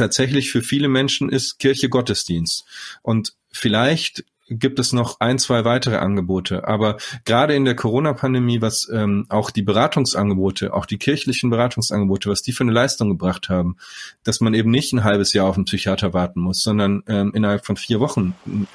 tatsächlich 0.00 0.50
für 0.50 0.62
viele 0.62 0.88
Menschen 0.88 1.28
ist 1.28 1.58
Kirche 1.58 1.88
Gottesdienst. 1.88 2.64
Und 3.02 3.34
vielleicht 3.52 4.24
gibt 4.48 4.78
es 4.80 4.92
noch 4.92 5.20
ein, 5.20 5.38
zwei 5.38 5.64
weitere 5.64 5.96
Angebote. 5.96 6.66
Aber 6.66 6.96
gerade 7.24 7.54
in 7.54 7.64
der 7.64 7.76
Corona-Pandemie, 7.76 8.60
was 8.60 8.88
ähm, 8.92 9.26
auch 9.28 9.50
die 9.50 9.62
Beratungsangebote, 9.62 10.74
auch 10.74 10.86
die 10.86 10.98
kirchlichen 10.98 11.50
Beratungsangebote, 11.50 12.28
was 12.28 12.42
die 12.42 12.52
für 12.52 12.64
eine 12.64 12.72
Leistung 12.72 13.10
gebracht 13.10 13.48
haben, 13.48 13.76
dass 14.24 14.40
man 14.40 14.54
eben 14.54 14.70
nicht 14.70 14.92
ein 14.92 15.04
halbes 15.04 15.32
Jahr 15.34 15.46
auf 15.46 15.56
einen 15.56 15.66
Psychiater 15.66 16.12
warten 16.14 16.40
muss, 16.40 16.62
sondern 16.62 17.04
ähm, 17.06 17.32
innerhalb 17.34 17.64
von 17.64 17.76
vier 17.76 18.00
Wochen 18.00 18.34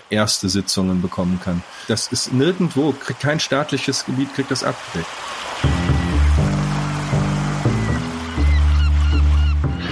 erste 0.10 0.48
Sitzungen 0.48 1.02
bekommen 1.02 1.40
kann. 1.44 1.62
Das 1.88 2.08
ist 2.08 2.32
nirgendwo, 2.32 2.94
kein 3.20 3.40
staatliches 3.40 4.06
Gebiet 4.06 4.34
kriegt 4.34 4.52
das 4.52 4.64
abgedeckt. 4.64 5.10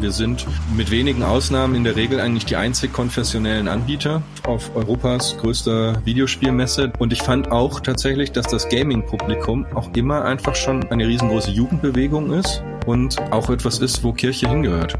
Wir 0.03 0.11
sind 0.11 0.45
mit 0.75 0.91
wenigen 0.91 1.23
Ausnahmen 1.23 1.75
in 1.75 1.85
der 1.85 1.95
Regel 1.95 2.19
eigentlich 2.19 2.43
die 2.43 2.57
einzig 2.57 2.91
konfessionellen 2.91 3.69
Anbieter 3.69 4.21
auf 4.45 4.75
Europas 4.75 5.37
größter 5.37 6.01
Videospielmesse. 6.03 6.91
Und 6.99 7.13
ich 7.13 7.21
fand 7.23 7.53
auch 7.53 7.79
tatsächlich, 7.79 8.33
dass 8.33 8.47
das 8.47 8.67
Gaming-Publikum 8.67 9.65
auch 9.73 9.89
immer 9.95 10.25
einfach 10.25 10.55
schon 10.55 10.83
eine 10.91 11.07
riesengroße 11.07 11.51
Jugendbewegung 11.51 12.33
ist 12.33 12.61
und 12.85 13.17
auch 13.31 13.49
etwas 13.49 13.79
ist, 13.79 14.03
wo 14.03 14.11
Kirche 14.11 14.49
hingehört. 14.49 14.99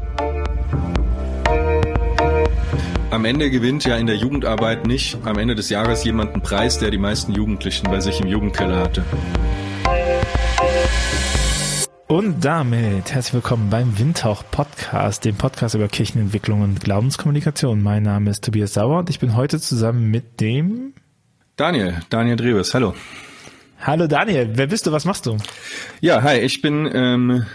Am 3.10 3.26
Ende 3.26 3.50
gewinnt 3.50 3.84
ja 3.84 3.98
in 3.98 4.06
der 4.06 4.16
Jugendarbeit 4.16 4.86
nicht 4.86 5.18
am 5.26 5.36
Ende 5.36 5.54
des 5.54 5.68
Jahres 5.68 6.02
jemand 6.04 6.32
einen 6.32 6.42
Preis, 6.42 6.78
der 6.78 6.90
die 6.90 6.96
meisten 6.96 7.34
Jugendlichen 7.34 7.90
bei 7.90 8.00
sich 8.00 8.20
im 8.20 8.26
Jugendkeller 8.26 8.78
hatte. 8.78 9.04
Und 12.06 12.44
damit 12.44 13.12
herzlich 13.12 13.32
willkommen 13.32 13.70
beim 13.70 13.98
Windhauch 13.98 14.44
Podcast, 14.50 15.24
dem 15.24 15.36
Podcast 15.36 15.74
über 15.74 15.88
Kirchenentwicklung 15.88 16.60
und 16.60 16.80
Glaubenskommunikation. 16.80 17.82
Mein 17.82 18.02
Name 18.02 18.30
ist 18.30 18.44
Tobias 18.44 18.74
Sauer 18.74 18.98
und 18.98 19.08
ich 19.08 19.20
bin 19.20 19.34
heute 19.34 19.58
zusammen 19.58 20.10
mit 20.10 20.38
dem 20.38 20.92
Daniel, 21.56 22.02
Daniel 22.10 22.36
Dreves. 22.36 22.74
Hallo. 22.74 22.94
Hallo 23.80 24.06
Daniel, 24.06 24.50
wer 24.52 24.66
bist 24.66 24.86
du? 24.86 24.92
Was 24.92 25.06
machst 25.06 25.24
du? 25.24 25.38
Ja, 26.02 26.22
hi, 26.22 26.40
ich 26.40 26.60
bin 26.60 26.90
ähm, 26.92 27.46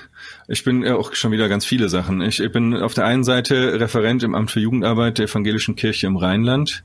ich 0.47 0.63
bin 0.63 0.87
auch 0.87 1.13
schon 1.13 1.31
wieder 1.31 1.47
ganz 1.47 1.63
viele 1.63 1.87
Sachen. 1.87 2.21
Ich, 2.21 2.39
ich 2.39 2.51
bin 2.51 2.75
auf 2.75 2.95
der 2.95 3.05
einen 3.05 3.23
Seite 3.23 3.79
Referent 3.79 4.23
im 4.23 4.33
Amt 4.33 4.49
für 4.49 4.59
Jugendarbeit 4.59 5.19
der 5.19 5.25
Evangelischen 5.25 5.75
Kirche 5.75 6.07
im 6.07 6.17
Rheinland 6.17 6.83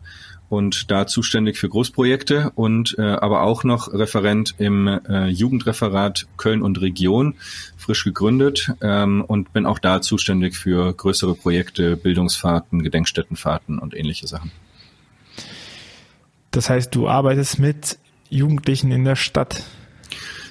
und 0.54 0.90
da 0.92 1.06
zuständig 1.08 1.58
für 1.58 1.68
Großprojekte 1.68 2.52
und 2.54 2.94
äh, 2.96 3.02
aber 3.02 3.42
auch 3.42 3.64
noch 3.64 3.92
Referent 3.92 4.54
im 4.58 4.86
äh, 4.86 5.26
Jugendreferat 5.26 6.26
Köln 6.36 6.62
und 6.62 6.80
Region, 6.80 7.34
frisch 7.76 8.04
gegründet 8.04 8.70
ähm, 8.80 9.24
und 9.26 9.52
bin 9.52 9.66
auch 9.66 9.80
da 9.80 10.00
zuständig 10.00 10.56
für 10.56 10.92
größere 10.92 11.34
Projekte, 11.34 11.96
Bildungsfahrten, 11.96 12.84
Gedenkstättenfahrten 12.84 13.80
und 13.80 13.94
ähnliche 13.94 14.28
Sachen. 14.28 14.52
Das 16.52 16.70
heißt, 16.70 16.94
du 16.94 17.08
arbeitest 17.08 17.58
mit 17.58 17.98
Jugendlichen 18.30 18.92
in 18.92 19.04
der 19.04 19.16
Stadt 19.16 19.64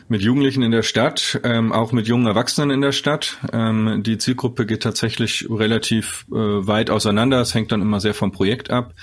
mit 0.07 0.21
Jugendlichen 0.21 0.63
in 0.63 0.71
der 0.71 0.83
Stadt, 0.83 1.39
ähm, 1.43 1.71
auch 1.71 1.91
mit 1.91 2.07
jungen 2.07 2.27
Erwachsenen 2.27 2.71
in 2.71 2.81
der 2.81 2.91
Stadt. 2.91 3.37
Ähm, 3.51 4.03
die 4.03 4.17
Zielgruppe 4.17 4.65
geht 4.65 4.83
tatsächlich 4.83 5.47
relativ 5.49 6.25
äh, 6.31 6.35
weit 6.35 6.89
auseinander. 6.89 7.41
Es 7.41 7.53
hängt 7.53 7.71
dann 7.71 7.81
immer 7.81 7.99
sehr 7.99 8.13
vom 8.13 8.31
Projekt 8.31 8.69
ab. 8.69 8.93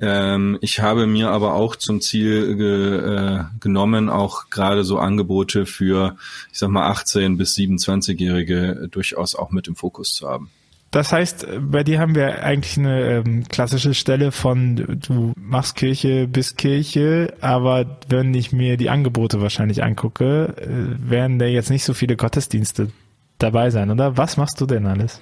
Ähm, 0.00 0.58
ich 0.60 0.80
habe 0.80 1.06
mir 1.06 1.30
aber 1.30 1.54
auch 1.54 1.76
zum 1.76 2.00
Ziel 2.00 2.56
ge, 2.56 2.96
äh, 2.98 3.44
genommen, 3.60 4.10
auch 4.10 4.50
gerade 4.50 4.84
so 4.84 4.98
Angebote 4.98 5.66
für, 5.66 6.16
ich 6.52 6.58
sag 6.58 6.70
mal, 6.70 6.88
18 6.88 7.36
bis 7.36 7.54
27-Jährige 7.56 8.88
durchaus 8.90 9.34
auch 9.34 9.50
mit 9.50 9.68
im 9.68 9.76
Fokus 9.76 10.14
zu 10.14 10.28
haben. 10.28 10.50
Das 10.94 11.12
heißt, 11.12 11.48
bei 11.72 11.82
dir 11.82 11.98
haben 11.98 12.14
wir 12.14 12.44
eigentlich 12.44 12.78
eine 12.78 13.02
ähm, 13.02 13.48
klassische 13.48 13.94
Stelle 13.94 14.30
von 14.30 14.76
du 14.76 15.32
machst 15.36 15.74
Kirche 15.74 16.28
bis 16.28 16.54
Kirche, 16.54 17.34
aber 17.40 17.98
wenn 18.08 18.32
ich 18.32 18.52
mir 18.52 18.76
die 18.76 18.90
Angebote 18.90 19.40
wahrscheinlich 19.40 19.82
angucke, 19.82 20.54
äh, 20.56 21.10
werden 21.10 21.40
da 21.40 21.46
jetzt 21.46 21.70
nicht 21.70 21.82
so 21.82 21.94
viele 21.94 22.14
Gottesdienste 22.14 22.90
dabei 23.38 23.70
sein, 23.70 23.90
oder? 23.90 24.16
Was 24.16 24.36
machst 24.36 24.60
du 24.60 24.66
denn 24.66 24.86
alles? 24.86 25.20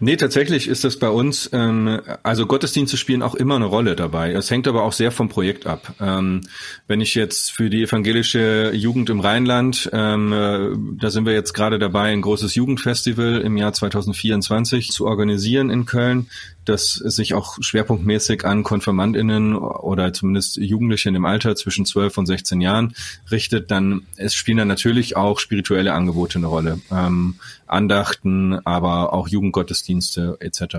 Nee, 0.00 0.16
tatsächlich 0.16 0.66
ist 0.66 0.82
das 0.82 0.98
bei 0.98 1.08
uns, 1.08 1.48
ähm, 1.52 2.00
also 2.24 2.46
Gottesdienste 2.46 2.96
spielen 2.96 3.22
auch 3.22 3.36
immer 3.36 3.54
eine 3.54 3.66
Rolle 3.66 3.94
dabei. 3.94 4.32
Es 4.32 4.50
hängt 4.50 4.66
aber 4.66 4.82
auch 4.82 4.92
sehr 4.92 5.12
vom 5.12 5.28
Projekt 5.28 5.66
ab. 5.66 5.94
Ähm, 6.00 6.40
wenn 6.88 7.00
ich 7.00 7.14
jetzt 7.14 7.52
für 7.52 7.70
die 7.70 7.84
evangelische 7.84 8.72
Jugend 8.74 9.10
im 9.10 9.20
Rheinland, 9.20 9.88
ähm, 9.92 10.32
äh, 10.32 10.98
da 11.00 11.10
sind 11.10 11.24
wir 11.24 11.34
jetzt 11.34 11.52
gerade 11.52 11.78
dabei, 11.78 12.10
ein 12.10 12.22
großes 12.22 12.56
Jugendfestival 12.56 13.42
im 13.42 13.56
Jahr 13.56 13.72
2024 13.72 14.90
zu 14.90 15.06
organisieren 15.06 15.70
in 15.70 15.86
Köln 15.86 16.26
das 16.64 16.92
sich 16.92 17.34
auch 17.34 17.56
schwerpunktmäßig 17.60 18.44
an 18.44 18.62
KonfirmandInnen 18.62 19.56
oder 19.56 20.12
zumindest 20.12 20.56
Jugendliche 20.56 21.08
im 21.08 21.24
Alter 21.24 21.56
zwischen 21.56 21.84
12 21.84 22.18
und 22.18 22.26
16 22.26 22.60
Jahren 22.60 22.94
richtet, 23.30 23.70
dann 23.70 24.02
es 24.16 24.34
spielen 24.34 24.58
dann 24.58 24.68
natürlich 24.68 25.16
auch 25.16 25.38
spirituelle 25.38 25.92
Angebote 25.92 26.38
eine 26.38 26.46
Rolle. 26.46 26.80
Ähm, 26.90 27.36
Andachten, 27.66 28.54
aber 28.64 29.12
auch 29.12 29.28
Jugendgottesdienste 29.28 30.36
etc. 30.40 30.76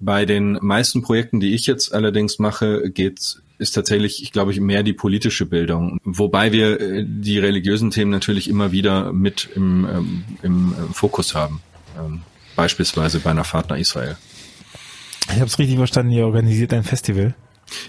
Bei 0.00 0.24
den 0.26 0.58
meisten 0.60 1.02
Projekten, 1.02 1.40
die 1.40 1.54
ich 1.54 1.66
jetzt 1.66 1.94
allerdings 1.94 2.38
mache, 2.38 2.90
geht 2.90 3.42
ist 3.58 3.72
tatsächlich, 3.72 4.22
ich 4.22 4.32
glaube, 4.32 4.58
mehr 4.60 4.82
die 4.82 4.92
politische 4.92 5.46
Bildung. 5.46 6.00
Wobei 6.04 6.50
wir 6.50 6.80
äh, 6.80 7.04
die 7.06 7.38
religiösen 7.38 7.90
Themen 7.90 8.10
natürlich 8.10 8.50
immer 8.50 8.72
wieder 8.72 9.12
mit 9.12 9.48
im, 9.54 9.86
ähm, 9.88 10.24
im 10.42 10.74
Fokus 10.92 11.34
haben. 11.36 11.62
Ähm, 11.96 12.22
beispielsweise 12.56 13.20
bei 13.20 13.30
einer 13.30 13.44
Fahrt 13.44 13.70
nach 13.70 13.78
Israel. 13.78 14.16
Ich 15.28 15.36
habe 15.36 15.46
es 15.46 15.58
richtig 15.58 15.76
verstanden, 15.76 16.12
ihr 16.12 16.26
organisiert 16.26 16.72
ein 16.74 16.82
Festival. 16.82 17.34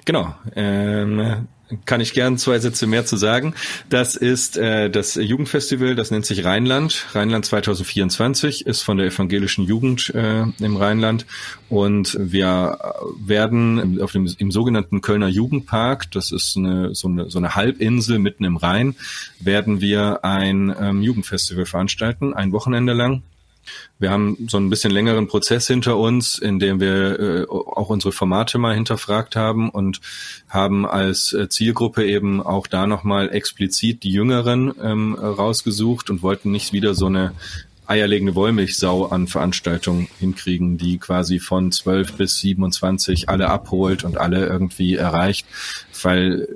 Genau. 0.06 0.34
Ähm, 0.56 1.47
kann 1.85 2.01
ich 2.01 2.13
gern 2.13 2.38
zwei 2.38 2.59
Sätze 2.59 2.88
mehr 2.88 3.06
zu 3.06 3.18
sagen. 3.18 3.53
Das 3.90 4.16
ist 4.16 4.57
äh, 4.57 4.90
das 4.90 5.16
Jugendfestival, 5.16 5.96
das 5.96 6.12
nennt 6.12 6.25
sich 6.25 6.44
Rheinland. 6.44 7.06
Rheinland 7.13 7.46
2024 7.46 8.66
ist 8.66 8.81
von 8.81 8.97
der 8.97 9.07
evangelischen 9.07 9.66
Jugend 9.66 10.13
äh, 10.13 10.44
im 10.59 10.75
Rheinland 10.78 11.25
und 11.69 12.18
wir 12.19 12.78
werden 13.18 14.01
auf 14.01 14.12
dem 14.12 14.29
im 14.38 14.51
sogenannten 14.51 15.01
Kölner 15.01 15.28
Jugendpark, 15.28 16.12
das 16.12 16.31
ist 16.31 16.57
eine 16.57 16.94
so 16.96 17.07
eine, 17.07 17.29
so 17.29 17.40
eine 17.40 17.56
Halbinsel 17.56 18.19
mitten 18.19 18.44
im 18.44 18.57
Rhein, 18.57 18.95
werden 19.40 19.81
wir 19.81 20.24
ein 20.24 20.74
ähm, 20.80 21.01
Jugendfestival 21.01 21.66
veranstalten, 21.66 22.34
ein 22.34 22.51
Wochenende 22.51 22.94
lang 22.94 23.24
wir 24.00 24.12
haben 24.12 24.47
so 24.50 24.57
ein 24.57 24.69
bisschen 24.69 24.91
längeren 24.91 25.28
Prozess 25.28 25.68
hinter 25.68 25.97
uns, 25.97 26.38
in 26.38 26.59
dem 26.59 26.79
wir 26.79 27.19
äh, 27.19 27.46
auch 27.47 27.90
unsere 27.90 28.12
Formate 28.12 28.57
mal 28.57 28.75
hinterfragt 28.75 29.35
haben 29.35 29.69
und 29.69 30.01
haben 30.50 30.85
als 30.85 31.34
äh, 31.34 31.50
Zielgruppe 31.50 32.06
eben 32.06 32.41
auch 32.41 32.68
da 32.68 32.88
nochmal 32.88 33.34
explizit 33.34 34.03
die 34.03 34.12
Jüngeren 34.12 34.74
ähm, 34.81 35.16
rausgesucht 35.16 36.09
und 36.09 36.22
wollten 36.22 36.51
nicht 36.51 36.74
wieder 36.74 36.94
so 36.94 37.07
eine 37.07 37.34
eierlegende 37.88 38.36
Wollmilchsau 38.36 39.08
an 39.08 39.28
Veranstaltungen 39.28 40.08
hinkriegen, 40.20 40.78
die 40.78 40.98
quasi 40.98 41.40
von 41.40 41.72
12 41.72 42.14
bis 42.14 42.40
27 42.40 43.30
alle 43.30 43.50
abholt 43.50 44.04
und 44.04 44.18
alle 44.18 44.46
irgendwie 44.46 44.96
erreicht, 44.96 45.46
weil 46.02 46.48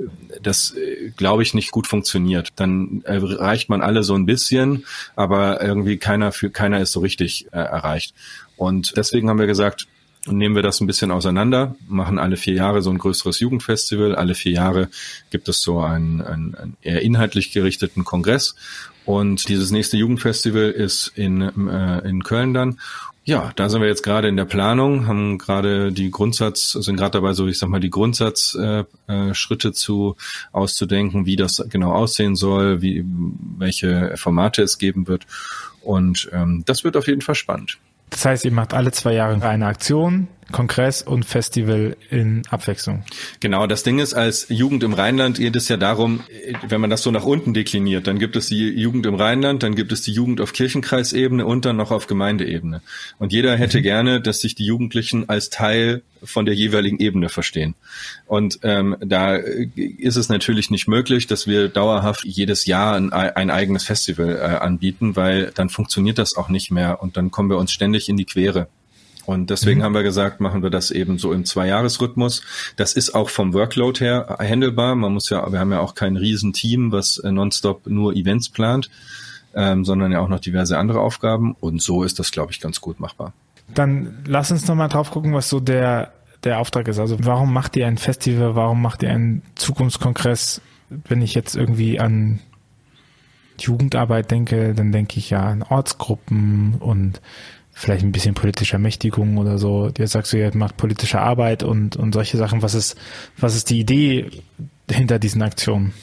das, 0.41 0.75
glaube 1.15 1.43
ich, 1.43 1.53
nicht 1.53 1.71
gut 1.71 1.87
funktioniert. 1.87 2.49
Dann 2.55 3.01
erreicht 3.03 3.69
man 3.69 3.81
alle 3.81 4.03
so 4.03 4.15
ein 4.15 4.25
bisschen, 4.25 4.85
aber 5.15 5.61
irgendwie 5.61 5.97
keiner 5.97 6.31
für 6.31 6.49
keiner 6.49 6.79
ist 6.79 6.91
so 6.91 6.99
richtig 6.99 7.47
äh, 7.51 7.57
erreicht. 7.57 8.13
Und 8.55 8.95
deswegen 8.97 9.29
haben 9.29 9.39
wir 9.39 9.47
gesagt, 9.47 9.87
nehmen 10.25 10.55
wir 10.55 10.63
das 10.63 10.81
ein 10.81 10.87
bisschen 10.87 11.11
auseinander, 11.11 11.75
machen 11.87 12.19
alle 12.19 12.37
vier 12.37 12.53
Jahre 12.53 12.81
so 12.81 12.89
ein 12.89 12.97
größeres 12.97 13.39
Jugendfestival. 13.39 14.15
Alle 14.15 14.35
vier 14.35 14.53
Jahre 14.53 14.89
gibt 15.29 15.47
es 15.49 15.61
so 15.61 15.79
einen, 15.79 16.21
einen, 16.21 16.55
einen 16.55 16.77
eher 16.81 17.01
inhaltlich 17.01 17.51
gerichteten 17.51 18.03
Kongress 18.03 18.55
und 19.07 19.47
dieses 19.47 19.71
nächste 19.71 19.95
Jugendfestival 19.95 20.69
ist 20.69 21.13
in, 21.15 21.41
äh, 21.41 22.07
in 22.07 22.23
Köln 22.23 22.53
dann. 22.53 22.77
Ja, 23.23 23.51
da 23.55 23.69
sind 23.69 23.81
wir 23.81 23.87
jetzt 23.87 24.03
gerade 24.03 24.27
in 24.27 24.35
der 24.35 24.45
Planung, 24.45 25.07
haben 25.07 25.37
gerade 25.37 25.93
die 25.93 26.11
Grundsatz, 26.11 26.73
sind 26.73 26.97
gerade 26.97 27.11
dabei, 27.11 27.33
so 27.33 27.47
ich 27.47 27.57
sag 27.57 27.69
mal, 27.69 27.79
die 27.79 27.89
Grundsatzschritte 27.89 29.67
äh, 29.67 29.71
äh, 29.71 29.73
zu 29.73 30.17
auszudenken, 30.51 31.25
wie 31.25 31.37
das 31.37 31.63
genau 31.69 31.93
aussehen 31.93 32.35
soll, 32.35 32.81
wie 32.81 33.05
welche 33.57 34.13
Formate 34.17 34.61
es 34.61 34.77
geben 34.77 35.07
wird. 35.07 35.25
Und 35.81 36.29
ähm, 36.33 36.63
das 36.65 36.83
wird 36.83 36.97
auf 36.97 37.07
jeden 37.07 37.21
Fall 37.21 37.35
spannend. 37.35 37.77
Das 38.09 38.25
heißt, 38.25 38.43
ihr 38.43 38.51
macht 38.51 38.73
alle 38.73 38.91
zwei 38.91 39.13
Jahre 39.13 39.41
eine 39.41 39.67
Aktion, 39.67 40.27
Kongress 40.51 41.01
und 41.01 41.25
Festival 41.25 41.97
in 42.09 42.43
Abwechslung. 42.49 43.03
Genau, 43.39 43.67
das 43.67 43.83
Ding 43.83 43.99
ist, 43.99 44.13
als 44.13 44.47
Jugend 44.49 44.83
im 44.83 44.93
Rheinland 44.93 45.37
geht 45.37 45.55
es 45.55 45.67
ja 45.67 45.77
darum, 45.77 46.21
wenn 46.67 46.81
man 46.81 46.89
das 46.89 47.03
so 47.03 47.11
nach 47.11 47.25
unten 47.25 47.53
dekliniert, 47.53 48.07
dann 48.07 48.19
gibt 48.19 48.35
es 48.35 48.47
die 48.47 48.69
Jugend 48.69 49.05
im 49.05 49.15
Rheinland, 49.15 49.63
dann 49.63 49.75
gibt 49.75 49.91
es 49.91 50.01
die 50.01 50.13
Jugend 50.13 50.41
auf 50.41 50.53
Kirchenkreisebene 50.53 51.45
und 51.45 51.65
dann 51.65 51.75
noch 51.75 51.91
auf 51.91 52.07
Gemeindeebene. 52.07 52.81
Und 53.19 53.33
jeder 53.33 53.55
hätte 53.57 53.79
mhm. 53.79 53.83
gerne, 53.83 54.21
dass 54.21 54.39
sich 54.39 54.55
die 54.55 54.65
Jugendlichen 54.65 55.29
als 55.29 55.49
Teil 55.49 56.01
von 56.23 56.45
der 56.45 56.55
jeweiligen 56.55 56.99
Ebene 56.99 57.29
verstehen. 57.29 57.75
Und 58.25 58.59
ähm, 58.63 58.95
da 58.99 59.35
ist 59.35 60.15
es 60.15 60.29
natürlich 60.29 60.71
nicht 60.71 60.87
möglich, 60.87 61.27
dass 61.27 61.47
wir 61.47 61.69
dauerhaft 61.69 62.23
jedes 62.23 62.65
Jahr 62.65 62.95
ein, 62.95 63.13
ein 63.13 63.49
eigenes 63.49 63.83
Festival 63.83 64.35
äh, 64.35 64.57
anbieten, 64.57 65.15
weil 65.15 65.51
dann 65.53 65.69
funktioniert 65.69 66.17
das 66.17 66.35
auch 66.35 66.49
nicht 66.49 66.71
mehr 66.71 67.01
und 67.01 67.17
dann 67.17 67.31
kommen 67.31 67.49
wir 67.49 67.57
uns 67.57 67.71
ständig 67.71 68.09
in 68.09 68.17
die 68.17 68.25
Quere. 68.25 68.67
Und 69.27 69.49
deswegen 69.49 69.81
mhm. 69.81 69.83
haben 69.83 69.93
wir 69.93 70.03
gesagt, 70.03 70.39
machen 70.39 70.63
wir 70.63 70.69
das 70.69 70.89
eben 70.89 71.17
so 71.17 71.33
im 71.33 71.43
Zweijahresrhythmus. 71.43 72.43
Das 72.77 72.93
ist 72.93 73.13
auch 73.13 73.29
vom 73.29 73.53
Workload 73.53 73.99
her 73.99 74.37
handelbar. 74.39 74.95
Man 74.95 75.11
muss 75.11 75.29
ja, 75.29 75.51
wir 75.51 75.59
haben 75.59 75.73
ja 75.73 75.81
auch 75.81 75.95
kein 75.95 76.15
Riesenteam, 76.15 76.93
was 76.93 77.17
äh, 77.17 77.29
nonstop 77.29 77.87
nur 77.87 78.15
Events 78.15 78.47
plant, 78.47 78.89
ähm, 79.53 79.83
sondern 79.83 80.13
ja 80.13 80.21
auch 80.21 80.29
noch 80.29 80.39
diverse 80.39 80.77
andere 80.77 81.01
Aufgaben. 81.01 81.57
Und 81.59 81.81
so 81.81 82.03
ist 82.03 82.19
das, 82.19 82.31
glaube 82.31 82.53
ich, 82.53 82.61
ganz 82.61 82.79
gut 82.79 83.01
machbar. 83.01 83.33
Dann 83.73 84.23
lass 84.25 84.49
uns 84.49 84.65
nochmal 84.65 84.87
drauf 84.87 85.11
gucken, 85.11 85.33
was 85.33 85.49
so 85.49 85.59
der, 85.59 86.13
der 86.45 86.59
Auftrag 86.59 86.87
ist. 86.87 86.97
Also 86.97 87.17
warum 87.19 87.51
macht 87.51 87.75
ihr 87.75 87.85
ein 87.85 87.97
Festival? 87.97 88.55
Warum 88.55 88.81
macht 88.81 89.03
ihr 89.03 89.09
einen 89.09 89.41
Zukunftskongress? 89.55 90.61
Wenn 90.89 91.21
ich 91.21 91.33
jetzt 91.33 91.53
irgendwie 91.53 91.99
an 91.99 92.39
Jugendarbeit 93.59 94.31
denke, 94.31 94.73
dann 94.73 94.93
denke 94.93 95.19
ich 95.19 95.31
ja 95.31 95.41
an 95.41 95.63
Ortsgruppen 95.63 96.75
und 96.75 97.19
vielleicht 97.77 98.03
ein 98.03 98.11
bisschen 98.11 98.33
politische 98.33 98.73
Ermächtigung 98.73 99.37
oder 99.37 99.59
so. 99.59 99.91
Jetzt 99.97 100.13
sagst 100.13 100.33
du, 100.33 100.37
ihr 100.37 100.55
macht 100.55 100.77
politische 100.77 101.19
Arbeit 101.19 101.61
und, 101.61 101.95
und 101.95 102.11
solche 102.11 102.35
Sachen. 102.35 102.63
Was 102.63 102.73
ist, 102.73 102.95
was 103.37 103.55
ist 103.55 103.69
die 103.69 103.79
Idee 103.79 104.31
hinter 104.89 105.19
diesen 105.19 105.43
Aktionen? 105.43 105.93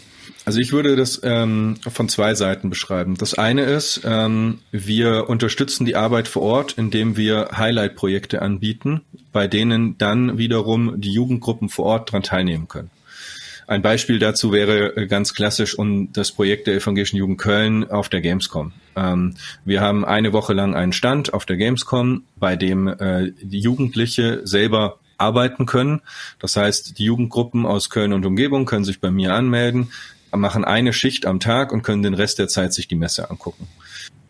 Also 0.45 0.61
ich 0.61 0.73
würde 0.73 0.95
das 0.95 1.21
ähm, 1.25 1.79
von 1.89 2.09
zwei 2.09 2.35
Seiten 2.35 2.71
beschreiben. 2.71 3.17
Das 3.17 3.35
eine 3.35 3.63
ist, 3.63 4.03
ähm, 4.05 4.61
wir 4.71 5.29
unterstützen 5.29 5.85
die 5.85 5.97
Arbeit 5.97 6.29
vor 6.29 6.43
Ort, 6.43 6.75
indem 6.77 7.17
wir 7.17 7.49
Highlight-Projekte 7.57 8.41
anbieten, 8.41 9.01
bei 9.33 9.49
denen 9.49 9.99
dann 9.99 10.39
wiederum 10.39 11.01
die 11.01 11.13
Jugendgruppen 11.13 11.71
vor 11.71 11.87
Ort 11.87 12.13
dran 12.13 12.23
teilnehmen 12.23 12.69
können. 12.69 12.91
Ein 13.67 13.83
Beispiel 13.83 14.19
dazu 14.19 14.53
wäre 14.53 14.97
äh, 14.97 15.07
ganz 15.07 15.35
klassisch 15.35 15.79
und 15.79 16.13
das 16.13 16.33
Projekt 16.33 16.67
der 16.67 16.75
Evangelischen 16.75 17.17
Jugend 17.17 17.39
Köln 17.39 17.91
auf 17.91 18.09
der 18.09 18.21
Gamescom. 18.21 18.73
Ähm, 18.97 19.37
wir 19.65 19.81
haben 19.81 20.05
eine 20.05 20.33
Woche 20.33 20.53
lang 20.53 20.75
einen 20.75 20.93
Stand 20.93 21.33
auf 21.33 21.47
der 21.47 21.57
Gamescom, 21.57 22.25
bei 22.37 22.57
dem 22.57 22.89
äh, 22.89 23.33
die 23.41 23.61
Jugendliche 23.61 24.43
selber 24.45 24.99
arbeiten 25.17 25.67
können. 25.67 26.03
Das 26.39 26.57
heißt, 26.57 26.99
die 26.99 27.05
Jugendgruppen 27.05 27.67
aus 27.67 27.91
Köln 27.91 28.13
und 28.13 28.27
Umgebung 28.27 28.67
können 28.67 28.85
sich 28.85 29.01
bei 29.01 29.11
mir 29.11 29.35
anmelden, 29.35 29.93
machen 30.33 30.65
eine 30.65 30.93
Schicht 30.93 31.27
am 31.27 31.41
Tag 31.41 31.73
und 31.73 31.83
können 31.83 32.03
den 32.03 32.15
Rest 32.15 32.39
der 32.39 32.49
Zeit 32.49 32.75
sich 32.75 32.89
die 32.89 32.97
Messe 32.97 33.31
angucken. 33.31 33.69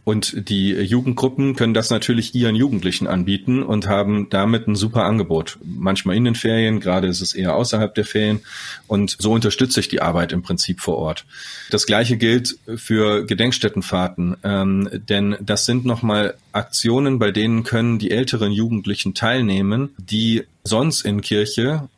Und 0.05 0.49
die 0.51 0.73
Jugendgruppen 0.73 1.57
können 1.57 1.73
das 1.73 1.89
natürlich 1.89 2.35
ihren 2.35 2.55
Jugendlichen 2.55 3.07
anbieten 3.07 3.63
und 3.63 3.89
haben 3.89 4.29
damit 4.29 4.69
ein 4.69 4.77
super 4.77 5.05
Angebot. 5.05 5.59
Manchmal 5.65 6.15
in 6.17 6.25
den 6.25 6.35
Ferien, 6.35 6.79
gerade 6.81 7.09
ist 7.09 7.23
es 7.23 7.35
eher 7.35 7.57
außerhalb 7.57 7.95
der 7.95 8.05
Ferien. 8.05 8.41
Und 8.87 9.17
so 9.19 9.33
unterstütze 9.33 9.81
ich 9.81 9.89
die 9.89 10.03
Arbeit 10.03 10.33
im 10.33 10.43
Prinzip 10.43 10.81
vor 10.81 10.99
Ort. 10.99 11.25
Das 11.71 11.87
gleiche 11.87 12.19
gilt 12.19 12.59
für 12.77 13.25
Gedenkstättenfahrten, 13.25 14.37
ähm, 14.45 14.91
denn 14.93 15.37
das 15.41 15.65
sind 15.65 15.87
nochmal 15.87 16.35
Aktionen, 16.53 17.19
bei 17.19 17.31
denen 17.31 17.65
können 17.65 17.99
die 17.99 18.11
älteren 18.11 18.53
Jugendlichen 18.53 19.15
teilnehmen, 19.15 19.95
die 19.97 20.45
sonst 20.65 21.07
in 21.07 21.23
Kirche 21.23 21.89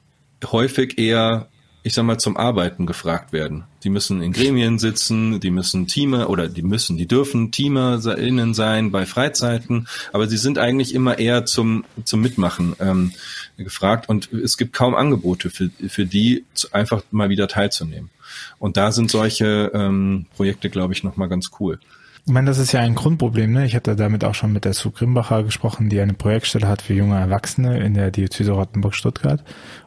häufig 0.45 0.99
eher 0.99 1.49
ich 1.87 1.95
sag 1.95 2.03
mal, 2.03 2.19
zum 2.19 2.37
Arbeiten 2.37 2.85
gefragt 2.85 3.33
werden. 3.33 3.63
Die 3.85 3.91
müssen 3.91 4.21
in 4.21 4.33
Gremien 4.33 4.81
sitzen, 4.81 5.39
die 5.39 5.53
müssen 5.53 5.87
Teamer 5.87 6.29
oder 6.29 6.49
die 6.49 6.63
müssen, 6.63 6.97
die 6.97 7.07
dürfen 7.07 7.53
TeamerInnen 7.53 8.55
sein 8.55 8.91
bei 8.91 9.07
Freizeiten, 9.07 9.87
aber 10.13 10.27
sie 10.27 10.37
sind 10.37 10.59
eigentlich 10.59 10.97
immer 10.97 11.21
eher 11.21 11.47
zum, 11.47 11.85
zum 12.03 12.23
Mitmachen 12.23 12.75
ähm, 12.81 13.13
gefragt 13.57 14.09
und 14.09 14.33
es 14.33 14.57
gibt 14.57 14.73
kaum 14.73 14.97
Angebote 14.97 15.49
für, 15.49 15.71
für 15.87 16.07
die, 16.07 16.45
einfach 16.73 17.05
mal 17.13 17.29
wieder 17.29 17.47
teilzunehmen. 17.47 18.11
Und 18.59 18.77
da 18.77 18.91
sind 18.91 19.09
solche 19.09 19.71
ähm, 19.73 20.27
Projekte, 20.35 20.71
glaube 20.71 20.93
ich, 20.93 21.05
nochmal 21.05 21.29
ganz 21.29 21.53
cool. 21.61 21.79
Ich 22.27 22.33
meine, 22.33 22.49
das 22.49 22.59
ist 22.59 22.73
ja 22.73 22.81
ein 22.81 22.97
Grundproblem. 22.97 23.53
Ne? 23.53 23.67
Ich 23.67 23.77
hatte 23.77 23.95
damit 23.95 24.25
auch 24.25 24.35
schon 24.35 24.53
mit 24.53 24.65
der 24.65 24.73
Sue 24.73 24.91
Grimbacher 24.91 25.45
gesprochen, 25.45 25.89
die 25.89 26.01
eine 26.01 26.13
Projektstelle 26.13 26.67
hat 26.67 26.83
für 26.83 26.93
junge 26.93 27.17
Erwachsene 27.17 27.79
in 27.79 27.95
der 27.95 28.11
Diözese 28.11 28.51
Rottenburg-Stuttgart 28.51 29.45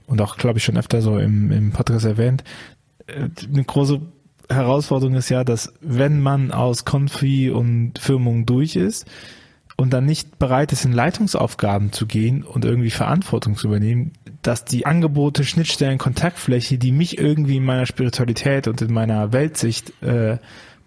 und 0.08 0.22
auch, 0.22 0.38
glaube 0.38 0.58
ich, 0.58 0.64
schon 0.64 0.78
öfter 0.78 1.02
so 1.02 1.20
im, 1.20 1.52
im 1.52 1.74
Podcast 1.74 2.06
erwähnt. 2.06 2.46
Äh, 3.08 3.28
eine 3.46 3.64
große 3.66 4.00
Herausforderung 4.48 5.16
ist 5.16 5.28
ja, 5.28 5.44
dass 5.44 5.74
wenn 5.82 6.22
man 6.22 6.52
aus 6.52 6.86
Konfi 6.86 7.52
und 7.52 8.00
Firmung 8.00 8.46
durch 8.46 8.78
ist 8.78 9.06
und 9.76 9.92
dann 9.92 10.06
nicht 10.06 10.40
bereit 10.40 10.72
ist, 10.72 10.86
in 10.86 10.94
Leitungsaufgaben 10.94 11.92
zu 11.92 12.08
gehen 12.08 12.44
und 12.44 12.64
irgendwie 12.64 12.90
Verantwortung 12.90 13.58
zu 13.58 13.68
übernehmen, 13.68 14.14
dass 14.44 14.64
die 14.64 14.86
Angebote, 14.86 15.44
Schnittstellen, 15.44 15.98
Kontaktfläche, 15.98 16.78
die 16.78 16.94
mich 16.94 17.18
irgendwie 17.18 17.58
in 17.58 17.66
meiner 17.66 17.86
Spiritualität 17.86 18.70
und 18.70 18.82
in 18.82 18.94
meiner 18.94 19.34
Weltsicht 19.34 20.02
äh, 20.02 20.38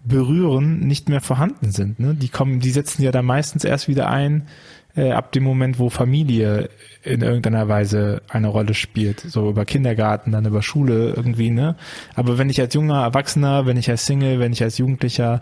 berühren, 0.05 0.79
nicht 0.79 1.09
mehr 1.09 1.21
vorhanden 1.21 1.71
sind. 1.71 1.99
Ne? 1.99 2.13
Die 2.13 2.29
kommen, 2.29 2.59
die 2.59 2.71
setzen 2.71 3.03
ja 3.03 3.11
da 3.11 3.21
meistens 3.21 3.63
erst 3.63 3.87
wieder 3.87 4.09
ein, 4.09 4.47
äh, 4.95 5.11
ab 5.11 5.31
dem 5.31 5.43
Moment, 5.43 5.79
wo 5.79 5.89
Familie 5.89 6.69
in 7.03 7.21
irgendeiner 7.21 7.67
Weise 7.67 8.21
eine 8.27 8.47
Rolle 8.47 8.73
spielt. 8.73 9.21
So 9.21 9.49
über 9.49 9.65
Kindergarten, 9.65 10.31
dann 10.31 10.45
über 10.45 10.61
Schule 10.61 11.13
irgendwie, 11.15 11.49
ne? 11.49 11.75
Aber 12.15 12.37
wenn 12.37 12.49
ich 12.49 12.61
als 12.61 12.73
junger 12.73 13.01
Erwachsener, 13.01 13.65
wenn 13.65 13.77
ich 13.77 13.89
als 13.89 14.05
Single, 14.05 14.39
wenn 14.39 14.53
ich 14.53 14.61
als 14.61 14.77
Jugendlicher 14.77 15.41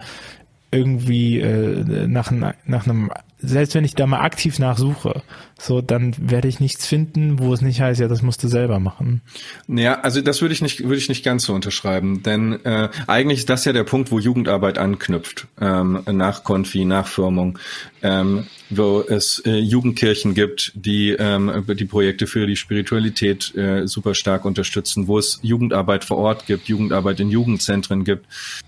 irgendwie 0.72 1.40
äh, 1.40 2.08
nach, 2.08 2.32
nach 2.32 2.88
einem, 2.88 3.12
selbst 3.40 3.76
wenn 3.76 3.84
ich 3.84 3.94
da 3.94 4.08
mal 4.08 4.22
aktiv 4.22 4.58
nachsuche, 4.58 5.22
so 5.60 5.82
dann 5.82 6.16
werde 6.18 6.48
ich 6.48 6.62
nichts 6.62 6.88
finden, 6.88 7.40
wo 7.40 7.54
es 7.54 7.62
nicht 7.62 7.82
heißt, 7.82 8.00
ja, 8.00 8.08
das 8.08 8.22
musst 8.22 8.42
du 8.44 8.48
selber 8.48 8.80
machen. 8.80 9.22
Ja, 9.68 10.00
also 10.00 10.22
das 10.22 10.42
würde 10.42 10.54
ich 10.54 10.62
nicht, 10.62 10.84
würde 10.84 10.96
ich 10.96 11.10
nicht 11.10 11.26
ganz 11.26 11.44
so 11.44 11.54
unterschreiben, 11.54 12.24
denn 12.24 12.64
äh, 12.64 12.90
eigentlich 13.08 13.40
ist 13.40 13.50
das 13.50 13.66
ja 13.66 13.74
der 13.74 13.84
Punkt, 13.84 14.12
wo 14.12 14.20
Jugendarbeit 14.20 14.78
anknüpft, 14.78 15.48
ähm, 15.60 16.04
nach 16.10 16.46
Konfi, 16.46 16.86
nach 16.86 17.08
Firmung, 17.08 17.60
ähm, 18.02 18.46
wo 18.70 19.02
es 19.02 19.40
äh, 19.46 19.58
Jugendkirchen 19.58 20.34
gibt, 20.36 20.72
die 20.76 21.10
ähm, 21.12 21.66
die 21.68 21.86
Projekte 21.86 22.28
für 22.28 22.48
die 22.48 22.56
Spiritualität 22.56 23.54
äh, 23.56 23.88
super 23.88 24.16
stark 24.16 24.46
unterstützen, 24.46 25.08
wo 25.08 25.20
es 25.20 25.40
Jugendarbeit 25.42 26.06
vor 26.06 26.18
Ort 26.18 26.46
gibt, 26.46 26.70
Jugendarbeit 26.70 27.20
in 27.20 27.30
Jugendzentren 27.30 28.06
gibt 28.06 28.26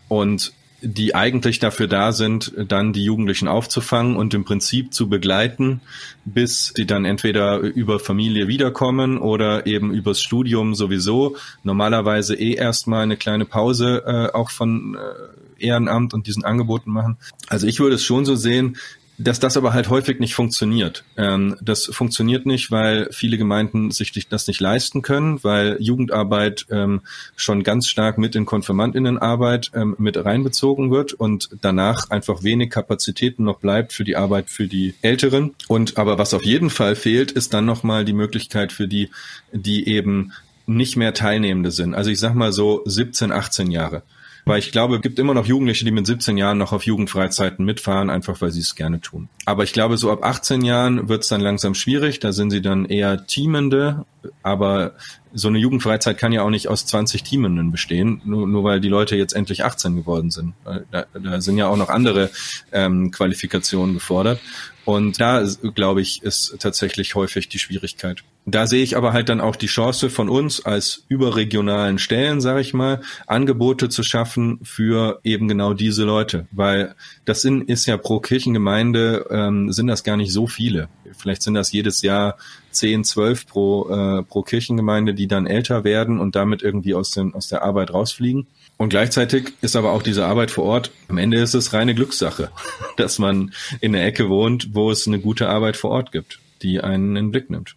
und 0.10 0.52
die 0.84 1.16
eigentlich 1.16 1.60
dafür 1.60 1.88
da 1.88 2.12
sind, 2.12 2.54
dann 2.58 2.92
die 2.94 3.04
Jugendlichen 3.04 3.48
aufzufangen 3.48 4.18
und 4.18 4.34
im 4.34 4.44
Prinzip 4.44 4.94
zu 4.94 5.08
begleiten, 5.08 5.82
bis 6.26 6.74
sie 6.76 6.86
dann 6.86 7.06
entweder 7.06 7.60
über 7.60 8.00
Familie 8.00 8.48
wiederkommen 8.48 9.18
oder 9.18 9.66
eben 9.66 9.94
übers 9.94 10.22
Studium 10.22 10.76
sowieso. 10.76 11.38
Normalerweise 11.64 12.36
eh 12.36 12.54
erstmal 12.54 13.04
eine 13.04 13.18
kleine 13.18 13.46
Pause 13.46 14.04
äh, 14.06 14.36
auch 14.36 14.52
von 14.52 14.96
äh, 14.96 15.66
Ehrenamt 15.66 16.14
und 16.14 16.28
diesen 16.28 16.44
Angeboten 16.44 16.92
machen. 16.92 17.18
Also 17.48 17.66
ich 17.66 17.80
würde 17.80 17.96
es 17.96 18.04
schon 18.04 18.26
so 18.26 18.36
sehen, 18.36 18.78
dass 19.18 19.40
das 19.40 19.58
aber 19.58 19.74
halt 19.74 19.90
häufig 19.90 20.20
nicht 20.20 20.34
funktioniert. 20.34 21.04
Ähm, 21.18 21.56
das 21.62 21.86
funktioniert 21.86 22.46
nicht, 22.46 22.72
weil 22.72 23.10
viele 23.12 23.38
Gemeinden 23.38 23.92
sich 23.92 24.28
das 24.28 24.48
nicht 24.48 24.60
leisten 24.60 25.02
können, 25.02 25.44
weil 25.44 25.78
Jugendarbeit 25.80 26.66
ähm, 26.72 27.02
schon 27.36 27.64
ganz 27.64 27.88
stark 27.88 28.18
mit 28.18 28.36
in 28.36 28.46
Konfirmandinnenarbeit 28.46 29.72
ähm, 29.76 29.96
mit 30.00 30.18
reinbezogen 30.18 30.92
wird 30.92 31.14
und 31.14 31.50
danach 31.62 32.10
einfach 32.10 32.44
wenig 32.44 32.72
Kapazitäten 32.72 33.44
noch 33.44 33.60
bleibt 33.60 33.94
für 33.94 34.04
die 34.04 34.16
Arbeit 34.16 34.50
für 34.50 34.68
die 34.68 34.96
Älteren. 35.02 35.54
Und 35.68 35.98
aber 35.98 36.18
was 36.18 36.34
auf 36.34 36.44
jeden 36.44 36.70
Fall 36.70 36.96
fehlt, 36.96 37.32
ist 37.32 37.54
dann 37.54 37.66
nochmal 37.66 38.06
die 38.06 38.14
Möglichkeit 38.14 38.72
für 38.72 38.88
die, 38.88 39.10
die 39.52 39.88
eben 39.88 40.34
nicht 40.66 40.96
mehr 40.96 41.14
Teilnehmende 41.14 41.72
sind. 41.72 41.94
Also 41.94 42.10
ich 42.10 42.20
sag 42.20 42.34
mal 42.36 42.54
so 42.54 42.82
17, 42.86 43.32
18 43.32 43.70
Jahre. 43.70 44.02
Weil 44.46 44.60
ich 44.60 44.72
glaube, 44.72 44.98
es 44.98 45.02
gibt 45.02 45.20
immer 45.20 45.34
noch 45.34 45.46
Jugendliche, 45.46 45.86
die 45.86 45.92
mit 45.92 46.06
17 46.06 46.38
Jahren 46.38 46.58
noch 46.58 46.74
auf 46.74 46.84
Jugendfreizeiten 46.84 47.64
mitfahren, 47.64 48.10
einfach 48.10 48.42
weil 48.42 48.52
sie 48.52 48.60
es 48.60 48.76
gerne 48.76 49.00
tun. 49.00 49.30
Aber 49.46 49.64
ich 49.64 49.72
glaube, 49.72 49.98
so 49.98 50.12
ab 50.12 50.24
18 50.24 50.64
Jahren 50.64 51.08
wird 51.08 51.24
es 51.24 51.30
dann 51.30 51.40
langsam 51.42 51.76
schwierig. 51.76 52.20
Da 52.20 52.34
sind 52.34 52.52
sie 52.52 52.62
dann 52.62 52.86
eher 52.86 53.26
Teamende. 53.26 54.06
Aber 54.42 54.94
so 55.34 55.48
eine 55.48 55.60
Jugendfreizeit 55.60 56.18
kann 56.18 56.32
ja 56.32 56.44
auch 56.44 56.50
nicht 56.50 56.68
aus 56.68 56.86
20 56.86 57.24
Teamenden 57.24 57.72
bestehen, 57.72 58.22
nur, 58.24 58.48
nur 58.48 58.64
weil 58.64 58.80
die 58.80 58.90
Leute 58.90 59.16
jetzt 59.16 59.34
endlich 59.34 59.66
18 59.66 59.96
geworden 59.96 60.30
sind. 60.32 60.54
Da, 60.92 61.06
da 61.14 61.42
sind 61.42 61.58
ja 61.58 61.68
auch 61.68 61.78
noch 61.78 61.90
andere 61.90 62.30
ähm, 62.72 63.12
Qualifikationen 63.12 63.96
gefordert. 63.96 64.40
Und 64.86 65.22
da, 65.22 65.46
glaube 65.76 66.02
ich, 66.02 66.24
ist 66.24 66.56
tatsächlich 66.60 67.16
häufig 67.16 67.48
die 67.48 67.60
Schwierigkeit. 67.60 68.24
Da 68.46 68.68
sehe 68.68 68.84
ich 68.84 68.98
aber 68.98 69.14
halt 69.14 69.30
dann 69.30 69.40
auch 69.40 69.56
die 69.56 69.68
Chance 69.68 70.10
von 70.10 70.28
uns 70.28 70.66
als 70.66 71.06
überregionalen 71.08 71.98
Stellen, 71.98 72.42
sage 72.42 72.60
ich 72.60 72.74
mal, 72.74 73.02
Angebote 73.26 73.88
zu 73.88 74.04
schaffen 74.04 74.60
für 74.64 75.22
eben 75.24 75.48
genau 75.48 75.74
diese 75.74 76.04
Leute, 76.04 76.46
weil 76.52 76.94
das 77.24 77.42
sind, 77.42 77.70
ist 77.70 77.86
ja 77.86 77.96
pro 77.96 78.20
Kirchengemeinde 78.20 79.28
ähm, 79.30 79.72
sind 79.72 79.88
das 79.88 80.04
gar 80.04 80.18
nicht 80.18 80.34
so 80.34 80.48
viele. 80.48 80.90
Vielleicht 81.18 81.42
sind 81.42 81.54
das 81.54 81.72
jedes 81.72 82.02
Jahr 82.02 82.38
10, 82.72 83.06
12 83.06 83.48
pro, 83.48 83.90
äh, 83.90 84.24
pro 84.24 84.42
Kirchengemeinde, 84.42 85.14
die 85.14 85.28
dann 85.28 85.48
älter 85.48 85.86
werden 85.86 86.20
und 86.20 86.36
damit 86.36 86.64
irgendwie 86.64 86.96
aus, 86.96 87.12
den, 87.12 87.34
aus 87.34 87.48
der 87.48 87.64
Arbeit 87.64 87.94
rausfliegen. 87.94 88.48
Und 88.78 88.90
gleichzeitig 88.90 89.54
ist 89.62 89.76
aber 89.76 89.92
auch 89.92 90.02
diese 90.02 90.26
Arbeit 90.26 90.52
vor 90.52 90.66
Ort, 90.66 90.92
am 91.08 91.18
Ende 91.18 91.40
ist 91.40 91.54
es 91.54 91.74
reine 91.74 91.96
Glückssache, 91.96 92.50
dass 92.98 93.20
man 93.20 93.54
in 93.82 93.94
der 93.94 94.06
Ecke 94.06 94.30
wohnt, 94.30 94.70
wo 94.74 94.92
es 94.92 95.08
eine 95.08 95.20
gute 95.20 95.48
Arbeit 95.48 95.78
vor 95.78 95.92
Ort 95.92 96.12
gibt, 96.12 96.40
die 96.62 96.82
einen 96.82 97.16
in 97.16 97.26
den 97.26 97.32
Blick 97.32 97.50
nimmt. 97.50 97.76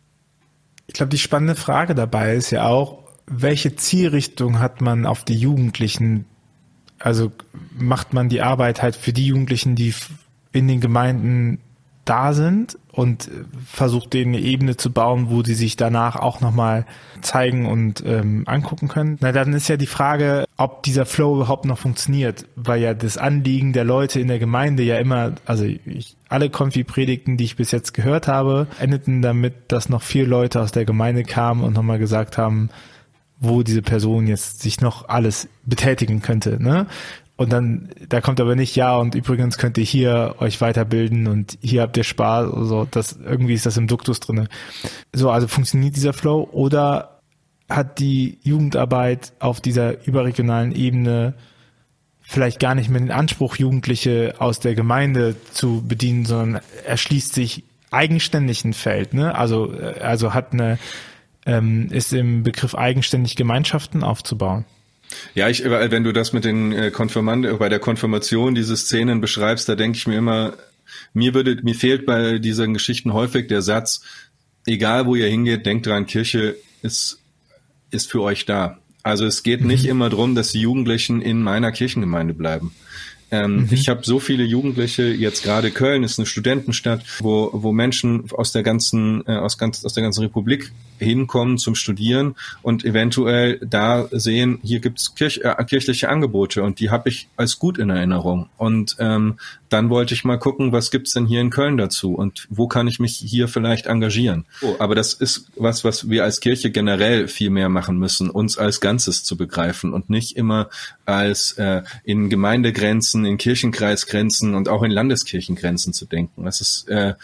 Ich 0.87 0.95
glaube, 0.95 1.11
die 1.11 1.19
spannende 1.19 1.57
Frage 1.57 1.95
dabei 1.95 2.35
ist 2.35 2.50
ja 2.50 2.67
auch, 2.67 3.03
welche 3.26 3.75
Zielrichtung 3.75 4.61
hat 4.61 4.81
man 4.81 5.05
auf 5.05 5.25
die 5.25 5.35
Jugendlichen? 5.35 6.26
Also 6.99 7.33
macht 7.76 8.15
man 8.15 8.29
die 8.29 8.41
Arbeit 8.41 8.83
halt 8.83 8.97
für 8.97 9.12
die 9.12 9.26
Jugendlichen, 9.26 9.75
die 9.75 9.95
in 10.53 10.69
den 10.69 10.81
Gemeinden 10.81 11.59
da 12.05 12.33
sind 12.33 12.79
und 12.97 13.31
versucht 13.67 14.15
denen 14.15 14.35
eine 14.35 14.43
Ebene 14.43 14.76
zu 14.79 14.91
bauen, 14.91 15.26
wo 15.29 15.43
die 15.43 15.53
sich 15.53 15.76
danach 15.76 16.17
auch 16.17 16.41
nochmal 16.41 16.87
zeigen 17.21 17.67
und 17.67 18.03
ähm, 18.07 18.45
angucken 18.47 18.88
können. 18.88 19.19
Na, 19.21 19.33
dann 19.33 19.53
ist 19.53 19.69
ja 19.69 19.76
die 19.76 19.87
Frage, 19.87 20.47
ob 20.57 20.83
dieser 20.83 21.05
Flow 21.05 21.37
überhaupt 21.37 21.67
noch 21.67 21.76
funktioniert, 21.76 22.47
weil 22.57 22.81
ja 22.81 22.95
das 22.95 23.19
Anliegen 23.19 23.75
der 23.75 23.85
Leute 23.85 24.19
in 24.19 24.29
der 24.29 24.38
Gemeinde 24.38 24.83
ja 24.83 24.97
immer, 24.97 25.33
also 25.45 25.65
ich, 25.65 26.17
alle 26.31 26.49
Konfi-Predigten, 26.49 27.37
die 27.37 27.45
ich 27.45 27.57
bis 27.57 27.71
jetzt 27.71 27.93
gehört 27.93 28.29
habe, 28.29 28.67
endeten 28.81 29.21
damit, 29.21 29.55
dass 29.69 29.91
noch 29.91 30.03
vier 30.03 30.26
Leute 30.26 30.62
aus 30.62 30.73
der 30.73 30.87
Gemeinde 30.87 31.23
kamen 31.23 31.62
und 31.62 31.75
nochmal 31.75 31.99
gesagt 31.99 32.38
haben, 32.38 32.71
wo 33.38 33.62
diese 33.62 33.83
Person 33.83 34.26
jetzt 34.26 34.62
sich 34.62 34.81
noch 34.81 35.11
alles 35.11 35.49
betätigen 35.67 36.23
könnte. 36.23 36.62
Ne? 36.62 36.87
Und 37.37 37.52
dann, 37.52 37.90
da 38.09 38.23
kommt 38.23 38.40
aber 38.40 38.57
nicht, 38.57 38.76
ja, 38.76 38.97
und 38.97 39.14
übrigens 39.14 39.59
könnt 39.59 39.76
ihr 39.76 39.85
hier 39.85 40.37
euch 40.38 40.61
weiterbilden 40.62 41.26
und 41.26 41.59
hier 41.61 41.83
habt 41.83 41.97
ihr 41.99 42.05
Spaß 42.05 42.49
oder 42.50 42.64
so. 42.64 42.88
Das, 42.90 43.19
irgendwie 43.23 43.52
ist 43.52 43.66
das 43.66 43.76
im 43.76 43.88
Duktus 43.88 44.21
drinne. 44.21 44.49
So, 45.14 45.31
also 45.31 45.47
funktioniert 45.47 45.97
dieser 45.97 46.14
Flow 46.14 46.49
oder 46.50 47.21
hat 47.69 47.99
die 47.99 48.38
Jugendarbeit 48.43 49.33
auf 49.38 49.61
dieser 49.61 50.07
überregionalen 50.07 50.73
Ebene 50.73 51.35
vielleicht 52.23 52.59
gar 52.59 52.75
nicht 52.75 52.88
mehr 52.88 53.00
den 53.00 53.12
Anspruch, 53.12 53.57
Jugendliche 53.57 54.35
aus 54.38 54.59
der 54.59 54.75
Gemeinde 54.75 55.37
zu 55.52 55.85
bedienen, 55.87 56.25
sondern 56.25 56.62
erschließt 56.87 57.35
sich 57.35 57.64
eigenständig 57.90 58.64
ein 58.64 58.73
Feld, 58.73 59.14
ne? 59.14 59.35
Also, 59.35 59.73
äh, 59.73 60.00
also 60.00 60.35
hat 60.35 60.52
eine, 60.52 60.78
ähm, 61.45 61.88
ist 61.90 62.12
im 62.12 62.43
Begriff 62.43 62.75
eigenständig 62.75 63.37
Gemeinschaften 63.37 64.02
aufzubauen. 64.02 64.64
Ja, 65.35 65.49
ich, 65.49 65.65
wenn 65.65 66.05
du 66.05 66.13
das 66.13 66.33
mit 66.33 66.45
den 66.45 66.73
äh, 66.73 66.91
Konfirmanden, 66.91 67.59
bei 67.59 67.69
der 67.69 67.79
Konfirmation 67.79 68.55
diese 68.55 68.77
Szenen 68.77 69.21
beschreibst, 69.21 69.69
da 69.69 69.75
denke 69.75 69.99
ich 69.99 70.07
mir 70.07 70.19
immer, 70.19 70.55
mir 71.13 71.35
würde, 71.35 71.59
mir 71.63 71.75
fehlt 71.75 72.07
bei 72.07 72.39
diesen 72.39 72.75
Geschichten 72.75 73.13
häufig 73.13 73.49
der 73.49 73.63
Satz, 73.63 74.03
egal 74.67 75.07
wo 75.07 75.15
ihr 75.15 75.29
hingeht, 75.29 75.67
denkt 75.67 75.87
dran, 75.87 76.07
Kirche 76.07 76.57
ist, 76.83 77.21
ist 77.91 78.11
für 78.11 78.23
euch 78.23 78.47
da. 78.47 78.79
Also 79.03 79.25
es 79.25 79.43
geht 79.43 79.61
mhm. 79.61 79.69
nicht 79.69 79.87
immer 79.87 80.11
darum, 80.11 80.35
dass 80.35 80.53
die 80.53 80.61
Jugendlichen 80.61 81.23
in 81.23 81.43
meiner 81.43 81.71
Kirchengemeinde 81.71 82.35
bleiben. 82.35 82.73
Ähm, 83.30 83.62
mhm. 83.62 83.68
Ich 83.73 83.88
habe 83.88 84.02
so 84.04 84.21
viele 84.21 84.45
Jugendliche, 84.45 85.04
jetzt 85.04 85.42
gerade 85.42 85.71
Köln 85.71 86.04
ist 86.04 86.18
eine 86.18 86.26
Studentenstadt, 86.26 87.02
wo, 87.18 87.50
wo 87.52 87.73
Menschen 87.73 88.30
aus 88.30 88.52
der 88.52 88.62
ganzen, 88.62 89.26
äh, 89.26 89.37
aus, 89.37 89.59
ganz, 89.59 89.85
aus 89.85 89.95
der 89.95 90.04
ganzen 90.04 90.23
Republik 90.23 90.73
hinkommen 90.99 91.59
zum 91.59 91.75
Studieren 91.75 92.37
und 92.62 92.85
eventuell 92.85 93.59
da 93.59 94.09
sehen, 94.12 94.61
hier 94.62 94.80
gibt's 94.80 95.14
Kirch, 95.14 95.40
äh, 95.42 95.64
kirchliche 95.64 96.09
Angebote 96.09 96.62
und 96.62 96.78
die 96.78 96.90
habe 96.90 97.09
ich 97.09 97.28
als 97.37 97.59
gut 97.59 97.78
in 97.78 97.90
Erinnerung. 97.90 98.49
Und 98.56 98.97
ähm, 99.00 99.38
dann 99.69 99.91
wollte 99.91 100.15
ich 100.15 100.25
mal 100.25 100.39
gucken, 100.39 100.73
was 100.73 100.91
gibt's 100.91 101.13
denn 101.13 101.27
hier 101.27 101.41
in 101.41 101.51
Köln 101.51 101.77
dazu 101.77 102.15
und 102.15 102.47
wo 102.51 102.69
kann 102.69 102.89
ich 102.89 102.99
mich 102.99 103.17
hier 103.17 103.49
vielleicht 103.49 103.87
engagieren. 103.87 104.47
Oh, 104.63 104.77
aber 104.79 104.95
das 104.95 105.15
ist 105.15 105.47
was, 105.57 105.85
was 105.85 106.09
wir 106.09 106.25
als 106.25 106.41
Kirche 106.41 106.71
generell 106.71 107.29
viel 107.29 107.51
mehr 107.51 107.69
machen 107.69 107.99
müssen, 107.99 108.31
uns 108.31 108.59
als 108.59 108.81
Ganzes 108.81 109.25
zu 109.25 109.37
begreifen 109.37 109.93
und 109.93 110.11
nicht 110.11 110.37
immer 110.37 110.69
als 111.05 111.53
äh, 111.53 111.83
in 112.05 112.31
Gemeindegrenzen, 112.31 113.25
in 113.25 113.39
Kirchenkreisgrenzen 113.39 114.55
und 114.55 114.69
auch 114.69 114.83
in 114.83 114.91
Landeskirchengrenzen 114.91 115.93
zu 115.93 116.07
denken. 116.07 116.45
Das 116.45 116.61
ist 116.61 116.89
äh, 116.89 117.15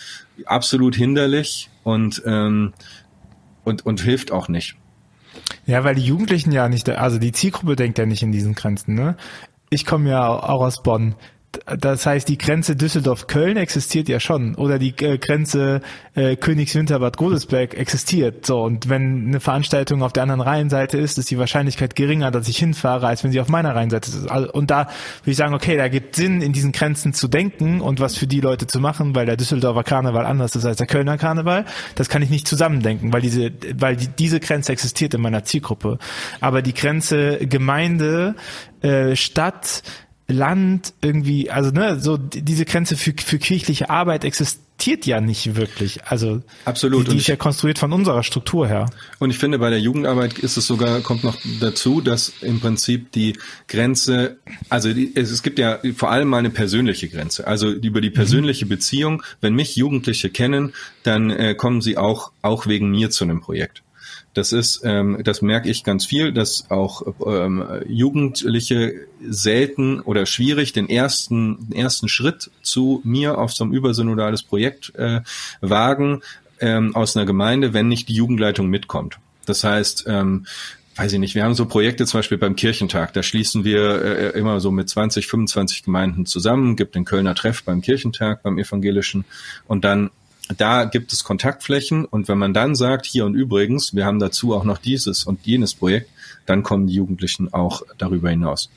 absolut 0.44 0.96
hinderlich 0.96 1.70
und 1.84 2.22
ähm, 2.26 2.72
und, 3.64 3.86
und 3.86 4.00
hilft 4.00 4.32
auch 4.32 4.48
nicht. 4.48 4.76
Ja, 5.66 5.84
weil 5.84 5.94
die 5.94 6.04
Jugendlichen 6.04 6.52
ja 6.52 6.68
nicht, 6.68 6.88
also 6.88 7.18
die 7.18 7.32
Zielgruppe 7.32 7.76
denkt 7.76 7.98
ja 7.98 8.06
nicht 8.06 8.22
in 8.22 8.32
diesen 8.32 8.54
Grenzen, 8.54 8.94
ne? 8.94 9.16
Ich 9.70 9.86
komme 9.86 10.10
ja 10.10 10.28
auch 10.28 10.60
aus 10.60 10.82
Bonn 10.82 11.14
das 11.66 12.06
heißt, 12.06 12.28
die 12.28 12.38
Grenze 12.38 12.76
Düsseldorf-Köln 12.76 13.56
existiert 13.56 14.08
ja 14.08 14.20
schon 14.20 14.54
oder 14.56 14.78
die 14.78 14.94
äh, 15.00 15.18
Grenze 15.18 15.80
äh, 16.14 16.36
Königswinter-Bad 16.36 17.16
Godesberg 17.16 17.74
existiert. 17.74 18.46
So 18.46 18.62
und 18.62 18.88
wenn 18.88 19.28
eine 19.28 19.40
Veranstaltung 19.40 20.02
auf 20.02 20.12
der 20.12 20.24
anderen 20.24 20.40
Rheinseite 20.40 20.98
ist, 20.98 21.18
ist 21.18 21.30
die 21.30 21.38
Wahrscheinlichkeit 21.38 21.94
geringer, 21.94 22.30
dass 22.30 22.48
ich 22.48 22.58
hinfahre, 22.58 23.06
als 23.06 23.22
wenn 23.22 23.32
sie 23.32 23.40
auf 23.40 23.48
meiner 23.48 23.74
Rheinseite 23.74 24.10
ist. 24.10 24.30
Also, 24.30 24.52
und 24.52 24.70
da 24.70 24.88
würde 25.22 25.30
ich 25.30 25.36
sagen, 25.36 25.54
okay, 25.54 25.76
da 25.76 25.88
gibt 25.88 26.16
Sinn, 26.16 26.42
in 26.42 26.52
diesen 26.52 26.72
Grenzen 26.72 27.14
zu 27.14 27.28
denken 27.28 27.80
und 27.80 28.00
was 28.00 28.16
für 28.16 28.26
die 28.26 28.40
Leute 28.40 28.66
zu 28.66 28.80
machen, 28.80 29.14
weil 29.14 29.26
der 29.26 29.36
Düsseldorfer 29.36 29.84
Karneval 29.84 30.26
anders 30.26 30.56
ist 30.56 30.64
als 30.64 30.78
der 30.78 30.86
Kölner 30.86 31.18
Karneval. 31.18 31.64
Das 31.94 32.08
kann 32.08 32.22
ich 32.22 32.30
nicht 32.30 32.48
zusammendenken, 32.48 33.12
weil 33.12 33.20
diese, 33.20 33.52
weil 33.76 33.96
die, 33.96 34.08
diese 34.08 34.40
Grenze 34.40 34.72
existiert 34.72 35.14
in 35.14 35.20
meiner 35.20 35.44
Zielgruppe. 35.44 35.98
Aber 36.40 36.62
die 36.62 36.74
Grenze 36.74 37.38
Gemeinde, 37.46 38.34
äh, 38.82 39.14
Stadt 39.14 39.82
Land 40.32 40.94
irgendwie, 41.00 41.50
also 41.50 41.70
ne, 41.70 42.00
so 42.00 42.16
diese 42.16 42.64
Grenze 42.64 42.96
für, 42.96 43.14
für 43.16 43.38
kirchliche 43.38 43.90
Arbeit 43.90 44.24
existiert 44.24 45.06
ja 45.06 45.20
nicht 45.20 45.54
wirklich. 45.54 46.04
Also 46.04 46.42
absolut. 46.64 47.06
Die, 47.06 47.12
die 47.12 47.16
ist 47.18 47.28
ja 47.28 47.36
konstruiert 47.36 47.78
von 47.78 47.92
unserer 47.92 48.22
Struktur 48.22 48.66
her. 48.66 48.90
Und 49.20 49.30
ich 49.30 49.38
finde, 49.38 49.58
bei 49.58 49.70
der 49.70 49.80
Jugendarbeit 49.80 50.38
ist 50.38 50.56
es 50.56 50.66
sogar 50.66 51.00
kommt 51.00 51.22
noch 51.22 51.36
dazu, 51.60 52.00
dass 52.00 52.32
im 52.40 52.60
Prinzip 52.60 53.12
die 53.12 53.38
Grenze, 53.68 54.38
also 54.68 54.92
die, 54.92 55.12
es, 55.14 55.30
es, 55.30 55.42
gibt 55.42 55.58
ja 55.58 55.78
vor 55.94 56.10
allem 56.10 56.28
mal 56.28 56.38
eine 56.38 56.50
persönliche 56.50 57.08
Grenze. 57.08 57.46
Also 57.46 57.70
über 57.70 58.00
die 58.00 58.10
persönliche 58.10 58.64
mhm. 58.64 58.70
Beziehung, 58.70 59.22
wenn 59.40 59.54
mich 59.54 59.76
Jugendliche 59.76 60.30
kennen, 60.30 60.72
dann 61.04 61.30
äh, 61.30 61.54
kommen 61.54 61.80
sie 61.80 61.96
auch 61.96 62.32
auch 62.42 62.66
wegen 62.66 62.90
mir 62.90 63.10
zu 63.10 63.24
einem 63.24 63.40
Projekt. 63.40 63.82
Das 64.34 64.52
ist, 64.52 64.80
ähm, 64.84 65.20
das 65.24 65.42
merke 65.42 65.68
ich 65.68 65.84
ganz 65.84 66.06
viel, 66.06 66.32
dass 66.32 66.70
auch 66.70 67.02
ähm, 67.26 67.64
Jugendliche 67.86 68.94
selten 69.28 70.00
oder 70.00 70.24
schwierig 70.24 70.72
den 70.72 70.88
ersten, 70.88 71.68
den 71.68 71.78
ersten 71.78 72.08
Schritt 72.08 72.50
zu 72.62 73.02
mir 73.04 73.38
auf 73.38 73.52
so 73.52 73.64
ein 73.64 73.72
übersynodales 73.72 74.42
Projekt 74.42 74.94
äh, 74.94 75.20
wagen 75.60 76.22
ähm, 76.60 76.96
aus 76.96 77.16
einer 77.16 77.26
Gemeinde, 77.26 77.74
wenn 77.74 77.88
nicht 77.88 78.08
die 78.08 78.14
Jugendleitung 78.14 78.68
mitkommt. 78.68 79.18
Das 79.44 79.64
heißt, 79.64 80.04
ähm, 80.06 80.46
weiß 80.96 81.12
ich 81.12 81.18
nicht, 81.18 81.34
wir 81.34 81.44
haben 81.44 81.54
so 81.54 81.66
Projekte 81.66 82.06
zum 82.06 82.18
Beispiel 82.18 82.38
beim 82.38 82.56
Kirchentag, 82.56 83.12
da 83.12 83.22
schließen 83.22 83.64
wir 83.64 84.02
äh, 84.02 84.38
immer 84.38 84.60
so 84.60 84.70
mit 84.70 84.88
20, 84.88 85.26
25 85.26 85.84
Gemeinden 85.84 86.26
zusammen, 86.26 86.76
gibt 86.76 86.94
den 86.94 87.04
Kölner 87.04 87.34
Treff 87.34 87.64
beim 87.64 87.82
Kirchentag, 87.82 88.42
beim 88.42 88.58
Evangelischen 88.58 89.24
und 89.66 89.84
dann 89.84 90.10
da 90.56 90.84
gibt 90.84 91.12
es 91.12 91.24
Kontaktflächen 91.24 92.04
und 92.04 92.28
wenn 92.28 92.38
man 92.38 92.54
dann 92.54 92.74
sagt, 92.74 93.06
hier 93.06 93.26
und 93.26 93.34
übrigens, 93.34 93.94
wir 93.94 94.04
haben 94.04 94.18
dazu 94.18 94.54
auch 94.54 94.64
noch 94.64 94.78
dieses 94.78 95.24
und 95.24 95.46
jenes 95.46 95.74
Projekt, 95.74 96.10
dann 96.46 96.62
kommen 96.62 96.86
die 96.86 96.94
Jugendlichen 96.94 97.52
auch 97.52 97.82
darüber 97.98 98.30
hinaus. 98.30 98.68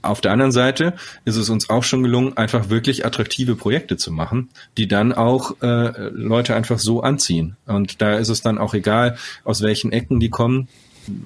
Auf 0.00 0.20
der 0.20 0.30
anderen 0.32 0.52
Seite 0.52 0.94
ist 1.24 1.36
es 1.36 1.50
uns 1.50 1.70
auch 1.70 1.82
schon 1.82 2.04
gelungen, 2.04 2.36
einfach 2.36 2.68
wirklich 2.70 3.04
attraktive 3.04 3.56
Projekte 3.56 3.96
zu 3.96 4.12
machen, 4.12 4.48
die 4.76 4.86
dann 4.86 5.12
auch 5.12 5.60
äh, 5.60 6.08
Leute 6.10 6.54
einfach 6.54 6.78
so 6.78 7.02
anziehen. 7.02 7.56
Und 7.66 8.00
da 8.00 8.14
ist 8.16 8.28
es 8.28 8.40
dann 8.40 8.58
auch 8.58 8.74
egal, 8.74 9.18
aus 9.42 9.60
welchen 9.60 9.90
Ecken 9.90 10.20
die 10.20 10.30
kommen 10.30 10.68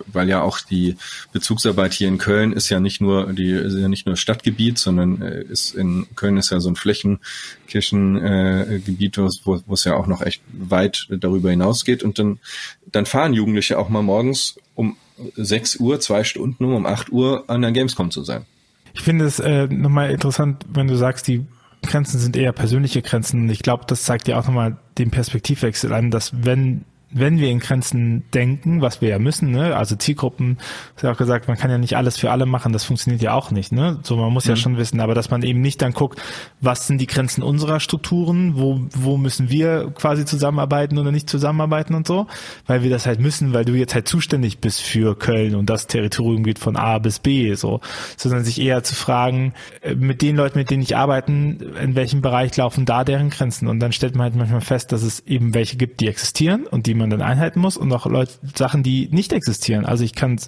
weil 0.07 0.29
ja 0.29 0.43
auch 0.43 0.61
die 0.61 0.97
Bezugsarbeit 1.33 1.93
hier 1.93 2.07
in 2.09 2.19
Köln 2.19 2.53
ist 2.53 2.69
ja 2.69 2.81
nicht 2.81 3.01
nur 3.01 3.33
die 3.33 3.51
ist 3.51 3.75
ja 3.75 3.89
nicht 3.89 4.07
nur 4.07 4.17
Stadtgebiet, 4.17 4.79
sondern 4.79 5.23
äh, 5.23 5.43
ist 5.43 5.75
in 5.75 6.07
Köln 6.17 6.37
ist 6.37 6.51
ja 6.51 6.59
so 6.61 6.69
ein 6.69 6.77
Flächenkirchengebiet, 6.77 9.19
äh, 9.19 9.29
wo, 9.45 9.61
wo 9.67 9.75
es 9.75 9.85
ja 9.85 9.95
auch 9.95 10.07
noch 10.07 10.23
echt 10.23 10.43
weit 10.53 11.09
darüber 11.11 11.51
hinausgeht. 11.51 12.03
Und 12.03 12.19
dann 12.19 12.39
dann 12.91 13.07
fahren 13.07 13.35
Jugendliche 13.35 13.79
auch 13.79 13.89
mal 13.89 14.03
morgens 14.03 14.57
um 14.75 14.97
6 15.37 15.77
Uhr, 15.77 16.01
zwei 16.01 16.25
Stunden, 16.25 16.65
um 16.65 16.75
um 16.75 16.87
8 16.87 17.13
Uhr 17.13 17.45
an 17.49 17.63
der 17.63 17.73
Gamescom 17.73 18.11
zu 18.11 18.25
sein. 18.25 18.45
Ich 18.95 19.03
finde 19.03 19.25
es 19.25 19.39
äh, 19.39 19.67
nochmal 19.67 20.11
interessant, 20.11 20.67
wenn 20.73 20.87
du 20.87 20.97
sagst, 20.97 21.29
die 21.29 21.47
Grenzen 21.83 22.21
sind 22.21 22.37
eher 22.37 22.53
persönliche 22.53 23.03
Grenzen. 23.03 23.49
Ich 23.51 23.63
glaube, 23.63 23.85
das 23.87 24.05
zeigt 24.05 24.29
ja 24.29 24.39
auch 24.39 24.47
nochmal 24.47 24.77
den 24.99 25.11
Perspektivwechsel 25.11 25.93
an, 25.93 26.11
dass 26.11 26.33
wenn 26.45 26.85
wenn 27.13 27.39
wir 27.39 27.49
in 27.49 27.61
Grenzen 27.61 28.25
denken, 28.33 28.81
was 28.81 29.01
wir 29.01 29.11
ja 29.11 29.19
müssen, 29.19 29.51
ne, 29.51 29.77
also 29.77 29.97
Zielgruppen, 29.97 30.59
ist 30.97 31.03
ja 31.03 31.13
auch 31.13 31.17
gesagt, 31.17 31.49
man 31.49 31.57
kann 31.57 31.71
ja 31.71 31.79
nicht 31.79 31.97
alles 31.97 32.19
für 32.19 32.31
alle 32.31 32.47
machen, 32.47 32.73
das 32.73 32.85
funktioniert 32.85 33.23
ja 33.23 33.35
auch 33.35 33.51
nicht, 33.51 33.73
ne? 33.73 33.99
So, 34.03 34.17
man 34.17 34.33
muss 34.33 34.47
mhm. 34.47 34.51
ja 34.51 34.57
schon 34.57 34.77
wissen, 34.79 35.01
aber 35.01 35.15
dass 35.15 35.31
man 35.31 35.43
eben 35.43 35.61
nicht 35.61 35.83
dann 35.83 35.93
guckt, 35.93 36.21
was 36.61 36.87
sind 36.87 37.01
die 37.01 37.07
Grenzen 37.07 37.43
unserer 37.43 37.81
Strukturen, 37.81 38.57
wo, 38.57 38.81
wo 38.95 39.17
müssen 39.17 39.51
wir 39.51 39.93
quasi 39.95 40.25
zusammenarbeiten 40.25 40.99
oder 40.99 41.13
nicht 41.13 41.29
zusammenarbeiten 41.29 41.95
und 41.95 42.07
so, 42.07 42.27
weil 42.67 42.83
wir 42.83 42.91
das 42.91 43.07
halt 43.07 43.21
müssen, 43.21 43.53
weil 43.53 43.65
du 43.65 43.75
jetzt 43.75 43.95
halt 43.95 44.09
zuständig 44.09 44.59
bist 44.59 44.81
für 44.81 45.17
Köln 45.17 45.55
und 45.55 45.69
das 45.69 45.87
Territorium 45.87 46.43
geht 46.45 46.59
von 46.59 46.77
A 46.77 46.99
bis 46.99 47.19
B, 47.19 47.55
so, 47.55 47.81
sondern 48.17 48.45
sich 48.45 48.61
eher 48.61 48.83
zu 48.83 48.95
fragen, 48.95 49.53
äh, 49.83 49.95
mit 49.95 50.23
den 50.23 50.37
Leuten, 50.37 50.59
mit 50.59 50.71
denen 50.71 50.83
ich 50.83 50.97
arbeite, 50.97 51.31
in 51.33 51.95
welchem 51.95 52.23
Bereich 52.23 52.57
laufen 52.57 52.87
da 52.87 53.05
deren 53.05 53.31
Grenzen 53.31 53.69
und 53.69 53.81
dann 53.81 53.93
stellt 53.93 54.15
man 54.15 54.25
halt 54.25 54.37
manchmal 54.37 54.61
fest, 54.61 54.93
dass 54.93 55.03
es 55.03 55.21
eben 55.27 55.55
welche 55.55 55.77
gibt, 55.77 56.01
die 56.01 56.09
existieren 56.09 56.67
und 56.67 56.87
die 56.87 56.95
man 57.03 57.11
dann 57.11 57.21
einhalten 57.21 57.61
muss 57.61 57.77
und 57.77 57.93
auch 57.93 58.07
Leute, 58.07 58.33
Sachen, 58.55 58.83
die 58.83 59.09
nicht 59.11 59.33
existieren. 59.33 59.85
Also 59.85 60.05
ich 60.05 60.15
kann 60.15 60.39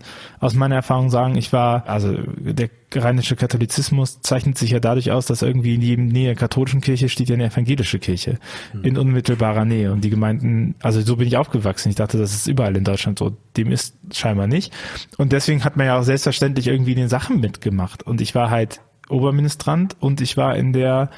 aus 0.41 0.55
meiner 0.55 0.77
Erfahrung 0.77 1.11
sagen, 1.11 1.37
ich 1.37 1.53
war, 1.53 1.87
also 1.87 2.17
der 2.39 2.71
rheinische 2.95 3.37
Katholizismus 3.37 4.21
zeichnet 4.23 4.57
sich 4.57 4.71
ja 4.71 4.81
dadurch 4.81 5.11
aus, 5.11 5.27
dass 5.27 5.43
irgendwie 5.43 5.75
in 5.75 5.83
jedem 5.83 6.07
Nähe 6.07 6.29
der 6.29 6.37
katholischen 6.37 6.81
Kirche 6.81 7.09
steht 7.09 7.29
ja 7.29 7.35
eine 7.35 7.47
evangelische 7.47 7.99
Kirche 7.99 8.39
mhm. 8.73 8.85
in 8.85 8.99
unmittelbarer 8.99 9.65
Nähe. 9.65 9.93
Und 9.93 10.03
die 10.03 10.11
Gemeinden, 10.11 10.77
also 10.81 11.01
so 11.01 11.17
bin 11.17 11.27
ich 11.27 11.37
aufgewachsen. 11.37 11.91
Ich 11.91 11.97
dachte, 11.97 12.17
das 12.17 12.35
ist 12.35 12.47
überall 12.47 12.77
in 12.77 12.85
Deutschland 12.85 13.19
so. 13.19 13.37
Dem 13.57 13.71
ist 13.71 13.97
scheinbar 14.13 14.47
nicht. 14.47 14.73
Und 15.19 15.33
deswegen 15.33 15.65
hat 15.65 15.77
man 15.77 15.87
ja 15.87 15.99
auch 15.99 16.05
selbstverständlich 16.05 16.69
irgendwie 16.69 16.95
den 16.95 17.09
Sachen 17.09 17.41
mitgemacht. 17.41 18.03
Und 18.03 18.21
ich 18.21 18.35
war 18.35 18.51
halt 18.51 18.81
Oberministrant 19.09 19.97
und 20.01 20.21
ich 20.21 20.37
war 20.37 20.57
in 20.57 20.73
der 20.73 21.11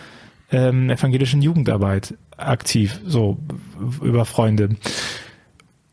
ähm, 0.50 0.90
evangelischen 0.90 1.43
Jugendarbeit. 1.43 2.14
aktiv, 2.37 3.00
so 3.07 3.38
über 4.02 4.25
Freunde. 4.25 4.76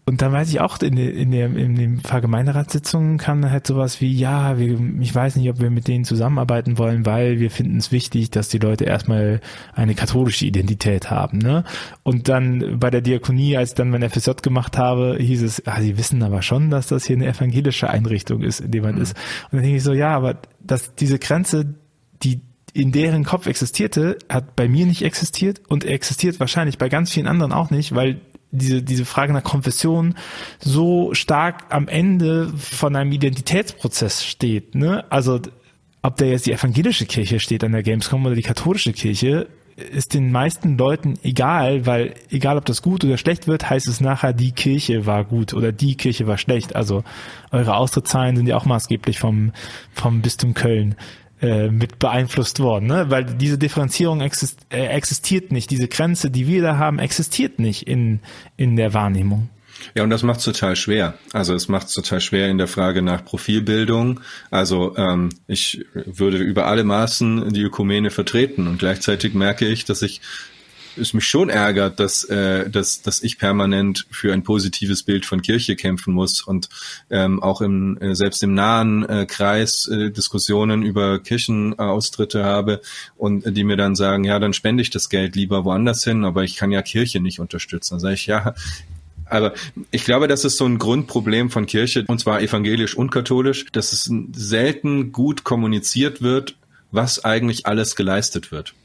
Und 0.05 0.21
dann 0.21 0.33
weiß 0.33 0.49
ich 0.49 0.59
auch, 0.59 0.79
in, 0.81 0.97
in, 0.97 1.31
der, 1.31 1.45
in 1.45 1.75
den 1.75 1.99
Vergemeinderatssitzungen 2.01 3.17
kam 3.17 3.49
halt 3.49 3.65
sowas 3.65 4.01
wie, 4.01 4.11
ja, 4.11 4.57
wir, 4.57 4.77
ich 4.99 5.15
weiß 5.15 5.37
nicht, 5.37 5.49
ob 5.49 5.61
wir 5.61 5.69
mit 5.69 5.87
denen 5.87 6.03
zusammenarbeiten 6.03 6.77
wollen, 6.77 7.05
weil 7.05 7.39
wir 7.39 7.49
finden 7.49 7.77
es 7.77 7.93
wichtig, 7.93 8.29
dass 8.29 8.49
die 8.49 8.57
Leute 8.57 8.83
erstmal 8.83 9.39
eine 9.73 9.95
katholische 9.95 10.45
Identität 10.45 11.09
haben. 11.09 11.37
Ne? 11.37 11.63
Und 12.03 12.27
dann 12.27 12.79
bei 12.79 12.89
der 12.89 12.99
Diakonie, 12.99 13.55
als 13.55 13.69
ich 13.69 13.75
dann 13.75 13.91
mein 13.91 14.09
FSJ 14.09 14.31
gemacht 14.41 14.77
habe, 14.77 15.15
hieß 15.19 15.41
es, 15.41 15.65
ah, 15.67 15.79
sie 15.79 15.97
wissen 15.97 16.21
aber 16.21 16.41
schon, 16.41 16.69
dass 16.69 16.87
das 16.87 17.05
hier 17.05 17.15
eine 17.15 17.27
evangelische 17.27 17.89
Einrichtung 17.89 18.41
ist, 18.41 18.59
in 18.59 18.71
dem 18.71 18.83
man 18.83 18.95
mhm. 18.95 19.01
ist. 19.01 19.15
Und 19.45 19.53
dann 19.53 19.61
denke 19.61 19.77
ich 19.77 19.83
so, 19.83 19.93
ja, 19.93 20.09
aber 20.09 20.37
dass 20.59 20.95
diese 20.95 21.17
Grenze, 21.17 21.75
die 22.23 22.41
in 22.73 22.91
deren 22.91 23.23
Kopf 23.23 23.47
existierte, 23.47 24.17
hat 24.27 24.55
bei 24.57 24.67
mir 24.67 24.85
nicht 24.85 25.03
existiert 25.03 25.61
und 25.69 25.85
existiert 25.85 26.39
wahrscheinlich 26.41 26.77
bei 26.77 26.89
ganz 26.89 27.11
vielen 27.11 27.27
anderen 27.27 27.53
auch 27.53 27.69
nicht, 27.69 27.95
weil 27.95 28.19
diese, 28.53 28.81
diese 28.81 29.05
Frage 29.05 29.33
nach 29.33 29.43
Konfession 29.43 30.15
so 30.59 31.13
stark 31.13 31.65
am 31.69 31.87
Ende 31.87 32.47
von 32.55 32.95
einem 32.95 33.11
Identitätsprozess 33.11 34.23
steht. 34.23 34.75
Ne? 34.75 35.03
Also 35.11 35.39
ob 36.01 36.17
da 36.17 36.25
jetzt 36.25 36.45
die 36.45 36.51
evangelische 36.51 37.05
Kirche 37.05 37.39
steht 37.39 37.63
an 37.63 37.71
der 37.71 37.83
Gamescom 37.83 38.25
oder 38.25 38.35
die 38.35 38.41
katholische 38.41 38.93
Kirche, 38.93 39.47
ist 39.75 40.13
den 40.13 40.31
meisten 40.31 40.77
Leuten 40.77 41.15
egal, 41.23 41.87
weil 41.87 42.13
egal 42.29 42.57
ob 42.57 42.65
das 42.65 42.83
gut 42.83 43.03
oder 43.03 43.17
schlecht 43.17 43.47
wird, 43.47 43.69
heißt 43.69 43.87
es 43.87 44.01
nachher, 44.01 44.31
die 44.31 44.51
Kirche 44.51 45.07
war 45.07 45.23
gut 45.23 45.53
oder 45.53 45.71
die 45.71 45.95
Kirche 45.95 46.27
war 46.27 46.37
schlecht. 46.37 46.75
Also 46.75 47.03
eure 47.51 47.75
Austrittszahlen 47.75 48.35
sind 48.35 48.45
ja 48.45 48.55
auch 48.55 48.65
maßgeblich 48.65 49.17
vom, 49.19 49.51
vom 49.91 50.21
Bistum 50.21 50.53
Köln 50.53 50.95
äh, 51.43 51.67
mit 51.67 51.99
beeinflusst 51.99 52.61
worden, 52.61 52.87
ne? 52.87 53.07
weil 53.09 53.25
diese 53.25 53.57
Differenzierung 53.57 54.21
exist 54.21 54.65
äh, 54.69 54.85
existiert 54.85 55.51
nicht, 55.51 55.69
diese 55.71 55.89
Grenze, 55.89 56.31
die 56.31 56.47
wir 56.47 56.61
da 56.61 56.77
haben, 56.77 56.99
existiert 56.99 57.59
nicht 57.59 57.85
in, 57.85 58.21
in 58.55 58.77
der 58.77 58.93
Wahrnehmung. 58.93 59.49
Ja, 59.93 60.03
und 60.03 60.09
das 60.09 60.23
macht 60.23 60.39
es 60.39 60.45
total 60.45 60.77
schwer. 60.77 61.15
Also 61.33 61.53
es 61.53 61.67
macht 61.67 61.87
es 61.87 61.93
total 61.93 62.21
schwer 62.21 62.47
in 62.47 62.57
der 62.57 62.67
Frage 62.67 63.01
nach 63.01 63.25
Profilbildung. 63.25 64.21
Also 64.51 64.95
ähm, 64.95 65.31
ich 65.45 65.85
würde 65.93 66.37
über 66.37 66.67
alle 66.67 66.85
Maßen 66.85 67.51
die 67.51 67.61
Ökumene 67.61 68.09
vertreten 68.09 68.67
und 68.67 68.79
gleichzeitig 68.79 69.33
merke 69.33 69.67
ich, 69.67 69.83
dass 69.83 70.01
ich 70.01 70.21
es 70.97 71.13
mich 71.13 71.25
schon 71.25 71.49
ärgert, 71.49 71.99
dass, 71.99 72.23
äh, 72.25 72.69
dass, 72.69 73.01
dass 73.01 73.23
ich 73.23 73.37
permanent 73.37 74.05
für 74.11 74.33
ein 74.33 74.43
positives 74.43 75.03
Bild 75.03 75.25
von 75.25 75.41
Kirche 75.41 75.75
kämpfen 75.75 76.13
muss 76.13 76.41
und 76.41 76.69
ähm, 77.09 77.41
auch 77.41 77.61
im, 77.61 77.97
äh, 77.99 78.15
selbst 78.15 78.43
im 78.43 78.53
nahen 78.53 79.07
äh, 79.07 79.25
Kreis 79.25 79.87
äh, 79.87 80.11
Diskussionen 80.11 80.83
über 80.83 81.19
Kirchenaustritte 81.19 82.43
habe 82.43 82.81
und 83.17 83.45
äh, 83.45 83.51
die 83.51 83.63
mir 83.63 83.77
dann 83.77 83.95
sagen, 83.95 84.23
ja, 84.23 84.39
dann 84.39 84.53
spende 84.53 84.81
ich 84.81 84.89
das 84.89 85.09
Geld 85.09 85.35
lieber 85.35 85.65
woanders 85.65 86.03
hin, 86.03 86.25
aber 86.25 86.43
ich 86.43 86.55
kann 86.55 86.71
ja 86.71 86.81
Kirche 86.81 87.19
nicht 87.19 87.39
unterstützen. 87.39 87.95
Dann 87.95 87.99
sage 87.99 88.15
ich, 88.15 88.25
ja, 88.25 88.53
aber 89.25 89.53
ich 89.91 90.05
glaube, 90.05 90.27
das 90.27 90.45
ist 90.45 90.57
so 90.57 90.65
ein 90.65 90.77
Grundproblem 90.77 91.49
von 91.49 91.65
Kirche, 91.65 92.05
und 92.07 92.19
zwar 92.19 92.41
evangelisch 92.41 92.95
und 92.95 93.09
katholisch, 93.09 93.65
dass 93.71 93.93
es 93.93 94.11
selten 94.33 95.11
gut 95.11 95.43
kommuniziert 95.43 96.21
wird, 96.21 96.55
was 96.91 97.23
eigentlich 97.23 97.65
alles 97.65 97.95
geleistet 97.95 98.51
wird 98.51 98.75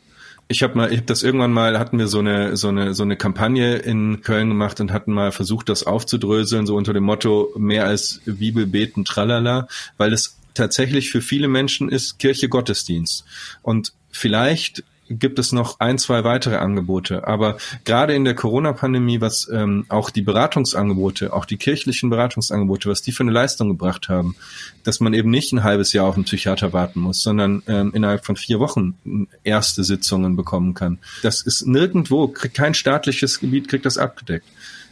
ich 0.48 0.62
habe 0.62 0.74
mal, 0.76 0.92
ich 0.92 0.98
hab 0.98 1.06
das 1.06 1.22
irgendwann 1.22 1.52
mal, 1.52 1.78
hatten 1.78 1.98
wir 1.98 2.08
so 2.08 2.20
eine 2.20 2.56
so 2.56 2.68
eine 2.68 2.94
so 2.94 3.02
eine 3.02 3.16
Kampagne 3.16 3.76
in 3.76 4.22
Köln 4.22 4.48
gemacht 4.48 4.80
und 4.80 4.92
hatten 4.92 5.12
mal 5.12 5.30
versucht, 5.30 5.68
das 5.68 5.84
aufzudröseln, 5.84 6.66
so 6.66 6.74
unter 6.74 6.94
dem 6.94 7.04
Motto 7.04 7.52
mehr 7.56 7.84
als 7.84 8.22
Bibel 8.24 8.66
beten, 8.66 9.04
tralala, 9.04 9.68
weil 9.98 10.12
es 10.14 10.38
tatsächlich 10.54 11.10
für 11.10 11.20
viele 11.20 11.48
Menschen 11.48 11.90
ist 11.90 12.18
Kirche 12.18 12.48
Gottesdienst. 12.48 13.24
Und 13.62 13.92
vielleicht 14.10 14.84
gibt 15.08 15.38
es 15.38 15.52
noch 15.52 15.80
ein, 15.80 15.98
zwei 15.98 16.24
weitere 16.24 16.56
Angebote. 16.56 17.26
Aber 17.26 17.58
gerade 17.84 18.14
in 18.14 18.24
der 18.24 18.34
Corona-Pandemie, 18.34 19.20
was 19.20 19.48
ähm, 19.52 19.86
auch 19.88 20.10
die 20.10 20.22
Beratungsangebote, 20.22 21.32
auch 21.32 21.44
die 21.44 21.56
kirchlichen 21.56 22.10
Beratungsangebote, 22.10 22.88
was 22.88 23.02
die 23.02 23.12
für 23.12 23.22
eine 23.22 23.32
Leistung 23.32 23.68
gebracht 23.68 24.08
haben, 24.08 24.36
dass 24.84 25.00
man 25.00 25.14
eben 25.14 25.30
nicht 25.30 25.52
ein 25.52 25.64
halbes 25.64 25.92
Jahr 25.92 26.06
auf 26.06 26.14
einen 26.14 26.24
Psychiater 26.24 26.72
warten 26.72 27.00
muss, 27.00 27.22
sondern 27.22 27.62
ähm, 27.66 27.92
innerhalb 27.94 28.24
von 28.24 28.36
vier 28.36 28.60
Wochen 28.60 29.28
erste 29.44 29.84
Sitzungen 29.84 30.36
bekommen 30.36 30.74
kann. 30.74 30.98
Das 31.22 31.42
ist 31.42 31.66
nirgendwo, 31.66 32.28
kein 32.28 32.74
staatliches 32.74 33.40
Gebiet 33.40 33.68
kriegt 33.68 33.86
das 33.86 33.98
abgedeckt 33.98 34.46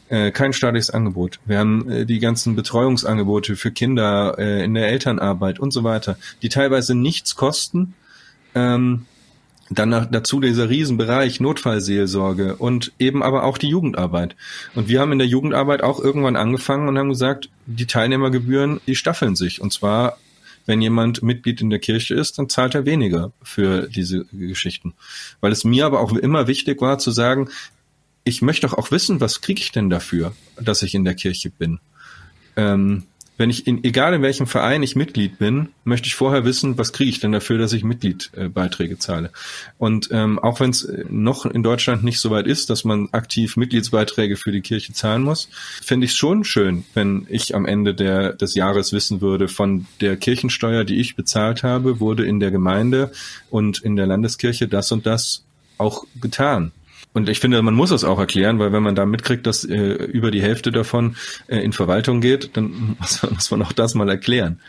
äh, 0.09 0.31
kein 0.31 0.53
staatliches 0.53 0.91
Angebot. 0.91 1.41
Wir 1.47 1.59
haben 1.59 1.91
äh, 1.91 2.07
die 2.07 2.19
ganzen 2.19 2.55
Betreuungsangebote 2.55 3.57
für 3.57 3.73
Kinder 3.73 4.37
äh, 4.39 4.65
in 4.65 4.75
der 4.75 4.89
Elternarbeit 4.89 5.59
und 5.59 5.73
so 5.73 5.85
weiter, 5.85 6.17
die 6.43 6.49
teilweise 6.49 6.95
nichts 6.95 7.35
kosten, 7.35 7.95
ähm, 8.55 9.07
dann 9.71 9.89
nach, 9.89 10.07
dazu 10.07 10.41
dieser 10.41 10.69
Riesenbereich 10.69 11.41
Notfallseelsorge 11.41 12.57
und 12.57 12.93
eben 12.99 13.23
aber 13.23 13.45
auch 13.45 13.59
die 13.59 13.69
Jugendarbeit. 13.69 14.37
Und 14.75 14.89
wir 14.89 15.01
haben 15.01 15.13
in 15.13 15.19
der 15.19 15.27
Jugendarbeit 15.27 15.83
auch 15.83 16.01
irgendwann 16.01 16.37
angefangen 16.37 16.89
und 16.89 16.99
haben 16.99 17.09
gesagt, 17.09 17.49
die 17.67 17.87
Teilnehmergebühren, 17.87 18.81
die 18.87 18.95
staffeln 18.95 19.35
sich. 19.35 19.61
Und 19.61 19.73
zwar, 19.73 20.19
wenn 20.67 20.81
jemand 20.81 21.23
Mitglied 21.23 21.61
in 21.61 21.71
der 21.71 21.79
Kirche 21.79 22.15
ist, 22.15 22.39
dann 22.39 22.49
zahlt 22.49 22.75
er 22.75 22.87
weniger 22.87 23.33
für 23.43 23.89
diese 23.89 24.25
Geschichten. 24.27 24.95
Weil 25.41 25.53
es 25.53 25.65
mir 25.65 25.87
aber 25.87 26.01
auch 26.01 26.13
immer 26.13 26.47
wichtig 26.47 26.81
war 26.81 26.99
zu 26.99 27.11
sagen, 27.11 27.49
ich 28.25 28.43
möchte 28.43 28.67
doch 28.67 28.75
auch 28.75 28.91
wissen, 28.91 29.21
was 29.21 29.41
kriege 29.41 29.61
ich 29.61 29.73
denn 29.73 29.91
dafür, 29.91 30.33
dass 30.61 30.83
ich 30.83 30.95
in 30.95 31.05
der 31.05 31.15
Kirche 31.15 31.51
bin. 31.51 31.79
Ähm, 32.57 33.05
wenn 33.37 33.51
ich 33.51 33.67
in, 33.67 33.85
egal 33.85 34.15
in 34.15 34.23
welchem 34.23 34.47
Verein 34.47 34.83
ich 34.83 34.97
Mitglied 34.97 35.39
bin, 35.39 35.69
möchte 35.85 36.07
ich 36.07 36.15
vorher 36.15 36.45
wissen, 36.45 36.79
was 36.79 36.93
kriege 36.93 37.11
ich 37.11 37.21
denn 37.21 37.33
dafür, 37.33 37.59
dass 37.59 37.73
ich 37.73 37.85
Mitgliedbeiträge 37.85 38.95
äh, 38.95 38.99
zahle. 38.99 39.31
Und 39.79 40.09
ähm, 40.13 40.39
auch 40.39 40.61
wenn 40.61 40.71
es 40.71 40.85
äh, 40.85 41.05
noch 41.09 41.47
in 41.47 41.63
Deutschland 41.63 42.05
nicht 42.05 42.21
so 42.21 42.31
weit 42.31 42.47
ist, 42.47 42.71
dass 42.71 42.85
man 42.85 43.09
aktiv 43.13 43.57
Mitgliedsbeiträge 43.57 44.37
für 44.37 44.53
die 44.53 44.63
Kirche 44.63 44.93
zahlen 44.93 45.23
muss, 45.23 45.49
fände 45.83 46.05
ich 46.05 46.13
es 46.13 46.17
schon 46.17 46.45
schön, 46.45 46.85
wenn 46.95 47.27
ich 47.29 47.55
am 47.55 47.67
Ende 47.67 47.95
der, 47.95 48.33
des 48.33 48.55
Jahres 48.55 48.93
wissen 48.93 49.21
würde, 49.21 49.49
von 49.49 49.87
der 50.01 50.17
Kirchensteuer, 50.17 50.85
die 50.85 50.99
ich 51.01 51.17
bezahlt 51.17 51.63
habe, 51.63 52.01
wurde 52.01 52.25
in 52.25 52.41
der 52.41 52.51
Gemeinde 52.51 53.13
und 53.51 53.79
in 53.79 53.97
der 53.97 54.07
Landeskirche 54.07 54.69
das 54.69 54.93
und 54.93 55.07
das 55.07 55.45
auch 55.79 56.05
getan. 56.21 56.73
Und 57.17 57.31
ich 57.31 57.41
finde, 57.41 57.63
man 57.63 57.73
muss 57.73 57.93
es 57.93 58.05
auch 58.05 58.19
erklären, 58.19 58.59
weil 58.59 58.75
wenn 58.75 58.83
man 58.83 58.95
da 58.95 59.07
mitkriegt, 59.07 59.47
dass 59.47 59.65
äh, 59.65 59.75
über 59.75 60.31
die 60.31 60.43
Hälfte 60.43 60.71
davon 60.71 61.17
äh, 61.47 61.57
in 61.61 61.73
Verwaltung 61.73 62.21
geht, 62.21 62.59
dann 62.59 62.97
muss, 63.01 63.23
muss 63.23 63.51
man 63.51 63.63
auch 63.63 63.73
das 63.73 63.95
mal 63.95 64.07
erklären. 64.11 64.61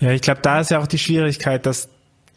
Ja, 0.00 0.10
ich 0.10 0.22
glaube, 0.22 0.40
da 0.42 0.60
ist 0.60 0.70
ja 0.70 0.78
auch 0.78 0.86
die 0.86 0.96
Schwierigkeit, 0.96 1.66
dass 1.66 1.90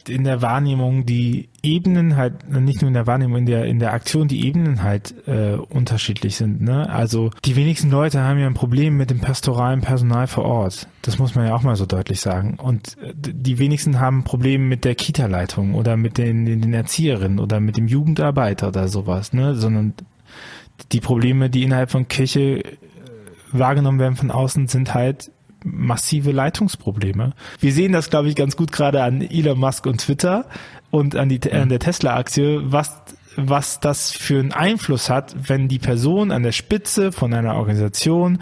in 0.09 0.23
der 0.23 0.41
Wahrnehmung 0.41 1.05
die 1.05 1.49
Ebenen 1.63 2.15
halt, 2.15 2.49
nicht 2.49 2.81
nur 2.81 2.87
in 2.87 2.93
der 2.93 3.07
Wahrnehmung, 3.07 3.37
in 3.39 3.45
der, 3.45 3.65
in 3.65 3.79
der 3.79 3.93
Aktion 3.93 4.27
die 4.27 4.45
Ebenen 4.45 4.83
halt 4.83 5.15
äh, 5.27 5.53
unterschiedlich 5.55 6.35
sind. 6.35 6.61
Ne? 6.61 6.89
Also 6.89 7.31
die 7.43 7.55
wenigsten 7.55 7.89
Leute 7.89 8.21
haben 8.21 8.39
ja 8.39 8.47
ein 8.47 8.53
Problem 8.53 8.97
mit 8.97 9.09
dem 9.09 9.19
pastoralen 9.19 9.81
Personal 9.81 10.27
vor 10.27 10.45
Ort. 10.45 10.87
Das 11.01 11.19
muss 11.19 11.35
man 11.35 11.47
ja 11.47 11.55
auch 11.55 11.63
mal 11.63 11.75
so 11.75 11.85
deutlich 11.85 12.21
sagen. 12.21 12.57
Und 12.59 12.97
äh, 13.01 13.13
die 13.15 13.59
wenigsten 13.59 13.99
haben 13.99 14.19
ein 14.19 14.23
Problem 14.23 14.67
mit 14.67 14.85
der 14.85 14.95
Kita-Leitung 14.95 15.73
oder 15.73 15.97
mit 15.97 16.17
den, 16.17 16.45
den 16.45 16.73
Erzieherinnen 16.73 17.39
oder 17.39 17.59
mit 17.59 17.77
dem 17.77 17.87
Jugendarbeiter 17.87 18.69
oder 18.69 18.87
sowas, 18.87 19.33
ne? 19.33 19.55
sondern 19.55 19.93
die 20.91 21.01
Probleme, 21.01 21.49
die 21.49 21.63
innerhalb 21.63 21.91
von 21.91 22.07
Kirche 22.07 22.63
äh, 22.63 22.77
wahrgenommen 23.51 23.99
werden 23.99 24.15
von 24.15 24.31
außen, 24.31 24.67
sind 24.67 24.93
halt 24.93 25.31
massive 25.65 26.31
Leitungsprobleme. 26.31 27.33
Wir 27.59 27.73
sehen 27.73 27.91
das, 27.91 28.09
glaube 28.09 28.29
ich, 28.29 28.35
ganz 28.35 28.55
gut 28.55 28.71
gerade 28.71 29.03
an 29.03 29.21
Elon 29.21 29.59
Musk 29.59 29.85
und 29.85 29.99
Twitter 29.99 30.45
und 30.91 31.15
an, 31.15 31.27
die, 31.27 31.51
an 31.51 31.69
der 31.69 31.79
Tesla-Aktie, 31.79 32.71
was 32.71 33.01
was 33.37 33.81
das 33.81 34.11
für 34.11 34.39
einen 34.39 34.53
Einfluss 34.53 35.09
hat, 35.09 35.35
wenn 35.49 35.67
die 35.67 35.77
Person 35.77 36.31
an 36.31 36.43
der 36.43 36.53
Spitze 36.53 37.11
von 37.11 37.33
einer 37.33 37.55
Organisation 37.55 38.39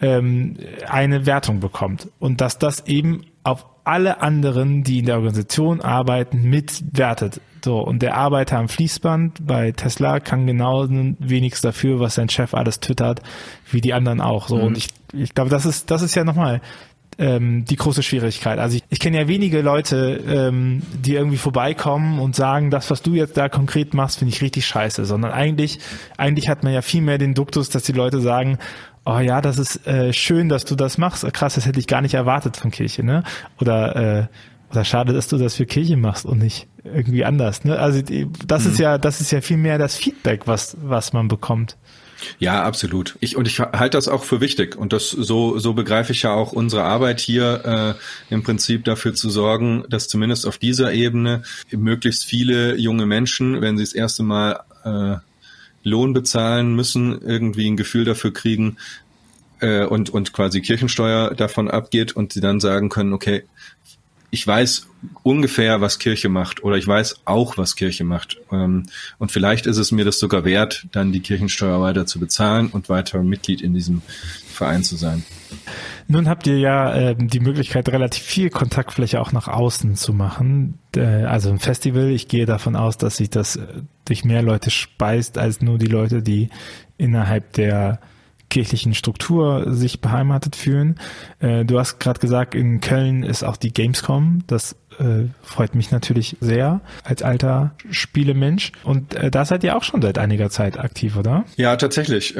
ähm, 0.00 0.56
eine 0.88 1.26
Wertung 1.26 1.60
bekommt 1.60 2.08
und 2.18 2.40
dass 2.40 2.58
das 2.58 2.86
eben 2.88 3.24
auf 3.44 3.66
alle 3.84 4.20
anderen, 4.20 4.84
die 4.84 5.00
in 5.00 5.06
der 5.06 5.16
Organisation 5.16 5.80
arbeiten, 5.80 6.42
mitwertet. 6.42 7.40
So, 7.64 7.78
und 7.78 8.02
der 8.02 8.16
Arbeiter 8.16 8.58
am 8.58 8.68
Fließband 8.68 9.46
bei 9.46 9.72
Tesla 9.72 10.20
kann 10.20 10.46
genauso 10.46 10.92
wenig 11.18 11.60
dafür, 11.60 12.00
was 12.00 12.16
sein 12.16 12.28
Chef 12.28 12.54
alles 12.54 12.80
twittert, 12.80 13.22
wie 13.70 13.80
die 13.80 13.94
anderen 13.94 14.20
auch. 14.20 14.48
So, 14.48 14.56
mhm. 14.56 14.62
und 14.64 14.78
ich, 14.78 14.88
ich 15.12 15.34
glaube, 15.34 15.50
das 15.50 15.64
ist, 15.64 15.90
das 15.90 16.02
ist 16.02 16.14
ja 16.14 16.24
nochmal 16.24 16.60
ähm, 17.18 17.64
die 17.64 17.76
große 17.76 18.02
Schwierigkeit. 18.02 18.58
Also 18.58 18.76
ich, 18.76 18.84
ich 18.88 18.98
kenne 18.98 19.18
ja 19.18 19.28
wenige 19.28 19.60
Leute, 19.60 20.20
ähm, 20.26 20.82
die 20.92 21.14
irgendwie 21.14 21.36
vorbeikommen 21.36 22.18
und 22.18 22.34
sagen, 22.34 22.70
das, 22.70 22.90
was 22.90 23.02
du 23.02 23.14
jetzt 23.14 23.36
da 23.36 23.48
konkret 23.48 23.94
machst, 23.94 24.18
finde 24.18 24.34
ich 24.34 24.42
richtig 24.42 24.66
scheiße, 24.66 25.04
sondern 25.04 25.32
eigentlich, 25.32 25.78
eigentlich 26.16 26.48
hat 26.48 26.64
man 26.64 26.72
ja 26.72 26.82
viel 26.82 27.02
mehr 27.02 27.18
den 27.18 27.34
Duktus, 27.34 27.68
dass 27.68 27.82
die 27.84 27.92
Leute 27.92 28.20
sagen, 28.20 28.58
oh 29.04 29.18
ja, 29.18 29.40
das 29.40 29.58
ist 29.58 29.86
äh, 29.86 30.12
schön, 30.12 30.48
dass 30.48 30.64
du 30.64 30.74
das 30.74 30.98
machst. 30.98 31.30
Krass, 31.32 31.54
das 31.54 31.66
hätte 31.66 31.80
ich 31.80 31.86
gar 31.86 32.02
nicht 32.02 32.14
erwartet 32.14 32.56
von 32.56 32.70
Kirche, 32.70 33.02
ne? 33.02 33.24
Oder 33.58 33.96
äh, 33.96 34.26
oder 34.72 34.84
schade, 34.84 35.12
dass 35.12 35.28
du 35.28 35.36
das 35.36 35.56
für 35.56 35.66
Kirche 35.66 35.96
machst 35.96 36.24
und 36.24 36.38
nicht 36.38 36.66
irgendwie 36.82 37.24
anders. 37.24 37.64
Ne? 37.64 37.78
Also 37.78 38.02
das 38.46 38.64
mhm. 38.64 38.70
ist 38.70 38.78
ja, 38.78 38.98
das 38.98 39.20
ist 39.20 39.30
ja 39.30 39.40
viel 39.40 39.58
mehr 39.58 39.78
das 39.78 39.96
Feedback, 39.96 40.46
was 40.46 40.76
was 40.82 41.12
man 41.12 41.28
bekommt. 41.28 41.76
Ja, 42.38 42.62
absolut. 42.62 43.16
Ich 43.20 43.36
und 43.36 43.46
ich 43.46 43.58
halte 43.60 43.98
das 43.98 44.08
auch 44.08 44.24
für 44.24 44.40
wichtig 44.40 44.76
und 44.76 44.92
das 44.92 45.10
so 45.10 45.58
so 45.58 45.74
begreife 45.74 46.12
ich 46.12 46.22
ja 46.22 46.32
auch 46.32 46.52
unsere 46.52 46.84
Arbeit 46.84 47.20
hier 47.20 47.98
äh, 48.30 48.34
im 48.34 48.42
Prinzip 48.42 48.84
dafür 48.84 49.14
zu 49.14 49.28
sorgen, 49.28 49.84
dass 49.90 50.08
zumindest 50.08 50.46
auf 50.46 50.56
dieser 50.56 50.92
Ebene 50.92 51.42
möglichst 51.70 52.24
viele 52.24 52.76
junge 52.76 53.06
Menschen, 53.06 53.60
wenn 53.60 53.76
sie 53.76 53.82
das 53.82 53.92
erste 53.92 54.22
Mal 54.22 54.60
äh, 54.84 55.16
Lohn 55.82 56.12
bezahlen, 56.12 56.74
müssen 56.74 57.20
irgendwie 57.20 57.68
ein 57.68 57.76
Gefühl 57.76 58.04
dafür 58.04 58.32
kriegen 58.32 58.76
äh, 59.60 59.84
und, 59.84 60.10
und 60.10 60.32
quasi 60.32 60.60
Kirchensteuer 60.60 61.34
davon 61.34 61.70
abgeht 61.70 62.12
und 62.12 62.32
sie 62.32 62.40
dann 62.40 62.60
sagen 62.60 62.88
können, 62.88 63.12
okay, 63.12 63.44
ich 64.30 64.46
weiß 64.46 64.86
ungefähr, 65.22 65.82
was 65.82 65.98
Kirche 65.98 66.30
macht 66.30 66.64
oder 66.64 66.76
ich 66.76 66.86
weiß 66.86 67.16
auch, 67.26 67.58
was 67.58 67.76
Kirche 67.76 68.04
macht. 68.04 68.38
Ähm, 68.50 68.86
und 69.18 69.30
vielleicht 69.30 69.66
ist 69.66 69.76
es 69.76 69.92
mir 69.92 70.06
das 70.06 70.18
sogar 70.18 70.44
wert, 70.44 70.86
dann 70.92 71.12
die 71.12 71.20
Kirchensteuer 71.20 71.80
weiter 71.82 72.06
zu 72.06 72.18
bezahlen 72.18 72.68
und 72.68 72.88
weiter 72.88 73.22
Mitglied 73.22 73.60
in 73.60 73.74
diesem 73.74 74.00
Verein 74.46 74.84
zu 74.84 74.96
sein. 74.96 75.24
Nun 76.08 76.28
habt 76.28 76.46
ihr 76.46 76.58
ja 76.58 76.94
äh, 76.94 77.16
die 77.16 77.40
Möglichkeit, 77.40 77.88
relativ 77.88 78.22
viel 78.22 78.50
Kontaktfläche 78.50 79.20
auch 79.20 79.32
nach 79.32 79.48
außen 79.48 79.96
zu 79.96 80.12
machen. 80.12 80.78
Äh, 80.96 81.24
also 81.24 81.50
ein 81.50 81.58
Festival, 81.58 82.08
ich 82.08 82.28
gehe 82.28 82.46
davon 82.46 82.76
aus, 82.76 82.98
dass 82.98 83.16
sich 83.16 83.30
das 83.30 83.56
äh, 83.56 83.66
durch 84.04 84.24
mehr 84.24 84.42
Leute 84.42 84.70
speist 84.70 85.38
als 85.38 85.60
nur 85.60 85.78
die 85.78 85.86
Leute, 85.86 86.22
die 86.22 86.50
innerhalb 86.98 87.52
der 87.54 88.00
kirchlichen 88.52 88.92
Struktur 88.92 89.72
sich 89.72 90.02
beheimatet 90.02 90.56
fühlen. 90.56 90.96
Äh, 91.40 91.64
du 91.64 91.78
hast 91.78 91.98
gerade 91.98 92.20
gesagt, 92.20 92.54
in 92.54 92.80
Köln 92.80 93.22
ist 93.22 93.44
auch 93.44 93.56
die 93.56 93.72
Gamescom. 93.72 94.44
Das 94.46 94.76
äh, 94.98 95.28
freut 95.42 95.74
mich 95.74 95.90
natürlich 95.90 96.36
sehr 96.40 96.82
als 97.02 97.22
alter 97.22 97.74
Spielemensch. 97.90 98.72
Und 98.84 99.14
äh, 99.14 99.30
da 99.30 99.46
seid 99.46 99.64
ihr 99.64 99.74
auch 99.74 99.82
schon 99.84 100.02
seit 100.02 100.18
einiger 100.18 100.50
Zeit 100.50 100.78
aktiv, 100.78 101.16
oder? 101.16 101.44
Ja, 101.56 101.76
tatsächlich. 101.76 102.34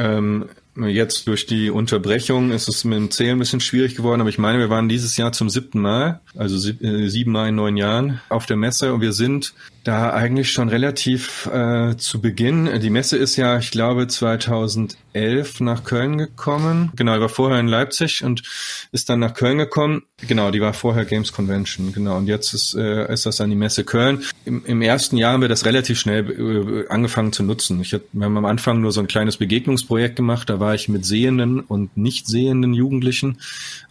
Jetzt 0.75 1.27
durch 1.27 1.45
die 1.45 1.69
Unterbrechung 1.69 2.51
ist 2.51 2.67
es 2.67 2.85
mit 2.85 2.97
dem 2.97 3.11
Zählen 3.11 3.37
ein 3.37 3.39
bisschen 3.39 3.61
schwierig 3.61 3.95
geworden, 3.95 4.23
aber 4.23 4.31
ich 4.31 4.39
meine, 4.39 4.59
wir 4.59 4.71
waren 4.71 4.89
dieses 4.89 5.19
Jahr 5.19 5.33
zum 5.33 5.51
siebten 5.51 5.81
Mal, 5.81 6.21
also 6.35 6.57
sieben 6.57 7.33
Mal 7.33 7.51
in 7.51 7.57
neun 7.57 7.77
Jahren 7.77 8.23
auf 8.31 8.47
der 8.47 8.57
Messe 8.57 8.95
und 8.95 9.03
wir 9.03 9.13
sind 9.13 9.53
da 9.85 10.12
eigentlich 10.12 10.53
schon 10.53 10.68
relativ 10.68 11.47
äh, 11.47 11.97
zu 11.97 12.21
Beginn. 12.21 12.81
Die 12.81 12.90
Messe 12.90 13.16
ist 13.16 13.37
ja, 13.37 13.59
ich 13.59 13.71
glaube, 13.73 14.07
2011 14.07 15.61
nach 15.61 15.83
Köln 15.83 16.18
gekommen. 16.18 16.92
Genau, 16.95 17.14
die 17.14 17.21
war 17.21 17.29
vorher 17.29 17.59
in 17.59 17.66
Leipzig 17.66 18.23
und 18.23 18.42
ist 18.92 19.09
dann 19.09 19.18
nach 19.18 19.35
Köln 19.35 19.59
gekommen. 19.59 20.03
Genau, 20.29 20.53
die 20.53 20.61
war 20.61 20.73
vorher 20.73 21.05
Games 21.05 21.33
Convention. 21.33 21.92
Genau, 21.92 22.16
und 22.16 22.29
jetzt 22.29 22.55
ist, 22.55 22.75
äh, 22.75 23.12
ist 23.12 23.27
das 23.27 23.37
dann 23.37 23.51
die 23.51 23.57
Messe 23.57 23.83
Köln. 23.83 24.23
Im, 24.45 24.64
Im 24.66 24.83
ersten 24.83 25.16
Jahr 25.16 25.33
haben 25.33 25.42
wir 25.42 25.49
das 25.49 25.64
relativ 25.64 25.99
schnell 25.99 26.31
äh, 26.31 26.88
angefangen 26.88 27.33
zu 27.33 27.42
nutzen. 27.42 27.81
Ich 27.81 27.92
hab, 27.92 28.03
wir 28.12 28.25
haben 28.25 28.37
am 28.37 28.45
Anfang 28.45 28.81
nur 28.81 28.92
so 28.92 29.01
ein 29.01 29.09
kleines 29.09 29.37
Begegnungsprojekt 29.37 30.14
gemacht. 30.14 30.49
Da 30.49 30.61
war 30.61 30.75
ich 30.75 30.88
mit 30.88 31.05
sehenden 31.05 31.59
und 31.61 31.97
nicht 31.97 32.29
sehenden 32.29 32.73
Jugendlichen 32.73 33.38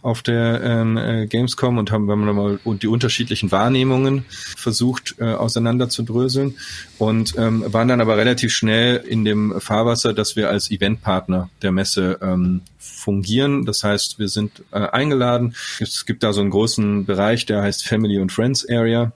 auf 0.00 0.22
der 0.22 0.62
ähm, 0.62 0.96
äh, 0.96 1.26
Gamescom 1.26 1.76
und 1.76 1.90
haben, 1.90 2.10
haben 2.10 2.24
wir 2.24 2.32
mal 2.32 2.60
und 2.64 2.82
die 2.82 2.88
unterschiedlichen 2.88 3.52
Wahrnehmungen 3.52 4.24
versucht 4.56 5.16
äh, 5.18 5.24
auseinander 5.24 5.81
auseinander 5.82 5.88
zu 5.88 6.02
dröseln 6.02 6.54
und 6.98 7.34
ähm, 7.36 7.64
waren 7.66 7.88
dann 7.88 8.00
aber 8.00 8.16
relativ 8.16 8.52
schnell 8.52 8.96
in 8.96 9.24
dem 9.24 9.60
Fahrwasser, 9.60 10.12
dass 10.12 10.36
wir 10.36 10.48
als 10.48 10.70
Eventpartner 10.70 11.48
der 11.62 11.72
Messe 11.72 12.18
ähm, 12.22 12.62
fungieren. 12.78 13.64
Das 13.64 13.84
heißt, 13.84 14.18
wir 14.18 14.28
sind 14.28 14.62
äh, 14.70 14.78
eingeladen. 14.78 15.54
Es 15.80 16.06
gibt 16.06 16.22
da 16.22 16.32
so 16.32 16.40
einen 16.40 16.50
großen 16.50 17.04
Bereich, 17.04 17.46
der 17.46 17.62
heißt 17.62 17.86
Family 17.86 18.18
und 18.20 18.32
Friends 18.32 18.68
Area. 18.68 19.12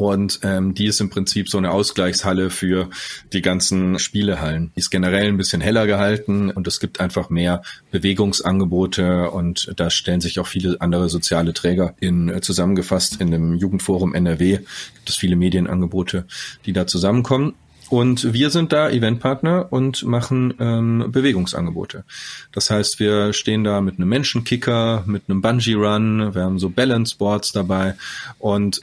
Und 0.00 0.40
ähm, 0.44 0.72
die 0.74 0.86
ist 0.86 1.00
im 1.00 1.10
Prinzip 1.10 1.48
so 1.48 1.58
eine 1.58 1.70
Ausgleichshalle 1.70 2.48
für 2.48 2.88
die 3.32 3.42
ganzen 3.42 3.98
Spielehallen. 3.98 4.72
Die 4.74 4.80
ist 4.80 4.90
generell 4.90 5.28
ein 5.28 5.36
bisschen 5.36 5.60
heller 5.60 5.86
gehalten 5.86 6.50
und 6.50 6.66
es 6.66 6.80
gibt 6.80 7.00
einfach 7.00 7.28
mehr 7.28 7.62
Bewegungsangebote 7.90 9.30
und 9.30 9.72
da 9.76 9.90
stellen 9.90 10.20
sich 10.22 10.40
auch 10.40 10.46
viele 10.46 10.80
andere 10.80 11.08
soziale 11.08 11.52
Träger 11.52 11.94
in 12.00 12.30
äh, 12.30 12.40
zusammengefasst 12.40 13.20
in 13.20 13.30
dem 13.30 13.56
Jugendforum 13.56 14.14
NRW 14.14 14.60
gibt 14.94 15.08
es 15.08 15.16
viele 15.16 15.36
Medienangebote, 15.36 16.26
die 16.66 16.72
da 16.72 16.86
zusammenkommen. 16.86 17.54
Und 17.90 18.32
wir 18.32 18.50
sind 18.50 18.72
da 18.72 18.88
Eventpartner 18.88 19.66
und 19.70 20.04
machen 20.04 20.54
ähm, 20.60 21.06
Bewegungsangebote. 21.08 22.04
Das 22.52 22.70
heißt, 22.70 23.00
wir 23.00 23.32
stehen 23.32 23.64
da 23.64 23.80
mit 23.80 23.98
einem 23.98 24.08
Menschenkicker, 24.08 25.02
mit 25.06 25.24
einem 25.28 25.42
Bungee 25.42 25.74
Run, 25.74 26.34
wir 26.34 26.42
haben 26.42 26.60
so 26.60 26.70
Balance 26.70 27.16
Boards 27.18 27.50
dabei 27.50 27.96
und 28.38 28.80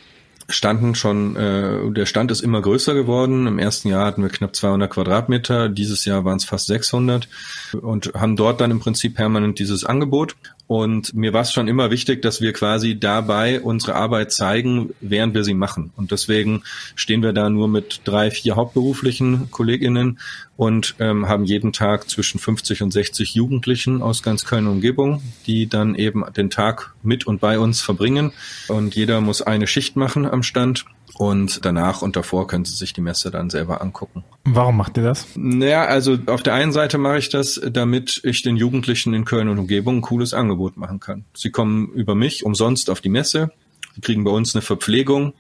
standen 0.49 0.95
schon, 0.95 1.35
äh, 1.35 1.91
der 1.91 2.05
Stand 2.05 2.31
ist 2.31 2.41
immer 2.41 2.61
größer 2.61 2.93
geworden. 2.93 3.47
Im 3.47 3.59
ersten 3.59 3.89
Jahr 3.89 4.05
hatten 4.05 4.21
wir 4.21 4.29
knapp 4.29 4.55
200 4.55 4.89
Quadratmeter, 4.89 5.69
dieses 5.69 6.05
Jahr 6.05 6.25
waren 6.25 6.37
es 6.37 6.45
fast 6.45 6.67
600 6.67 7.27
und 7.81 8.13
haben 8.13 8.35
dort 8.35 8.61
dann 8.61 8.71
im 8.71 8.79
Prinzip 8.79 9.15
permanent 9.15 9.59
dieses 9.59 9.83
Angebot. 9.83 10.35
Und 10.67 11.13
mir 11.13 11.31
war 11.31 11.41
es 11.41 11.53
schon 11.53 11.69
immer 11.69 11.91
wichtig, 11.91 12.21
dass 12.21 12.41
wir 12.41 12.51
quasi 12.51 12.99
dabei 12.99 13.61
unsere 13.61 13.95
Arbeit 13.95 14.33
zeigen, 14.33 14.93
während 14.99 15.33
wir 15.33 15.45
sie 15.45 15.53
machen. 15.53 15.91
Und 15.95 16.11
deswegen 16.11 16.63
stehen 16.95 17.23
wir 17.23 17.31
da 17.31 17.49
nur 17.49 17.69
mit 17.69 18.01
drei, 18.03 18.31
vier 18.31 18.57
hauptberuflichen 18.57 19.49
KollegInnen 19.49 20.19
und 20.57 20.95
ähm, 20.99 21.27
haben 21.29 21.45
jeden 21.45 21.71
Tag 21.71 22.09
zwischen 22.09 22.39
50 22.39 22.81
und 22.81 22.91
60 22.91 23.33
Jugendlichen 23.33 24.01
aus 24.01 24.23
ganz 24.23 24.43
Köln 24.43 24.67
Umgebung, 24.67 25.21
die 25.45 25.67
dann 25.67 25.95
eben 25.95 26.25
den 26.35 26.49
Tag 26.49 26.93
mit 27.01 27.25
und 27.25 27.39
bei 27.39 27.59
uns 27.59 27.81
verbringen. 27.81 28.33
Und 28.67 28.93
jeder 28.93 29.21
muss 29.21 29.41
eine 29.41 29.67
Schicht 29.67 29.95
machen 29.95 30.25
am 30.25 30.43
Stand 30.43 30.85
und 31.15 31.65
danach 31.65 32.01
und 32.01 32.15
davor 32.15 32.47
können 32.47 32.65
Sie 32.65 32.75
sich 32.75 32.93
die 32.93 33.01
Messe 33.01 33.31
dann 33.31 33.49
selber 33.49 33.81
angucken. 33.81 34.23
Warum 34.43 34.77
macht 34.77 34.97
ihr 34.97 35.03
das? 35.03 35.27
Naja, 35.35 35.85
also 35.85 36.17
auf 36.27 36.43
der 36.43 36.53
einen 36.53 36.71
Seite 36.71 36.97
mache 36.97 37.17
ich 37.17 37.29
das, 37.29 37.59
damit 37.71 38.21
ich 38.23 38.41
den 38.41 38.57
Jugendlichen 38.57 39.13
in 39.13 39.25
Köln 39.25 39.49
und 39.49 39.59
Umgebung 39.59 39.97
ein 39.97 40.01
cooles 40.01 40.33
Angebot 40.33 40.77
machen 40.77 40.99
kann. 40.99 41.25
Sie 41.35 41.51
kommen 41.51 41.89
über 41.93 42.15
mich 42.15 42.45
umsonst 42.45 42.89
auf 42.89 43.01
die 43.01 43.09
Messe. 43.09 43.51
Die 43.97 44.01
kriegen 44.01 44.23
bei 44.23 44.31
uns 44.31 44.53
eine 44.53 44.61
Verpflegung. 44.61 45.33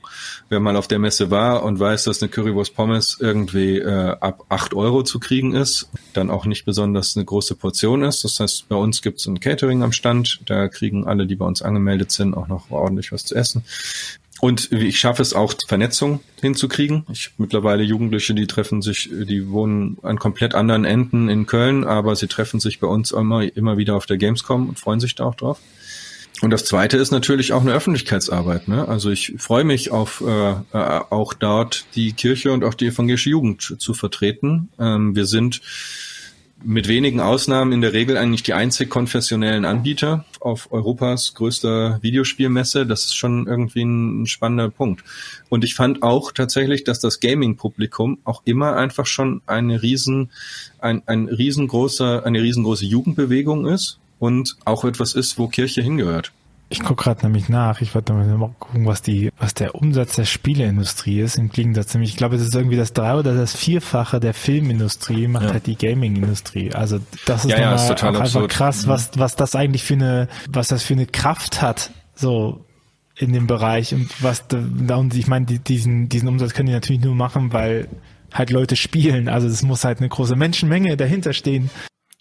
Wer 0.49 0.59
mal 0.59 0.75
auf 0.75 0.87
der 0.87 0.97
Messe 0.97 1.29
war 1.29 1.61
und 1.63 1.79
weiß, 1.79 2.05
dass 2.05 2.23
eine 2.23 2.29
Currywurst 2.29 2.75
Pommes 2.75 3.17
irgendwie 3.19 3.77
äh, 3.77 4.15
ab 4.19 4.45
acht 4.49 4.73
Euro 4.73 5.03
zu 5.03 5.19
kriegen 5.19 5.53
ist, 5.53 5.89
dann 6.13 6.31
auch 6.31 6.45
nicht 6.45 6.65
besonders 6.65 7.15
eine 7.15 7.25
große 7.25 7.53
Portion 7.53 8.01
ist. 8.01 8.23
Das 8.23 8.39
heißt, 8.39 8.67
bei 8.67 8.75
uns 8.75 9.03
gibt 9.03 9.19
es 9.19 9.27
ein 9.27 9.39
Catering 9.39 9.83
am 9.83 9.91
Stand. 9.91 10.41
Da 10.47 10.69
kriegen 10.69 11.05
alle, 11.05 11.27
die 11.27 11.35
bei 11.35 11.45
uns 11.45 11.61
angemeldet 11.61 12.11
sind, 12.11 12.33
auch 12.33 12.47
noch 12.47 12.71
ordentlich 12.71 13.11
was 13.11 13.25
zu 13.25 13.35
essen. 13.35 13.63
Und 14.39 14.71
ich 14.71 14.99
schaffe 14.99 15.21
es 15.21 15.33
auch, 15.33 15.53
Vernetzung 15.67 16.19
hinzukriegen. 16.41 17.05
Ich 17.11 17.31
mittlerweile 17.37 17.83
Jugendliche, 17.83 18.35
die 18.35 18.47
treffen 18.47 18.81
sich, 18.81 19.09
die 19.11 19.49
wohnen 19.49 19.97
an 20.03 20.19
komplett 20.19 20.53
anderen 20.53 20.85
Enden 20.85 21.27
in 21.29 21.45
Köln, 21.47 21.83
aber 21.83 22.15
sie 22.15 22.27
treffen 22.27 22.59
sich 22.59 22.79
bei 22.79 22.87
uns 22.87 23.11
immer, 23.11 23.43
immer 23.55 23.77
wieder 23.77 23.95
auf 23.95 24.05
der 24.05 24.17
Gamescom 24.17 24.69
und 24.69 24.79
freuen 24.79 24.99
sich 24.99 25.15
da 25.15 25.25
auch 25.25 25.35
drauf. 25.35 25.59
Und 26.41 26.51
das 26.51 26.65
zweite 26.65 26.97
ist 26.97 27.09
natürlich 27.09 27.51
auch 27.51 27.61
eine 27.61 27.73
Öffentlichkeitsarbeit. 27.73 28.67
Ne? 28.67 28.87
Also 28.87 29.09
ich 29.09 29.33
freue 29.39 29.63
mich 29.63 29.89
auf 29.89 30.21
äh, 30.21 30.51
äh, 30.51 30.55
auch 30.71 31.33
dort 31.33 31.85
die 31.95 32.13
Kirche 32.13 32.51
und 32.51 32.63
auch 32.63 32.75
die 32.75 32.87
evangelische 32.87 33.31
Jugend 33.31 33.75
zu 33.79 33.93
vertreten. 33.95 34.69
Ähm, 34.77 35.15
wir 35.15 35.25
sind 35.25 35.61
mit 36.63 36.87
wenigen 36.87 37.19
Ausnahmen 37.19 37.71
in 37.71 37.81
der 37.81 37.93
Regel 37.93 38.17
eigentlich 38.17 38.43
die 38.43 38.53
einzig 38.53 38.89
konfessionellen 38.89 39.65
Anbieter 39.65 40.25
auf 40.39 40.71
Europas 40.71 41.33
größter 41.35 41.99
Videospielmesse. 42.01 42.85
Das 42.85 43.05
ist 43.05 43.15
schon 43.15 43.47
irgendwie 43.47 43.83
ein, 43.83 44.25
spannender 44.27 44.69
Punkt. 44.69 45.03
Und 45.49 45.63
ich 45.63 45.75
fand 45.75 46.03
auch 46.03 46.31
tatsächlich, 46.31 46.83
dass 46.83 46.99
das 46.99 47.19
Gaming-Publikum 47.19 48.19
auch 48.23 48.41
immer 48.45 48.75
einfach 48.75 49.05
schon 49.05 49.41
eine 49.45 49.81
riesen, 49.81 50.31
ein, 50.79 51.03
ein 51.05 51.27
riesengroßer, 51.27 52.25
eine 52.25 52.41
riesengroße 52.41 52.85
Jugendbewegung 52.85 53.67
ist 53.67 53.99
und 54.19 54.57
auch 54.65 54.83
etwas 54.83 55.13
ist, 55.13 55.37
wo 55.37 55.47
Kirche 55.47 55.81
hingehört. 55.81 56.31
Ich 56.69 56.81
gucke 56.81 57.03
gerade 57.03 57.23
nämlich 57.23 57.47
nach. 57.47 57.79
Ich 57.79 57.95
wollte 57.95 58.11
mal 58.13 58.49
gucken, 58.59 58.85
was 58.85 59.01
die, 59.01 59.31
was 59.39 59.53
der 59.53 59.75
Umsatz 59.75 60.15
der 60.15 60.25
Spieleindustrie 60.25 61.21
ist. 61.21 61.37
Im 61.37 61.49
Gegensatz 61.49 61.93
nämlich, 61.93 62.11
ich 62.11 62.17
glaube, 62.17 62.35
es 62.35 62.41
ist 62.41 62.53
irgendwie 62.53 62.75
das 62.75 62.91
drei 62.91 63.15
oder 63.15 63.33
das 63.33 63.55
vierfache 63.55 64.19
der 64.19 64.33
Filmindustrie 64.33 65.27
macht 65.29 65.45
ja. 65.45 65.53
halt 65.53 65.67
die 65.67 65.77
Gaming-Industrie. 65.77 66.73
Also 66.73 66.99
das 67.25 67.45
ist, 67.45 67.51
ja, 67.51 67.59
ja, 67.59 67.75
ist 67.75 67.87
total 67.87 68.17
einfach 68.17 68.47
krass, 68.49 68.85
mhm. 68.85 68.89
was 68.89 69.11
was 69.15 69.35
das 69.37 69.55
eigentlich 69.55 69.83
für 69.83 69.93
eine, 69.93 70.27
was 70.49 70.67
das 70.67 70.83
für 70.83 70.93
eine 70.93 71.05
Kraft 71.05 71.61
hat. 71.61 71.91
So 72.15 72.65
in 73.15 73.31
dem 73.31 73.47
Bereich 73.47 73.93
und 73.93 74.09
was 74.21 74.45
da 74.47 74.95
und 74.97 75.15
ich 75.15 75.27
meine 75.27 75.45
diesen 75.45 76.09
diesen 76.09 76.27
Umsatz 76.27 76.53
können 76.53 76.67
die 76.67 76.73
natürlich 76.73 77.01
nur 77.01 77.15
machen, 77.15 77.53
weil 77.53 77.87
halt 78.33 78.49
Leute 78.49 78.75
spielen. 78.75 79.29
Also 79.29 79.47
es 79.47 79.63
muss 79.63 79.85
halt 79.85 79.99
eine 79.99 80.09
große 80.09 80.35
Menschenmenge 80.35 80.97
dahinter 80.97 81.31
stehen. 81.31 81.69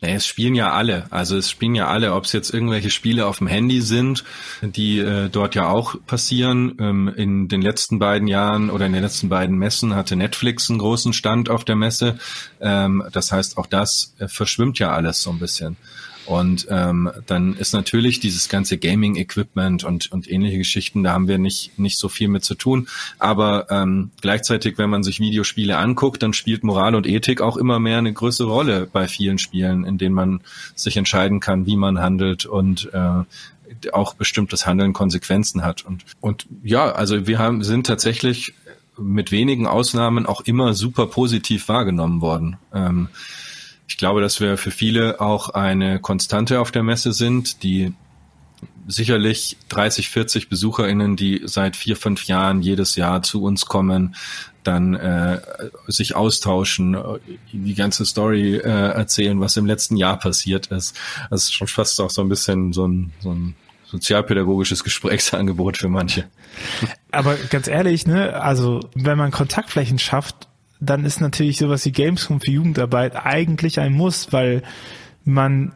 Ja, 0.03 0.11
es 0.11 0.27
spielen 0.27 0.55
ja 0.55 0.73
alle. 0.73 1.07
Also 1.11 1.39
es 1.39 1.51
spielen 1.51 1.75
ja 1.75 1.89
alle, 1.89 2.13
ob 2.13 2.25
es 2.25 2.33
jetzt 2.33 2.53
irgendwelche 2.53 2.91
Spiele 2.91 3.25
auf 3.25 3.39
dem 3.39 3.47
Handy 3.47 3.81
sind, 3.81 4.25
die 4.61 4.99
äh, 4.99 5.31
dort 5.31 5.55
ja 5.55 5.69
auch 5.69 5.97
passieren. 6.07 6.77
Ähm, 6.79 7.09
in 7.17 7.49
den 7.49 7.63
letzten 7.63 7.99
beiden 7.99 8.29
Jahren 8.29 8.69
oder 8.69 8.85
in 8.85 8.93
den 8.93 9.03
letzten 9.03 9.31
beiden 9.31 9.57
Messen 9.57 9.95
hatte 9.95 10.15
Netflix 10.15 10.69
einen 10.69 10.81
großen 10.81 11.15
Stand 11.15 11.49
auf 11.49 11.65
der 11.65 11.77
Messe. 11.77 12.19
Ähm, 12.61 13.05
das 13.11 13.33
heißt, 13.33 13.57
auch 13.57 13.65
das 13.65 14.13
äh, 14.19 14.29
verschwimmt 14.29 14.79
ja 14.79 14.93
alles 14.93 15.23
so 15.23 15.31
ein 15.31 15.39
bisschen. 15.39 15.79
Und 16.27 16.67
ähm, 16.71 17.11
dann 17.27 17.55
ist 17.55 17.73
natürlich 17.73 18.21
dieses 18.21 18.49
ganze 18.49 18.79
Gaming-Equipment 18.79 19.85
und, 19.85 20.11
und 20.13 20.31
ähnliche 20.31 20.59
Geschichten, 20.59 21.03
da 21.03 21.13
haben 21.13 21.29
wir 21.29 21.39
nicht, 21.39 21.79
nicht 21.79 21.99
so 21.99 22.09
viel 22.09 22.29
mit 22.29 22.45
zu 22.45 22.55
tun. 22.55 22.89
Aber 23.19 23.67
ähm, 23.71 24.11
gleichzeitig, 24.21 24.79
wenn 24.79 24.91
man 24.91 25.03
sich 25.03 25.21
Videospiele 25.21 25.79
anguckt, 25.79 26.23
dann 26.23 26.33
spielt 26.33 26.65
Moral 26.65 26.95
und 26.95 27.07
Ethik 27.07 27.41
auch 27.41 27.57
immer 27.57 27.79
mehr 27.79 27.99
eine 27.99 28.13
größere 28.13 28.49
Rolle 28.49 28.89
bei 28.91 29.09
vielen 29.09 29.39
Spielen, 29.39 29.85
in 29.85 29.99
denen 29.99 30.15
man 30.15 30.41
sich 30.75 30.97
entscheiden 30.97 31.41
kann, 31.41 31.67
wie 31.67 31.77
man 31.77 32.01
handelt 32.01 32.45
und 32.45 32.91
äh, 32.93 33.23
auch 33.93 34.15
bestimmtes 34.15 34.67
Handeln 34.67 34.93
Konsequenzen 34.93 35.63
hat. 35.63 35.85
Und, 35.85 36.05
und 36.21 36.47
ja, 36.63 36.93
also 36.93 37.27
wir 37.27 37.39
haben, 37.39 37.63
sind 37.63 37.87
tatsächlich 37.87 38.55
mit 38.99 39.31
wenigen 39.31 39.67
Ausnahmen 39.67 40.27
auch 40.27 40.41
immer 40.43 40.75
super 40.75 41.07
positiv 41.07 41.69
wahrgenommen 41.69 42.21
worden. 42.21 42.57
Ähm, 42.73 43.09
ich 43.89 43.97
glaube, 43.97 44.21
dass 44.21 44.41
wir 44.41 44.57
für 44.57 44.71
viele 44.71 45.21
auch 45.21 45.51
eine 45.51 46.01
Konstante 46.01 46.61
auf 46.61 46.71
der 46.71 46.83
Messe 46.83 47.13
sind, 47.13 47.63
die 47.63 47.93
sicherlich 48.89 49.57
30, 49.69 50.09
40 50.09 50.49
BesucherInnen, 50.49 51.17
die 51.17 51.43
seit 51.45 51.77
vier, 51.77 51.97
fünf 51.97 52.25
Jahren 52.25 52.63
jedes 52.63 52.97
Jahr 52.97 53.23
zu 53.23 53.43
uns 53.43 53.67
kommen, 53.67 54.15
dann 54.63 54.95
äh, 54.95 55.41
sich 55.87 56.17
austauschen, 56.17 56.97
die 57.53 57.75
ganze 57.75 58.05
Story 58.05 58.57
äh, 58.57 58.61
erzählen, 58.61 59.41
was 59.41 59.57
im 59.57 59.67
letzten 59.67 59.97
Jahr 59.97 60.19
passiert 60.19 60.69
ist. 60.69 60.97
Das 61.31 61.45
ist 61.45 61.55
schon 61.55 61.69
fast 61.69 62.01
auch 62.01 62.11
so 62.11 62.23
ein 62.23 62.29
bisschen 62.29 62.73
so 62.73 62.87
ein, 62.87 63.13
so 63.21 63.33
ein 63.33 63.55
sozialpädagogisches 63.85 64.83
Gesprächsangebot 64.83 65.77
für 65.77 65.89
manche. 65.89 66.25
Aber 67.13 67.37
ganz 67.37 67.69
ehrlich, 67.69 68.07
ne, 68.07 68.41
also 68.41 68.81
wenn 68.95 69.19
man 69.19 69.31
Kontaktflächen 69.31 69.99
schafft, 69.99 70.49
dann 70.81 71.05
ist 71.05 71.21
natürlich 71.21 71.59
sowas 71.59 71.85
wie 71.85 71.93
Gamescom 71.93 72.41
für 72.41 72.51
Jugendarbeit 72.51 73.17
eigentlich 73.17 73.81
ein 73.81 73.93
Muss, 73.93 74.33
weil 74.33 74.63
man 75.25 75.73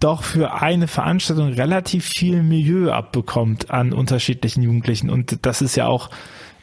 doch 0.00 0.22
für 0.22 0.60
eine 0.60 0.86
Veranstaltung 0.86 1.52
relativ 1.52 2.04
viel 2.04 2.42
Milieu 2.42 2.92
abbekommt 2.92 3.70
an 3.70 3.92
unterschiedlichen 3.92 4.62
Jugendlichen. 4.62 5.08
Und 5.08 5.46
das 5.46 5.62
ist 5.62 5.76
ja 5.76 5.86
auch 5.86 6.10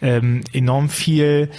ähm, 0.02 0.42
enorm 0.54 0.90
viel 0.90 1.50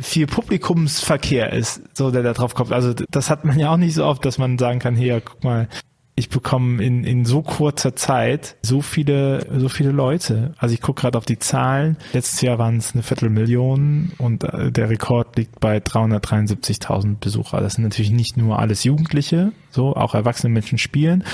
viel 0.00 0.26
Publikumsverkehr 0.26 1.52
ist, 1.52 1.82
so 1.92 2.10
der 2.10 2.22
da 2.22 2.32
drauf 2.32 2.54
kommt. 2.54 2.72
Also 2.72 2.94
das 3.10 3.30
hat 3.30 3.44
man 3.44 3.58
ja 3.58 3.72
auch 3.72 3.76
nicht 3.76 3.94
so 3.94 4.04
oft, 4.04 4.24
dass 4.24 4.38
man 4.38 4.58
sagen 4.58 4.80
kann, 4.80 4.96
hier, 4.96 5.20
guck 5.20 5.44
mal, 5.44 5.68
ich 6.16 6.28
bekomme 6.28 6.82
in, 6.82 7.02
in 7.02 7.24
so 7.24 7.42
kurzer 7.42 7.96
Zeit 7.96 8.56
so 8.62 8.82
viele, 8.82 9.46
so 9.58 9.68
viele 9.68 9.90
Leute. 9.90 10.54
Also 10.58 10.72
ich 10.72 10.80
gucke 10.80 11.02
gerade 11.02 11.18
auf 11.18 11.24
die 11.24 11.40
Zahlen. 11.40 11.96
Letztes 12.12 12.40
Jahr 12.40 12.58
waren 12.58 12.76
es 12.76 12.94
eine 12.94 13.02
Viertelmillion 13.02 14.12
und 14.18 14.44
äh, 14.44 14.70
der 14.70 14.90
Rekord 14.90 15.36
liegt 15.36 15.58
bei 15.58 15.78
373.000 15.78 17.16
Besucher. 17.18 17.60
Das 17.60 17.74
sind 17.74 17.84
natürlich 17.84 18.12
nicht 18.12 18.36
nur 18.36 18.60
alles 18.60 18.84
Jugendliche, 18.84 19.52
so 19.70 19.96
auch 19.96 20.14
erwachsene 20.14 20.52
Menschen 20.52 20.78
spielen, 20.78 21.24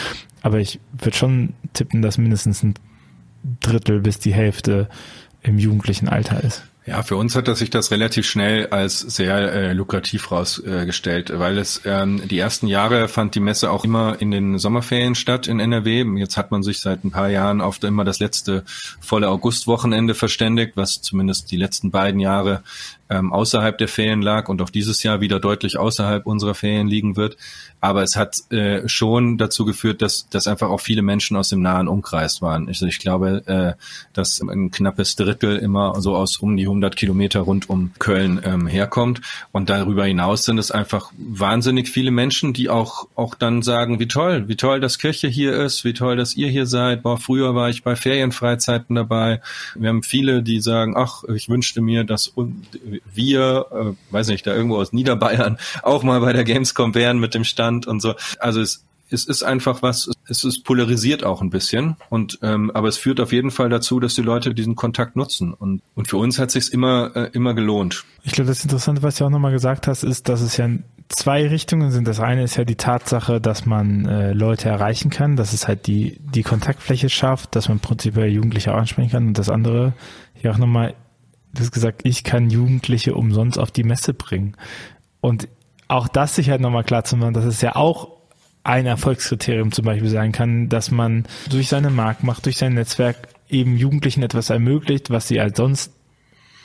aber 0.41 0.59
ich 0.61 0.81
würde 0.93 1.17
schon 1.17 1.53
tippen, 1.75 2.01
dass 2.01 2.17
mindestens 2.17 2.63
ein 2.63 2.75
Drittel 3.61 4.01
bis 4.01 4.19
die 4.19 4.33
Hälfte 4.33 4.89
im 5.43 5.59
jugendlichen 5.59 6.09
Alter 6.09 6.43
ist. 6.43 6.70
Ja, 6.91 7.05
für 7.05 7.15
uns 7.15 7.37
hat 7.37 7.47
das 7.47 7.61
sich 7.61 7.71
das 7.71 7.93
relativ 7.93 8.27
schnell 8.27 8.67
als 8.71 8.99
sehr 8.99 9.53
äh, 9.53 9.73
lukrativ 9.75 10.33
rausgestellt, 10.33 11.31
äh, 11.31 11.39
weil 11.39 11.57
es 11.57 11.83
ähm, 11.85 12.27
die 12.27 12.37
ersten 12.37 12.67
Jahre 12.67 13.07
fand 13.07 13.37
die 13.37 13.41
Messe 13.41 13.71
auch 13.71 13.85
immer 13.85 14.21
in 14.21 14.33
den 14.33 14.59
Sommerferien 14.59 15.15
statt 15.15 15.47
in 15.47 15.61
NRW. 15.61 16.05
Jetzt 16.19 16.37
hat 16.37 16.51
man 16.51 16.65
sich 16.65 16.81
seit 16.81 17.05
ein 17.05 17.13
paar 17.13 17.29
Jahren 17.29 17.61
auf 17.61 17.81
immer 17.85 18.03
das 18.03 18.19
letzte 18.19 18.65
volle 19.01 19.29
Augustwochenende 19.29 20.17
verständigt, 20.17 20.73
was 20.75 21.01
zumindest 21.01 21.53
die 21.53 21.59
letzten 21.59 21.93
beiden 21.93 22.19
Jahre 22.19 22.65
ähm, 23.11 23.33
außerhalb 23.33 23.77
der 23.77 23.89
Ferien 23.89 24.23
lag 24.23 24.49
und 24.49 24.63
auch 24.63 24.71
dieses 24.71 25.03
Jahr 25.03 25.21
wieder 25.21 25.41
deutlich 25.41 25.77
außerhalb 25.77 26.25
unserer 26.27 26.55
Ferien 26.55 26.89
liegen 26.89 27.17
wird. 27.17 27.37
Aber 27.81 28.03
es 28.03 28.17
hat 28.17 28.51
äh, 28.51 28.89
schon 28.89 29.39
dazu 29.39 29.65
geführt, 29.65 30.03
dass, 30.03 30.29
dass 30.29 30.47
einfach 30.47 30.71
auch 30.71 30.81
viele 30.81 31.03
Menschen 31.03 31.37
aus 31.37 31.49
dem 31.49 31.63
nahen 31.63 31.89
Umkreis 31.89 32.41
waren. 32.41 32.69
Also 32.69 32.87
ich 32.87 32.99
glaube, 32.99 33.43
äh, 33.47 33.83
dass 34.13 34.41
ein 34.41 34.71
knappes 34.71 35.17
Drittel 35.17 35.57
immer 35.57 36.01
so 36.01 36.15
aus 36.15 36.37
um 36.39 36.57
die 36.57 36.65
100 36.65 36.95
Kilometer 36.95 37.41
rund 37.41 37.69
um 37.69 37.93
Köln 37.99 38.41
ähm, 38.45 38.67
herkommt. 38.67 39.21
Und 39.51 39.71
darüber 39.71 40.05
hinaus 40.05 40.45
sind 40.45 40.59
es 40.59 40.71
einfach 40.71 41.11
wahnsinnig 41.17 41.89
viele 41.89 42.11
Menschen, 42.11 42.53
die 42.53 42.69
auch, 42.69 43.09
auch 43.15 43.35
dann 43.35 43.63
sagen, 43.63 43.99
wie 43.99 44.09
toll, 44.09 44.47
wie 44.49 44.57
toll, 44.57 44.81
dass 44.81 44.99
Kirche 44.99 45.29
hier 45.29 45.55
ist, 45.55 45.85
wie 45.85 45.95
toll, 45.95 46.17
dass 46.17 46.37
ihr 46.37 46.49
hier 46.49 46.67
seid. 46.67 47.03
Boah, 47.03 47.19
früher 47.19 47.55
war 47.55 47.71
ich 47.71 47.83
bei 47.83 47.97
Ferienfreizeiten 47.97 48.95
dabei. 48.95 49.41
Wir 49.75 49.89
haben 49.89 50.03
viele, 50.03 50.43
die 50.43 50.61
sagen, 50.61 50.95
ach, 50.97 51.25
ich 51.25 51.49
wünschte 51.49 51.81
mir, 51.81 52.05
dass 52.05 52.33
wir, 53.15 53.67
äh, 53.73 54.13
weiß 54.13 54.29
nicht, 54.29 54.47
da 54.47 54.55
irgendwo 54.55 54.77
aus 54.77 54.93
Niederbayern 54.93 55.59
auch 55.83 56.03
mal 56.03 56.21
bei 56.21 56.33
der 56.33 56.45
Gamescom 56.45 56.95
wären 56.95 57.19
mit 57.19 57.35
dem 57.35 57.45
Stand 57.45 57.87
und 57.87 58.01
so. 58.01 58.15
Also 58.39 58.61
es, 58.61 58.85
es 59.11 59.25
ist 59.25 59.43
einfach 59.43 59.83
was, 59.83 60.11
es 60.29 60.45
ist 60.45 60.65
polarisiert 60.65 61.25
auch 61.25 61.43
ein 61.43 61.51
bisschen 61.51 61.97
und 62.09 62.39
ähm, 62.43 62.71
aber 62.73 62.89
es 62.89 62.97
führt 62.97 63.21
auf 63.21 63.33
jeden 63.33 63.51
Fall 63.51 63.69
dazu, 63.69 64.01
dass 64.01 64.15
die 64.15 64.23
Leute 64.23 64.55
diesen 64.55 64.77
Kontakt 64.77 65.17
nutzen 65.17 65.53
und 65.53 65.83
und 65.95 66.09
für 66.09 66.17
uns 66.17 66.39
hat 66.39 66.51
sich's 66.51 66.69
immer 66.69 67.11
äh, 67.15 67.31
immer 67.33 67.55
gelohnt. 67.55 68.05
Ich 68.23 68.33
glaube, 68.33 68.49
das 68.49 68.63
Interessante, 68.63 69.03
was 69.03 69.17
du 69.17 69.25
auch 69.25 69.31
nochmal 69.31 69.53
gesagt 69.53 69.87
hast, 69.87 70.05
ist, 70.05 70.29
dass 70.29 70.41
es 70.41 70.57
ja 70.57 70.69
zwei 71.09 71.49
Richtungen 71.49 71.91
sind. 71.91 72.07
Das 72.07 72.21
eine 72.21 72.45
ist 72.45 72.57
ja 72.57 72.65
die 72.65 72.77
Tatsache, 72.77 73.41
dass 73.41 73.67
man 73.67 74.07
äh, 74.07 74.33
Leute 74.33 74.69
erreichen 74.69 75.11
kann, 75.11 75.37
dass 75.37 75.53
es 75.53 75.67
halt 75.67 75.87
die 75.87 76.21
die 76.21 76.43
Kontaktfläche 76.43 77.09
schafft, 77.09 77.57
dass 77.57 77.69
man 77.69 77.81
prinzipiell 77.81 78.29
Jugendliche 78.29 78.73
auch 78.73 78.79
ansprechen 78.79 79.11
kann 79.11 79.27
und 79.29 79.39
das 79.39 79.49
andere 79.49 79.93
hier 80.35 80.53
auch 80.53 80.59
nochmal 80.59 80.95
du 81.53 81.61
hast 81.61 81.73
gesagt, 81.73 82.03
ich 82.05 82.25
kann 82.25 82.51
Jugendliche 82.51 83.15
umsonst 83.15 83.59
auf 83.59 83.71
die 83.71 83.85
Messe 83.85 84.15
bringen. 84.15 84.57
Und 85.21 85.49
auch 85.89 86.09
das 86.09 86.37
sich 86.37 86.51
halt 86.51 86.61
nochmal 86.61 86.85
klar 86.85 87.05
zu 87.05 87.17
machen, 87.17 87.35
dass 87.35 87.45
es 87.45 87.61
ja 87.61 87.77
auch 87.77 88.09
ein 88.63 88.87
Erfolgskriterium 88.87 89.73
zum 89.73 89.85
Beispiel 89.85 90.11
sein 90.11 90.33
kann, 90.33 90.69
dass 90.69 90.91
man 90.91 91.25
durch 91.49 91.69
seine 91.69 91.91
Marktmacht, 91.91 92.45
durch 92.47 92.59
sein 92.59 92.75
Netzwerk 92.75 93.17
eben 93.49 93.77
Jugendlichen 93.77 94.23
etwas 94.23 94.51
ermöglicht, 94.51 95.11
was 95.11 95.29
sie 95.29 95.41
als 95.41 95.57
sonst 95.57 95.93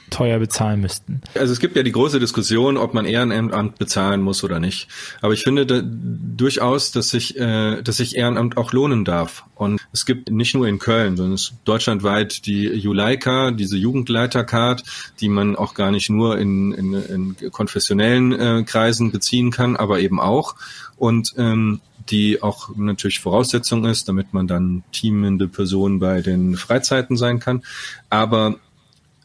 teuer 0.10 0.40
bezahlen 0.40 0.82
müssten. 0.82 1.22
Also 1.34 1.52
es 1.52 1.60
gibt 1.60 1.76
ja 1.76 1.84
die 1.84 1.92
große 1.92 2.20
Diskussion, 2.20 2.78
ob 2.78 2.94
man 2.94 3.06
Ehrenamt 3.06 3.78
bezahlen 3.78 4.22
muss 4.22 4.44
oder 4.44 4.60
nicht. 4.60 4.88
Aber 5.22 5.34
ich 5.34 5.44
finde 5.44 5.66
da, 5.66 5.82
durchaus, 5.84 6.92
dass 6.92 7.10
sich, 7.10 7.38
äh, 7.38 7.82
dass 7.82 7.98
sich 7.98 8.16
Ehrenamt 8.16 8.58
auch 8.58 8.72
lohnen 8.72 9.06
darf. 9.06 9.46
Und 9.56 9.82
es 9.94 10.06
gibt 10.06 10.30
nicht 10.30 10.54
nur 10.56 10.68
in 10.68 10.80
Köln, 10.80 11.18
sondern 11.18 11.34
es 11.34 11.54
deutschlandweit 11.66 12.46
die 12.46 12.66
Juleika, 12.66 13.52
diese 13.52 13.78
Jugendleitercard, 13.78 14.84
die 15.20 15.30
man 15.30 15.56
auch 15.56 15.74
gar 15.74 15.92
nicht 15.92 16.10
nur 16.10 16.38
in, 16.38 16.72
in, 16.74 16.94
in 16.94 17.52
konfessionellen 17.52 18.32
äh, 18.34 18.64
Kreisen 18.64 19.12
beziehen 19.12 19.52
kann, 19.52 19.76
aber 19.76 20.00
eben 20.00 20.20
auch. 20.20 20.56
Und 20.98 21.34
ähm, 21.38 21.82
die 22.10 22.44
auch 22.44 22.70
natürlich 22.76 23.20
Voraussetzung 23.20 23.86
ist, 23.86 24.08
damit 24.08 24.34
man 24.34 24.48
dann 24.48 24.84
teamende 24.92 25.48
Person 25.48 26.00
bei 26.00 26.22
den 26.22 26.56
Freizeiten 26.56 27.18
sein 27.18 27.40
kann. 27.40 27.64
Aber 28.10 28.56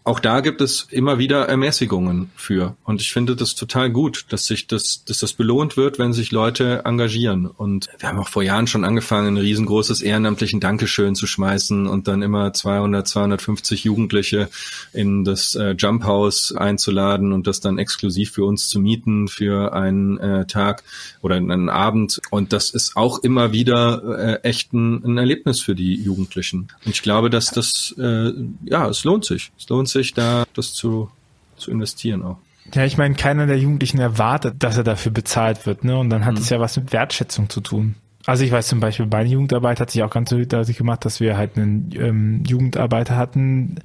auch 0.03 0.19
da 0.19 0.41
gibt 0.41 0.63
es 0.63 0.87
immer 0.91 1.19
wieder 1.19 1.47
Ermäßigungen 1.47 2.31
für. 2.35 2.75
Und 2.85 3.03
ich 3.03 3.13
finde 3.13 3.37
das 3.37 3.55
total 3.55 3.91
gut, 3.91 4.25
dass 4.31 4.47
sich 4.47 4.67
das, 4.67 5.05
dass 5.05 5.19
das 5.19 5.35
belohnt 5.35 5.77
wird, 5.77 5.99
wenn 5.99 6.15
sich 6.15 6.33
Leute 6.33 6.83
engagieren. 6.87 7.47
Und 7.47 7.91
wir 7.99 8.09
haben 8.09 8.19
auch 8.19 8.29
vor 8.29 8.43
Jahren 8.43 8.67
schon 8.67 8.85
angefangen, 8.85 9.35
ein 9.35 9.37
riesengroßes 9.37 10.01
ehrenamtlichen 10.01 10.59
Dankeschön 10.59 11.15
zu 11.15 11.27
schmeißen 11.27 11.87
und 11.87 12.09
dann 12.09 12.23
immer 12.23 12.53
200, 12.53 13.07
250 13.07 13.85
Jugendliche 13.85 14.49
in 14.95 15.25
das 15.25 15.55
äh, 15.55 15.75
Jump 15.79 16.05
House 16.05 16.55
einzuladen 16.57 17.33
und 17.33 17.47
das 17.47 17.61
dann 17.61 17.79
exklusiv 17.79 18.33
für 18.33 18.45
uns 18.45 18.69
zu 18.69 18.81
mieten 18.81 19.29
für 19.29 19.75
einen 19.75 20.17
äh, 20.19 20.47
Tag 20.47 20.83
oder 21.21 21.35
einen 21.35 21.69
Abend. 21.69 22.21
Und 22.31 22.55
das 22.55 22.71
ist 22.71 22.97
auch 22.97 23.19
immer 23.23 23.53
wieder 23.53 24.41
äh, 24.43 24.49
echt 24.49 24.73
ein, 24.73 25.05
ein 25.05 25.19
Erlebnis 25.19 25.61
für 25.61 25.75
die 25.75 25.95
Jugendlichen. 25.95 26.69
Und 26.87 26.93
ich 26.93 27.03
glaube, 27.03 27.29
dass 27.29 27.51
das, 27.51 27.95
äh, 27.99 28.33
ja, 28.65 28.89
es 28.89 29.05
lohnt 29.05 29.27
sich. 29.27 29.53
Es 29.59 29.69
lohnt 29.69 29.90
sich, 29.91 30.15
da 30.15 30.45
das 30.55 30.73
zu, 30.75 31.11
zu 31.57 31.71
investieren 31.71 32.23
auch. 32.23 32.39
Ja, 32.75 32.85
ich 32.85 32.99
meine, 32.99 33.15
keiner 33.15 33.47
der 33.47 33.59
Jugendlichen 33.59 33.99
erwartet, 33.99 34.57
dass 34.59 34.77
er 34.77 34.85
dafür 34.85 35.13
bezahlt 35.13 35.67
wird, 35.67 35.83
ne? 35.83 35.99
Und 35.99 36.11
dann 36.11 36.25
hat 36.25 36.35
mhm. 36.35 36.41
es 36.41 36.51
ja 36.51 36.61
was 36.61 36.77
mit 36.77 36.93
Wertschätzung 36.93 37.49
zu 37.49 37.61
tun. 37.61 37.97
Also 38.27 38.45
ich 38.45 38.53
weiß 38.53 38.69
zum 38.69 38.81
Beispiel, 38.81 39.07
meine 39.07 39.29
Jugendarbeit 39.29 39.81
hat 39.81 39.91
sich 39.91 40.03
auch 40.03 40.11
ganz 40.11 40.31
deutlich 40.31 40.77
gemacht, 40.77 41.05
dass 41.05 41.21
wir 41.21 41.37
halt 41.37 41.57
einen 41.57 41.91
ähm, 41.95 42.45
Jugendarbeiter 42.47 43.17
hatten, 43.17 43.77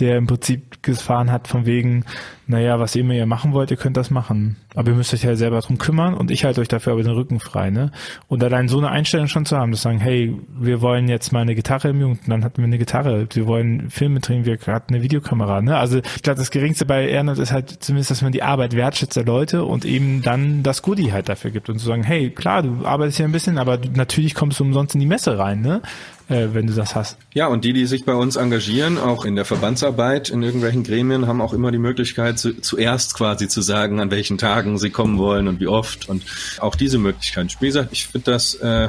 der 0.00 0.16
im 0.16 0.26
Prinzip 0.26 0.82
gefahren 0.82 1.30
hat 1.30 1.46
von 1.46 1.66
wegen, 1.66 2.04
naja, 2.46 2.80
was 2.80 2.94
ihr 2.94 3.02
immer 3.02 3.14
ihr 3.14 3.26
machen 3.26 3.52
wollt, 3.52 3.70
ihr 3.70 3.76
könnt 3.76 3.96
das 3.96 4.10
machen. 4.10 4.56
Aber 4.74 4.90
ihr 4.90 4.96
müsst 4.96 5.14
euch 5.14 5.22
ja 5.22 5.36
selber 5.36 5.60
drum 5.60 5.78
kümmern 5.78 6.14
und 6.14 6.32
ich 6.32 6.44
halte 6.44 6.60
euch 6.60 6.68
dafür 6.68 6.94
aber 6.94 7.02
den 7.02 7.12
Rücken 7.12 7.38
frei, 7.38 7.70
ne? 7.70 7.92
Und 8.26 8.42
allein 8.42 8.68
so 8.68 8.76
eine 8.78 8.90
Einstellung 8.90 9.28
schon 9.28 9.46
zu 9.46 9.56
haben, 9.56 9.72
zu 9.72 9.80
sagen, 9.80 10.00
hey, 10.00 10.36
wir 10.58 10.80
wollen 10.80 11.08
jetzt 11.08 11.32
mal 11.32 11.40
eine 11.40 11.54
Gitarre 11.54 11.90
im 11.90 12.00
Jugend, 12.00 12.20
dann 12.26 12.44
hatten 12.44 12.58
wir 12.58 12.64
eine 12.64 12.78
Gitarre, 12.78 13.28
wir 13.32 13.46
wollen 13.46 13.88
Filme 13.88 14.18
drehen, 14.18 14.44
wir 14.44 14.58
hatten 14.66 14.94
eine 14.94 15.02
Videokamera, 15.02 15.62
ne? 15.62 15.76
Also 15.76 15.98
ich 15.98 16.22
glaube, 16.22 16.38
das 16.38 16.50
Geringste 16.50 16.86
bei 16.86 17.08
Ehrenamt 17.08 17.38
ist 17.38 17.52
halt 17.52 17.70
zumindest, 17.70 18.10
dass 18.10 18.22
man 18.22 18.32
die 18.32 18.42
Arbeit 18.42 18.74
wertschätzt 18.74 19.16
der 19.16 19.24
Leute 19.24 19.64
und 19.64 19.84
eben 19.84 20.22
dann 20.22 20.64
das 20.64 20.82
Goodie 20.82 21.12
halt 21.12 21.28
dafür 21.28 21.52
gibt 21.52 21.70
und 21.70 21.78
zu 21.78 21.86
sagen, 21.86 22.02
hey, 22.02 22.30
klar, 22.30 22.62
du 22.62 22.84
arbeitest 22.84 23.20
ja 23.20 23.26
ein 23.26 23.32
bisschen, 23.32 23.58
aber 23.58 23.78
natürlich 23.94 24.34
kommst 24.34 24.58
du 24.58 24.64
umsonst 24.64 24.94
in 24.94 25.00
die 25.00 25.06
Messe 25.06 25.38
rein, 25.38 25.60
ne? 25.60 25.82
Äh, 26.28 26.48
wenn 26.52 26.66
du 26.66 26.72
das 26.72 26.94
hast. 26.94 27.18
Ja, 27.34 27.48
und 27.48 27.64
die, 27.64 27.72
die 27.72 27.86
sich 27.86 28.04
bei 28.04 28.14
uns 28.14 28.36
engagieren, 28.36 28.98
auch 28.98 29.24
in 29.24 29.36
der 29.36 29.44
Verbandsarbeit, 29.44 30.30
in 30.30 30.42
irgendwelchen 30.42 30.82
Gremien, 30.82 31.26
haben 31.26 31.40
auch 31.40 31.52
immer 31.52 31.70
die 31.70 31.78
Möglichkeit, 31.78 32.38
zu, 32.38 32.60
zuerst 32.60 33.14
quasi 33.14 33.48
zu 33.48 33.60
sagen, 33.60 34.00
an 34.00 34.10
welchen 34.10 34.38
Tagen 34.38 34.78
sie 34.78 34.90
kommen 34.90 35.18
wollen 35.18 35.48
und 35.48 35.60
wie 35.60 35.66
oft. 35.66 36.08
Und 36.08 36.24
auch 36.58 36.74
diese 36.76 36.98
Möglichkeit. 36.98 37.56
Wie 37.60 37.66
gesagt, 37.66 37.90
ich 37.92 38.06
finde 38.06 38.30
das, 38.30 38.54
äh, 38.56 38.88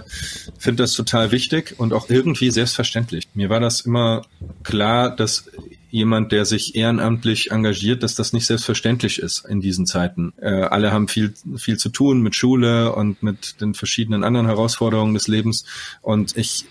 finde 0.57 0.83
das 0.83 0.93
total 0.93 1.31
wichtig 1.31 1.75
und 1.77 1.93
auch 1.93 2.09
irgendwie 2.09 2.51
selbstverständlich. 2.51 3.27
Mir 3.33 3.49
war 3.49 3.59
das 3.59 3.81
immer 3.81 4.23
klar, 4.63 5.15
dass 5.15 5.45
jemand, 5.95 6.33
der 6.33 6.43
sich 6.43 6.75
ehrenamtlich 6.75 7.51
engagiert, 7.51 8.03
dass 8.03 8.15
das 8.15 8.33
nicht 8.33 8.45
selbstverständlich 8.45 9.19
ist 9.19 9.45
in 9.45 9.61
diesen 9.61 9.85
Zeiten. 9.85 10.33
Äh, 10.41 10.49
alle 10.49 10.91
haben 10.91 11.07
viel, 11.07 11.33
viel 11.55 11.77
zu 11.77 11.87
tun 11.87 12.21
mit 12.21 12.35
Schule 12.35 12.93
und 12.93 13.23
mit 13.23 13.61
den 13.61 13.73
verschiedenen 13.73 14.25
anderen 14.25 14.45
Herausforderungen 14.45 15.13
des 15.13 15.29
Lebens. 15.29 15.63
Und 16.01 16.35
ich 16.35 16.65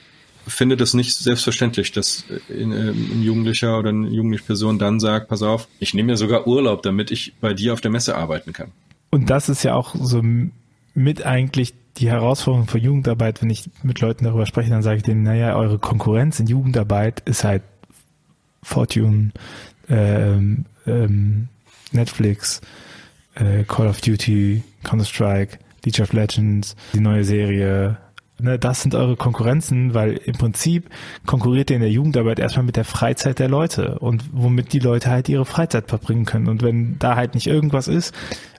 finde 0.47 0.77
das 0.77 0.95
nicht 0.95 1.17
selbstverständlich, 1.17 1.93
dass 1.93 2.25
ein, 2.51 2.73
ein 2.73 3.23
Jugendlicher 3.23 3.79
oder 3.79 3.91
eine 3.91 4.09
jugendliche 4.09 4.45
Person 4.45 4.79
dann 4.79 5.01
sagt, 5.01 5.29
pass 5.29 5.43
auf, 5.43 5.69
ich 5.79 5.95
nehme 5.95 6.13
mir 6.13 6.17
sogar 6.17 6.47
Urlaub, 6.47 6.83
damit 6.83 7.11
ich 7.11 7.35
bei 7.41 7.55
dir 7.55 7.73
auf 7.73 7.81
der 7.81 7.91
Messe 7.91 8.17
arbeiten 8.17 8.53
kann. 8.53 8.73
Und 9.11 9.31
das 9.31 9.49
ist 9.49 9.63
ja 9.63 9.75
auch 9.75 9.95
so 9.95 10.23
mit 10.95 11.25
eigentlich 11.25 11.75
die 11.99 12.09
Herausforderung 12.09 12.67
für 12.67 12.79
Jugendarbeit, 12.79 13.43
wenn 13.43 13.51
ich 13.51 13.71
mit 13.83 14.01
Leuten 14.01 14.25
darüber 14.25 14.47
spreche, 14.47 14.71
dann 14.71 14.83
sage 14.83 14.99
ich 14.99 15.03
denen, 15.03 15.23
naja, 15.23 15.57
eure 15.57 15.79
Konkurrenz 15.79 16.41
in 16.41 16.47
Jugendarbeit 16.47 17.21
ist 17.21 17.45
halt 17.45 17.63
Fortune, 18.63 19.31
ähm, 19.89 20.65
ähm, 20.87 21.49
Netflix, 21.93 22.61
äh, 23.35 23.63
Call 23.65 23.87
of 23.87 24.01
Duty, 24.01 24.63
Counter-Strike, 24.83 25.59
League 25.85 26.01
of 26.01 26.13
Legends, 26.13 26.75
die 26.95 27.01
neue 27.01 27.25
Serie, 27.25 27.99
ne, 28.45 28.59
das 28.59 28.83
sind 28.83 28.95
eure 28.95 29.17
Konkurrenzen, 29.17 29.95
weil 29.95 30.13
im 30.13 30.35
Prinzip 30.35 30.89
konkurriert 31.27 31.71
ihr 31.71 31.77
in 31.77 31.83
der 31.83 31.91
Jugendarbeit 31.91 32.39
erstmal 32.39 32.65
mit 32.65 32.77
der 32.77 32.85
Freizeit 32.85 33.39
der 33.39 33.49
Leute 33.49 33.99
und 33.99 34.25
womit 34.33 34.73
die 34.73 34.79
Leute 34.79 35.11
halt 35.11 35.29
ihre 35.29 35.45
Freizeit 35.45 35.89
verbringen 35.89 36.25
können. 36.25 36.49
Und 36.49 36.63
wenn 36.63 36.99
da 36.99 37.17
halt 37.17 37.35
nicht 37.35 37.47
irgendwas 37.47 37.89
ist, 37.89 38.15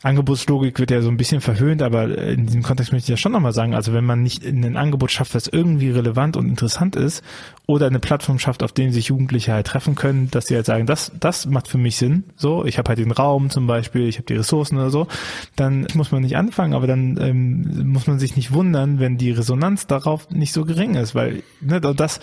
Angebotslogik 0.06 0.78
wird 0.80 0.92
ja 0.92 1.02
so 1.02 1.10
ein 1.10 1.18
bisschen 1.18 1.42
verhöhnt, 1.42 1.82
aber 1.82 2.16
in 2.16 2.46
diesem 2.46 2.62
Kontext 2.62 2.94
möchte 2.94 3.06
ich 3.06 3.10
ja 3.10 3.18
schon 3.18 3.32
nochmal 3.32 3.54
sagen, 3.54 3.74
also 3.74 3.92
wenn 3.92 4.06
man 4.06 4.22
nicht 4.22 4.46
ein 4.46 4.78
Angebot 4.78 5.10
schafft, 5.10 5.34
das 5.34 5.48
irgendwie 5.48 5.90
relevant 5.90 6.38
und 6.38 6.48
interessant 6.48 6.96
ist 6.96 7.24
oder 7.66 7.88
eine 7.88 7.98
Plattform 7.98 8.38
schafft, 8.38 8.62
auf 8.62 8.72
dem 8.72 8.92
sich 8.92 9.08
Jugendliche 9.08 9.52
halt 9.54 9.66
treffen 9.66 9.96
können, 9.96 10.30
dass 10.30 10.46
sie 10.46 10.56
halt 10.56 10.68
sagen, 10.68 10.86
das, 10.86 11.12
das 11.20 11.48
macht 11.48 11.68
für 11.68 11.80
mich 11.80 11.98
Sinn, 11.98 12.24
so, 12.36 12.66
ich 12.66 12.78
habe 12.78 12.90
halt 12.90 13.00
den 13.00 13.12
Raum 13.12 13.50
zum 13.50 13.66
Beispiel, 13.66 14.08
ich 14.08 14.18
habe 14.18 14.28
die 14.28 14.36
Ressourcen 14.36 14.78
oder 14.78 14.92
so, 14.92 15.08
dann 15.56 15.88
muss 15.96 16.12
man 16.12 16.22
nicht 16.22 16.38
anfangen, 16.38 16.76
aber 16.76 16.86
dann 16.86 17.18
ähm, 17.20 17.92
muss 17.92 18.06
man 18.06 18.20
sich 18.20 18.36
nicht 18.36 18.54
wundern, 18.54 19.00
wenn 19.00 19.18
die 19.18 19.32
Resonanz 19.32 19.75
darauf 19.76 20.30
nicht 20.30 20.54
so 20.54 20.66
gering 20.66 20.96
ist, 20.96 21.16
weil 21.16 21.44
ne, 21.62 21.80
das 21.80 22.20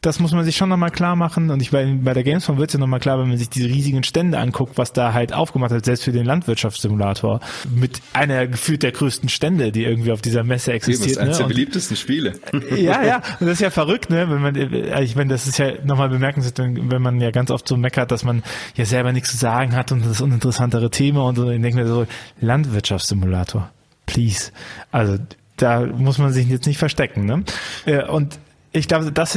das 0.00 0.18
muss 0.18 0.32
man 0.32 0.44
sich 0.44 0.56
schon 0.56 0.70
nochmal 0.70 0.90
klar 0.90 1.14
machen. 1.14 1.50
Und 1.50 1.60
ich 1.60 1.70
bei, 1.70 1.84
bei 1.84 2.14
der 2.14 2.24
Gamescom 2.24 2.56
wird 2.56 2.70
es 2.70 2.74
ja 2.74 2.80
nochmal 2.80 3.00
klar, 3.00 3.18
wenn 3.18 3.28
man 3.28 3.36
sich 3.36 3.50
diese 3.50 3.68
riesigen 3.68 4.02
Stände 4.02 4.38
anguckt, 4.38 4.78
was 4.78 4.94
da 4.94 5.12
halt 5.12 5.34
aufgemacht 5.34 5.72
hat, 5.72 5.84
selbst 5.84 6.04
für 6.04 6.12
den 6.12 6.24
Landwirtschaftssimulator. 6.24 7.40
Mit 7.74 8.00
einer 8.14 8.46
gefühlt 8.46 8.82
der 8.82 8.92
größten 8.92 9.28
Stände, 9.28 9.72
die 9.72 9.84
irgendwie 9.84 10.12
auf 10.12 10.22
dieser 10.22 10.42
Messe 10.42 10.72
existiert. 10.72 11.04
Das 11.04 11.12
ist 11.12 11.18
eines 11.18 11.38
ne? 11.38 11.44
der 11.44 11.48
beliebtesten 11.48 11.96
Spiele. 11.96 12.34
Ja, 12.76 13.02
ja. 13.02 13.16
Und 13.40 13.46
das 13.46 13.54
ist 13.54 13.60
ja 13.60 13.70
verrückt, 13.70 14.08
ne? 14.08 14.30
Wenn 14.30 14.40
man, 14.40 14.56
ich 15.02 15.16
meine, 15.16 15.30
das 15.30 15.46
ist 15.46 15.58
ja 15.58 15.72
nochmal 15.84 16.08
bemerkenswert, 16.08 16.58
wenn 16.58 17.02
man 17.02 17.20
ja 17.20 17.30
ganz 17.30 17.50
oft 17.50 17.68
so 17.68 17.76
meckert, 17.76 18.10
dass 18.10 18.24
man 18.24 18.42
ja 18.76 18.86
selber 18.86 19.12
nichts 19.12 19.30
zu 19.32 19.36
sagen 19.36 19.76
hat 19.76 19.92
und 19.92 20.06
das 20.06 20.20
uninteressantere 20.20 20.90
Thema 20.90 21.24
und 21.24 21.36
so. 21.36 21.50
Ich 21.50 21.60
denke 21.60 21.82
mir 21.82 21.86
so, 21.86 22.06
Landwirtschaftssimulator. 22.40 23.70
Please. 24.06 24.50
Also, 24.90 25.18
da 25.62 25.86
muss 25.86 26.18
man 26.18 26.32
sich 26.32 26.48
jetzt 26.48 26.66
nicht 26.66 26.78
verstecken, 26.78 27.24
ne? 27.24 27.44
Äh, 27.86 28.04
und 28.04 28.38
ich 28.72 28.86
glaube, 28.86 29.10
das 29.10 29.32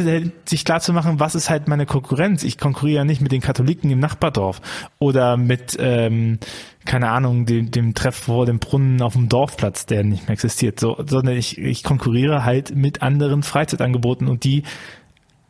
sich 0.46 0.64
klar 0.64 0.80
zu 0.80 0.94
machen, 0.94 1.20
was 1.20 1.34
ist 1.34 1.50
halt 1.50 1.68
meine 1.68 1.88
Konkurrenz? 1.88 2.44
Ich 2.44 2.60
konkurriere 2.60 2.98
ja 2.98 3.04
nicht 3.04 3.20
mit 3.20 3.32
den 3.32 3.42
Katholiken 3.42 3.90
im 3.90 4.00
Nachbardorf 4.00 4.62
oder 5.00 5.38
mit, 5.38 5.76
ähm, 5.80 6.38
keine 6.86 7.10
Ahnung, 7.10 7.48
dem, 7.48 7.72
dem 7.72 7.96
Treff 7.96 8.16
vor 8.16 8.46
dem 8.46 8.60
Brunnen 8.60 9.02
auf 9.02 9.14
dem 9.14 9.30
Dorfplatz, 9.30 9.88
der 9.88 10.04
nicht 10.04 10.28
mehr 10.28 10.34
existiert, 10.34 10.80
so, 10.80 11.04
sondern 11.08 11.36
ich, 11.36 11.58
ich 11.58 11.84
konkurriere 11.84 12.46
halt 12.46 12.76
mit 12.76 13.02
anderen 13.02 13.42
Freizeitangeboten 13.42 14.28
und 14.28 14.44
die 14.44 14.64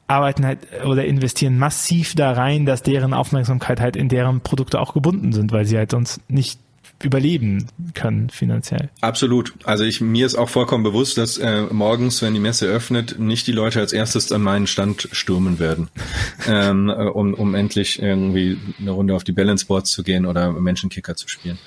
arbeiten 0.08 0.46
halt 0.46 0.60
oder 0.86 1.04
investieren 1.06 1.58
massiv 1.58 2.16
da 2.16 2.32
rein, 2.32 2.66
dass 2.66 2.84
deren 2.84 3.14
Aufmerksamkeit 3.14 3.82
halt 3.82 3.98
in 3.98 4.08
deren 4.08 4.42
Produkte 4.42 4.80
auch 4.80 4.94
gebunden 4.94 5.34
sind, 5.34 5.52
weil 5.52 5.66
sie 5.66 5.78
halt 5.78 5.92
sonst 5.92 6.22
nicht 6.30 6.60
überleben 7.04 7.68
können 7.94 8.30
finanziell. 8.30 8.90
Absolut. 9.02 9.54
Also 9.64 9.84
ich 9.84 10.02
mir 10.02 10.26
ist 10.26 10.36
auch 10.36 10.50
vollkommen 10.50 10.84
bewusst, 10.84 11.18
dass 11.18 11.38
äh, 11.38 11.64
morgens, 11.72 12.22
wenn 12.22 12.34
die 12.34 12.40
Messe 12.40 12.68
öffnet, 12.68 13.20
nicht 13.20 13.48
die 13.48 13.52
Leute 13.52 13.80
als 13.80 13.94
erstes 13.94 14.32
an 14.32 14.42
meinen 14.42 14.68
Stand 14.68 15.10
stürmen 15.12 15.60
werden, 15.60 15.90
ähm, 16.48 16.90
äh, 16.90 16.94
um, 16.94 17.34
um 17.34 17.56
endlich 17.56 18.02
irgendwie 18.02 18.58
eine 18.80 18.92
Runde 18.92 19.16
auf 19.16 19.24
die 19.24 19.32
Balance 19.32 19.66
Boards 19.66 19.92
zu 19.92 20.04
gehen 20.04 20.26
oder 20.26 20.52
Menschenkicker 20.52 21.16
zu 21.16 21.28
spielen. 21.28 21.58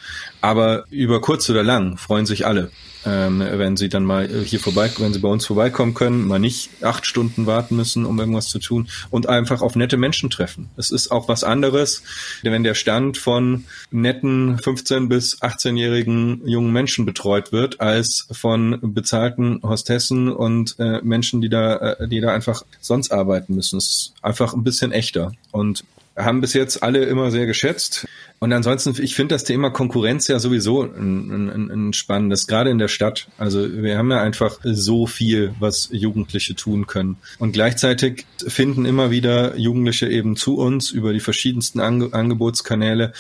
Aber 0.41 0.85
über 0.91 1.21
kurz 1.21 1.49
oder 1.51 1.63
lang 1.63 1.97
freuen 1.97 2.27
sich 2.27 2.47
alle 2.47 2.71
ähm, 3.07 3.39
wenn 3.41 3.77
sie 3.77 3.89
dann 3.89 4.05
mal 4.05 4.29
hier 4.29 4.61
vorbei, 4.61 4.91
wenn 4.99 5.13
sie 5.13 5.21
bei 5.21 5.29
uns 5.29 5.47
vorbeikommen 5.47 5.95
können, 5.95 6.27
mal 6.27 6.39
nicht 6.39 6.71
acht 6.83 7.07
Stunden 7.07 7.47
warten 7.47 7.77
müssen, 7.77 8.05
um 8.05 8.19
irgendwas 8.19 8.49
zu 8.49 8.59
tun 8.59 8.89
und 9.11 9.29
einfach 9.29 9.63
auf 9.63 9.77
nette 9.77 9.97
Menschen 9.97 10.29
treffen. 10.29 10.69
Es 10.77 10.91
ist 10.91 11.11
auch 11.11 11.29
was 11.29 11.45
anderes, 11.45 12.03
wenn 12.43 12.65
der 12.65 12.75
Stand 12.75 13.17
von 13.17 13.65
netten 13.91 14.59
15 14.59 15.09
bis 15.09 15.41
18-jährigen 15.41 16.47
jungen 16.47 16.73
Menschen 16.73 17.07
betreut 17.07 17.53
wird, 17.53 17.81
als 17.81 18.27
von 18.33 18.79
bezahlten 18.83 19.61
Hostessen 19.63 20.33
und 20.33 20.75
äh, 20.79 21.01
Menschen, 21.03 21.41
die 21.41 21.49
da, 21.49 21.77
äh, 21.77 22.09
die 22.09 22.21
da 22.21 22.35
einfach 22.35 22.65
sonst 22.81 23.13
arbeiten 23.13 23.55
müssen. 23.55 23.79
Es 23.79 23.87
ist 23.87 24.13
einfach 24.23 24.53
ein 24.53 24.65
bisschen 24.65 24.91
echter 24.93 25.33
und 25.53 25.85
haben 26.17 26.41
bis 26.41 26.55
jetzt 26.55 26.83
alle 26.83 27.05
immer 27.05 27.31
sehr 27.31 27.47
geschätzt. 27.47 28.07
Und 28.39 28.53
ansonsten, 28.53 28.95
ich 29.03 29.15
finde 29.15 29.35
das 29.35 29.45
Thema 29.45 29.71
Konkurrenz 29.71 30.29
ja 30.29 30.39
sowieso 30.39 30.83
ein, 30.83 31.49
ein, 31.49 31.71
ein 31.71 31.93
spannendes, 31.93 32.47
gerade 32.47 32.71
in 32.71 32.79
der 32.79 32.89
Stadt. 32.89 33.29
Also 33.39 33.83
wir 33.83 33.97
haben 33.97 34.11
ja 34.11 34.21
einfach 34.21 34.59
so 34.63 35.07
viel, 35.07 35.55
was 35.59 35.89
Jugendliche 35.91 36.55
tun 36.55 36.87
können. 36.87 37.17
Und 37.39 37.53
gleichzeitig 37.53 38.27
finden 38.47 38.85
immer 38.85 39.11
wieder 39.11 39.57
Jugendliche 39.57 40.09
eben 40.09 40.37
zu 40.37 40.57
uns 40.59 40.91
über 40.91 41.13
die 41.13 41.21
verschiedensten 41.21 41.81
Ange 41.81 42.13
Angebotskanäle. 42.13 43.13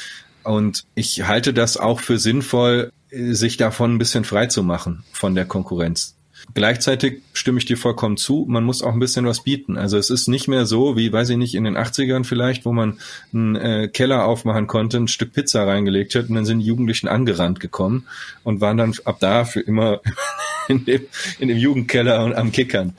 Und 0.43 0.85
ich 0.95 1.27
halte 1.27 1.55
das 1.55 1.77
auch 1.77 2.01
für 2.01 2.19
sinnvoll, 2.19 2.93
sich 3.11 3.57
davon 3.57 3.95
ein 3.95 3.99
bisschen 3.99 4.25
frei 4.25 4.47
zu 4.47 4.63
machen 4.63 5.05
von 5.13 5.35
der 5.35 5.47
Konkurrenz. 5.47 6.16
Gleichzeitig 6.55 7.23
stimme 7.33 7.59
ich 7.59 7.67
dir 7.67 7.77
vollkommen 7.77 8.17
zu, 8.17 8.47
man 8.49 8.65
muss 8.65 8.83
auch 8.83 8.93
ein 8.93 8.99
bisschen 8.99 9.27
was 9.27 9.43
bieten. 9.43 9.77
Also 9.77 9.99
es 9.99 10.11
ist 10.11 10.27
nicht 10.27 10.49
mehr 10.49 10.65
so, 10.65 10.97
wie, 10.97 11.13
weiß 11.13 11.31
ich 11.31 11.37
nicht, 11.37 11.55
in 11.55 11.65
den 11.65 11.77
80ern 11.77 12.25
vielleicht, 12.25 12.65
wo 12.65 12.73
man 12.73 12.99
einen 13.33 13.57
äh, 13.57 13.89
Keller 13.89 14.25
aufmachen 14.25 14.67
konnte, 14.67 14.97
ein 14.97 15.09
Stück 15.09 15.33
Pizza 15.33 15.67
reingelegt 15.67 16.15
hat 16.15 16.29
und 16.29 16.35
dann 16.35 16.47
sind 16.47 16.61
die 16.61 16.67
Jugendlichen 16.67 17.09
angerannt 17.09 17.61
gekommen 17.61 18.07
und 18.43 18.61
waren 18.61 18.79
dann 18.79 18.95
ab 19.05 19.19
da 19.21 19.45
für 19.45 19.61
immer 19.61 20.01
in 20.69 20.85
dem, 20.87 21.03
in 21.39 21.49
dem 21.49 21.59
Jugendkeller 21.59 22.25
und 22.25 22.35
am 22.35 22.53
Kickern. 22.53 22.95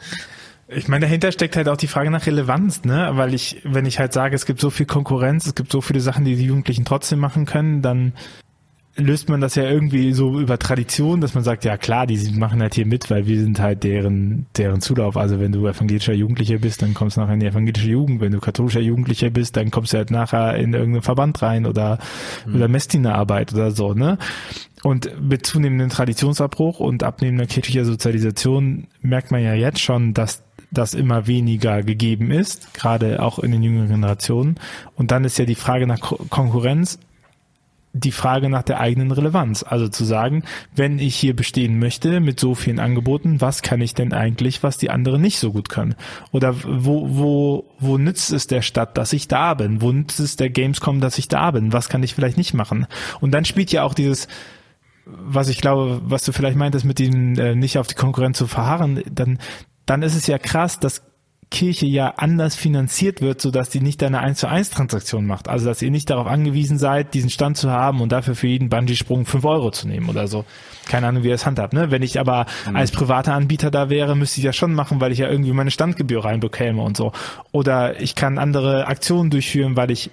Ich 0.69 0.89
meine, 0.89 1.05
dahinter 1.05 1.31
steckt 1.31 1.55
halt 1.55 1.69
auch 1.69 1.77
die 1.77 1.88
Frage 1.88 2.12
nach 2.12 2.25
Relevanz, 2.25 2.83
ne? 2.83 3.12
Weil 3.13 3.33
ich, 3.33 3.62
wenn 3.63 3.86
ich 3.86 3.99
halt 3.99 4.12
sage, 4.12 4.36
es 4.36 4.45
gibt 4.45 4.60
so 4.60 4.69
viel 4.69 4.86
Konkurrenz, 4.86 5.47
es 5.47 5.55
gibt 5.55 5.71
so 5.71 5.79
viele 5.79 6.01
Sachen, 6.01 6.25
die 6.25 6.36
die 6.36 6.45
Jugendlichen 6.45 6.83
trotzdem 6.83 7.19
machen 7.19 7.45
können, 7.45 7.81
dann 7.81 8.12
löst 8.97 9.29
man 9.29 9.41
das 9.41 9.55
ja 9.55 9.63
irgendwie 9.63 10.12
so 10.13 10.39
über 10.39 10.57
Tradition, 10.57 11.21
dass 11.21 11.36
man 11.36 11.43
sagt, 11.43 11.63
ja 11.65 11.77
klar, 11.77 12.07
die 12.07 12.17
machen 12.31 12.62
halt 12.62 12.73
hier 12.75 12.86
mit, 12.86 13.10
weil 13.10 13.27
wir 13.27 13.39
sind 13.39 13.60
halt 13.60 13.83
deren, 13.83 14.47
deren 14.57 14.81
Zulauf. 14.81 15.17
Also 15.17 15.39
wenn 15.39 15.51
du 15.51 15.67
evangelischer 15.67 16.13
Jugendlicher 16.13 16.57
bist, 16.57 16.81
dann 16.81 16.93
kommst 16.93 17.17
du 17.17 17.21
nachher 17.21 17.36
in 17.36 17.39
die 17.39 17.45
evangelische 17.45 17.89
Jugend. 17.89 18.21
Wenn 18.21 18.31
du 18.31 18.39
katholischer 18.39 18.81
Jugendlicher 18.81 19.29
bist, 19.29 19.55
dann 19.55 19.71
kommst 19.71 19.93
du 19.93 19.97
halt 19.97 20.12
nachher 20.12 20.55
in 20.57 20.73
irgendeinen 20.73 21.03
Verband 21.03 21.41
rein 21.41 21.65
oder, 21.65 21.99
mhm. 22.45 22.55
oder 22.55 22.67
Messdienerarbeit 22.67 23.53
oder 23.53 23.71
so, 23.71 23.93
ne? 23.93 24.17
Und 24.83 25.12
mit 25.21 25.45
zunehmendem 25.45 25.89
Traditionsabbruch 25.89 26.79
und 26.79 27.03
abnehmender 27.03 27.47
kirchlicher 27.47 27.83
Sozialisation 27.83 28.88
merkt 29.01 29.31
man 29.31 29.41
ja 29.41 29.53
jetzt 29.53 29.79
schon, 29.79 30.13
dass 30.13 30.43
das 30.71 30.93
immer 30.93 31.27
weniger 31.27 31.81
gegeben 31.81 32.31
ist, 32.31 32.73
gerade 32.73 33.21
auch 33.21 33.39
in 33.39 33.51
den 33.51 33.63
jüngeren 33.63 33.89
Generationen. 33.89 34.55
Und 34.95 35.12
dann 35.12 35.23
ist 35.23 35.38
ja 35.38 35.45
die 35.45 35.55
Frage 35.55 35.88
nach 35.88 35.99
Konkurrenz 36.29 36.99
die 37.97 38.12
Frage 38.12 38.49
nach 38.49 38.63
der 38.63 38.79
eigenen 38.79 39.12
Relevanz. 39.12 39.63
Also 39.63 39.88
zu 39.88 40.05
sagen, 40.05 40.43
wenn 40.75 40.99
ich 40.99 41.15
hier 41.15 41.36
bestehen 41.36 41.79
möchte 41.79 42.19
mit 42.19 42.39
so 42.39 42.55
vielen 42.55 42.79
Angeboten, 42.79 43.41
was 43.41 43.62
kann 43.62 43.81
ich 43.81 43.93
denn 43.93 44.13
eigentlich, 44.13 44.63
was 44.63 44.77
die 44.77 44.89
anderen 44.89 45.21
nicht 45.21 45.39
so 45.39 45.51
gut 45.51 45.69
können? 45.69 45.95
Oder 46.31 46.55
wo, 46.63 47.07
wo, 47.10 47.65
wo 47.79 47.97
nützt 47.97 48.31
es 48.31 48.47
der 48.47 48.62
Stadt, 48.62 48.97
dass 48.97 49.13
ich 49.13 49.27
da 49.27 49.53
bin? 49.53 49.81
Wo 49.81 49.91
nützt 49.91 50.19
es 50.19 50.36
der 50.36 50.49
Gamescom, 50.49 51.01
dass 51.01 51.17
ich 51.17 51.27
da 51.27 51.51
bin? 51.51 51.73
Was 51.73 51.89
kann 51.89 52.03
ich 52.03 52.15
vielleicht 52.15 52.38
nicht 52.38 52.53
machen? 52.53 52.88
Und 53.19 53.31
dann 53.31 53.45
spielt 53.45 53.71
ja 53.71 53.83
auch 53.83 53.93
dieses, 53.93 54.27
was 55.05 55.49
ich 55.49 55.60
glaube, 55.60 56.01
was 56.03 56.23
du 56.23 56.31
vielleicht 56.31 56.57
meintest, 56.57 56.86
mit 56.86 56.99
dem 56.99 57.38
äh, 57.38 57.55
nicht 57.55 57.77
auf 57.77 57.88
die 57.88 57.95
Konkurrenz 57.95 58.38
zu 58.38 58.47
verharren, 58.47 59.03
dann, 59.12 59.39
dann 59.86 60.01
ist 60.01 60.15
es 60.15 60.27
ja 60.27 60.38
krass, 60.38 60.79
dass 60.79 61.03
Kirche 61.49 61.86
ja 61.86 62.13
anders 62.17 62.55
finanziert 62.55 63.21
wird, 63.21 63.41
so 63.41 63.51
dass 63.51 63.69
die 63.69 63.79
nicht 63.79 64.03
eine 64.03 64.19
1 64.19 64.39
zu 64.39 64.47
1 64.47 64.69
Transaktion 64.69 65.25
macht. 65.25 65.47
Also 65.47 65.65
dass 65.65 65.81
ihr 65.81 65.91
nicht 65.91 66.10
darauf 66.10 66.27
angewiesen 66.27 66.78
seid, 66.78 67.13
diesen 67.13 67.30
Stand 67.30 67.57
zu 67.57 67.72
haben 67.72 68.01
und 68.01 68.11
dafür 68.11 68.36
für 68.36 68.47
jeden 68.47 68.69
Bungee-Sprung 68.69 69.26
5 69.26 69.45
Euro 69.45 69.72
zu 69.72 69.88
nehmen 69.88 70.09
oder 70.09 70.28
so. 70.28 70.45
Keine 70.88 71.07
Ahnung, 71.07 71.24
wie 71.24 71.28
ihr 71.28 71.34
das 71.34 71.45
handhabt. 71.45 71.74
Ne? 71.74 71.89
Wenn 71.89 72.03
ich 72.03 72.19
aber 72.19 72.45
mhm. 72.67 72.76
als 72.76 72.91
privater 72.91 73.34
Anbieter 73.34 73.72
da 73.72 73.89
wäre, 73.89 74.15
müsste 74.15 74.39
ich 74.39 74.45
das 74.45 74.55
schon 74.55 74.74
machen, 74.74 74.99
weil 74.99 75.11
ich 75.11 75.19
ja 75.19 75.30
irgendwie 75.30 75.53
meine 75.53 75.72
Standgebühr 75.72 76.26
reinbekäme 76.26 76.82
und 76.82 76.97
so. 76.97 77.13
Oder 77.51 78.01
ich 78.01 78.15
kann 78.15 78.38
andere 78.38 78.88
Aktionen 78.88 79.30
durchführen, 79.30 79.78
weil 79.78 79.91
ich 79.91 80.11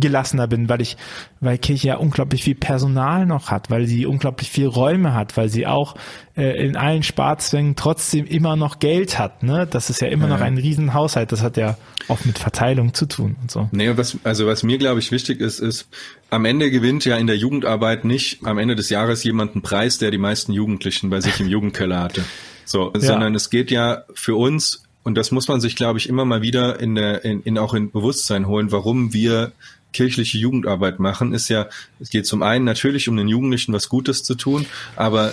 gelassener 0.00 0.46
bin, 0.46 0.68
weil 0.68 0.80
ich, 0.80 0.96
weil 1.40 1.58
Kirche 1.58 1.88
ja 1.88 1.96
unglaublich 1.96 2.44
viel 2.44 2.54
Personal 2.54 3.26
noch 3.26 3.50
hat, 3.50 3.70
weil 3.70 3.86
sie 3.86 4.06
unglaublich 4.06 4.50
viel 4.50 4.66
Räume 4.66 5.14
hat, 5.14 5.36
weil 5.36 5.48
sie 5.48 5.66
auch 5.66 5.94
äh, 6.36 6.64
in 6.64 6.76
allen 6.76 7.02
Sparzwängen 7.02 7.76
trotzdem 7.76 8.26
immer 8.26 8.56
noch 8.56 8.78
Geld 8.78 9.18
hat. 9.18 9.42
Ne? 9.42 9.66
Das 9.70 9.90
ist 9.90 10.00
ja 10.00 10.08
immer 10.08 10.28
ja. 10.28 10.34
noch 10.34 10.40
ein 10.40 10.58
Riesenhaushalt. 10.58 11.32
Das 11.32 11.42
hat 11.42 11.56
ja 11.56 11.76
auch 12.08 12.24
mit 12.24 12.38
Verteilung 12.38 12.94
zu 12.94 13.06
tun 13.06 13.36
und 13.40 13.50
so. 13.50 13.68
Nee, 13.72 13.96
was, 13.96 14.18
also 14.24 14.46
was 14.46 14.62
mir, 14.62 14.78
glaube 14.78 15.00
ich, 15.00 15.10
wichtig 15.12 15.40
ist, 15.40 15.60
ist, 15.60 15.88
am 16.30 16.44
Ende 16.44 16.70
gewinnt 16.70 17.04
ja 17.04 17.16
in 17.16 17.26
der 17.26 17.36
Jugendarbeit 17.36 18.04
nicht 18.04 18.44
am 18.44 18.58
Ende 18.58 18.74
des 18.74 18.90
Jahres 18.90 19.22
jemand 19.24 19.52
einen 19.52 19.62
Preis, 19.62 19.98
der 19.98 20.10
die 20.10 20.18
meisten 20.18 20.52
Jugendlichen 20.52 21.10
bei 21.10 21.20
sich 21.20 21.40
im 21.40 21.48
Jugendkeller 21.48 22.00
hatte. 22.00 22.24
So, 22.64 22.92
ja. 22.94 23.00
sondern 23.00 23.34
es 23.34 23.50
geht 23.50 23.70
ja 23.70 24.04
für 24.14 24.34
uns 24.36 24.84
und 25.04 25.16
das 25.16 25.30
muss 25.30 25.48
man 25.48 25.60
sich, 25.60 25.76
glaube 25.76 25.98
ich, 25.98 26.08
immer 26.08 26.24
mal 26.24 26.42
wieder 26.42 26.80
in 26.80 26.94
der, 26.94 27.24
in, 27.24 27.42
in 27.42 27.58
auch 27.58 27.74
in 27.74 27.90
Bewusstsein 27.90 28.46
holen, 28.48 28.72
warum 28.72 29.12
wir 29.12 29.52
kirchliche 29.94 30.36
Jugendarbeit 30.36 30.98
machen, 30.98 31.32
ist 31.32 31.48
ja, 31.48 31.68
es 32.00 32.10
geht 32.10 32.26
zum 32.26 32.42
einen 32.42 32.66
natürlich 32.66 33.08
um 33.08 33.16
den 33.16 33.28
Jugendlichen 33.28 33.72
was 33.72 33.88
Gutes 33.88 34.22
zu 34.22 34.34
tun, 34.34 34.66
aber, 34.96 35.32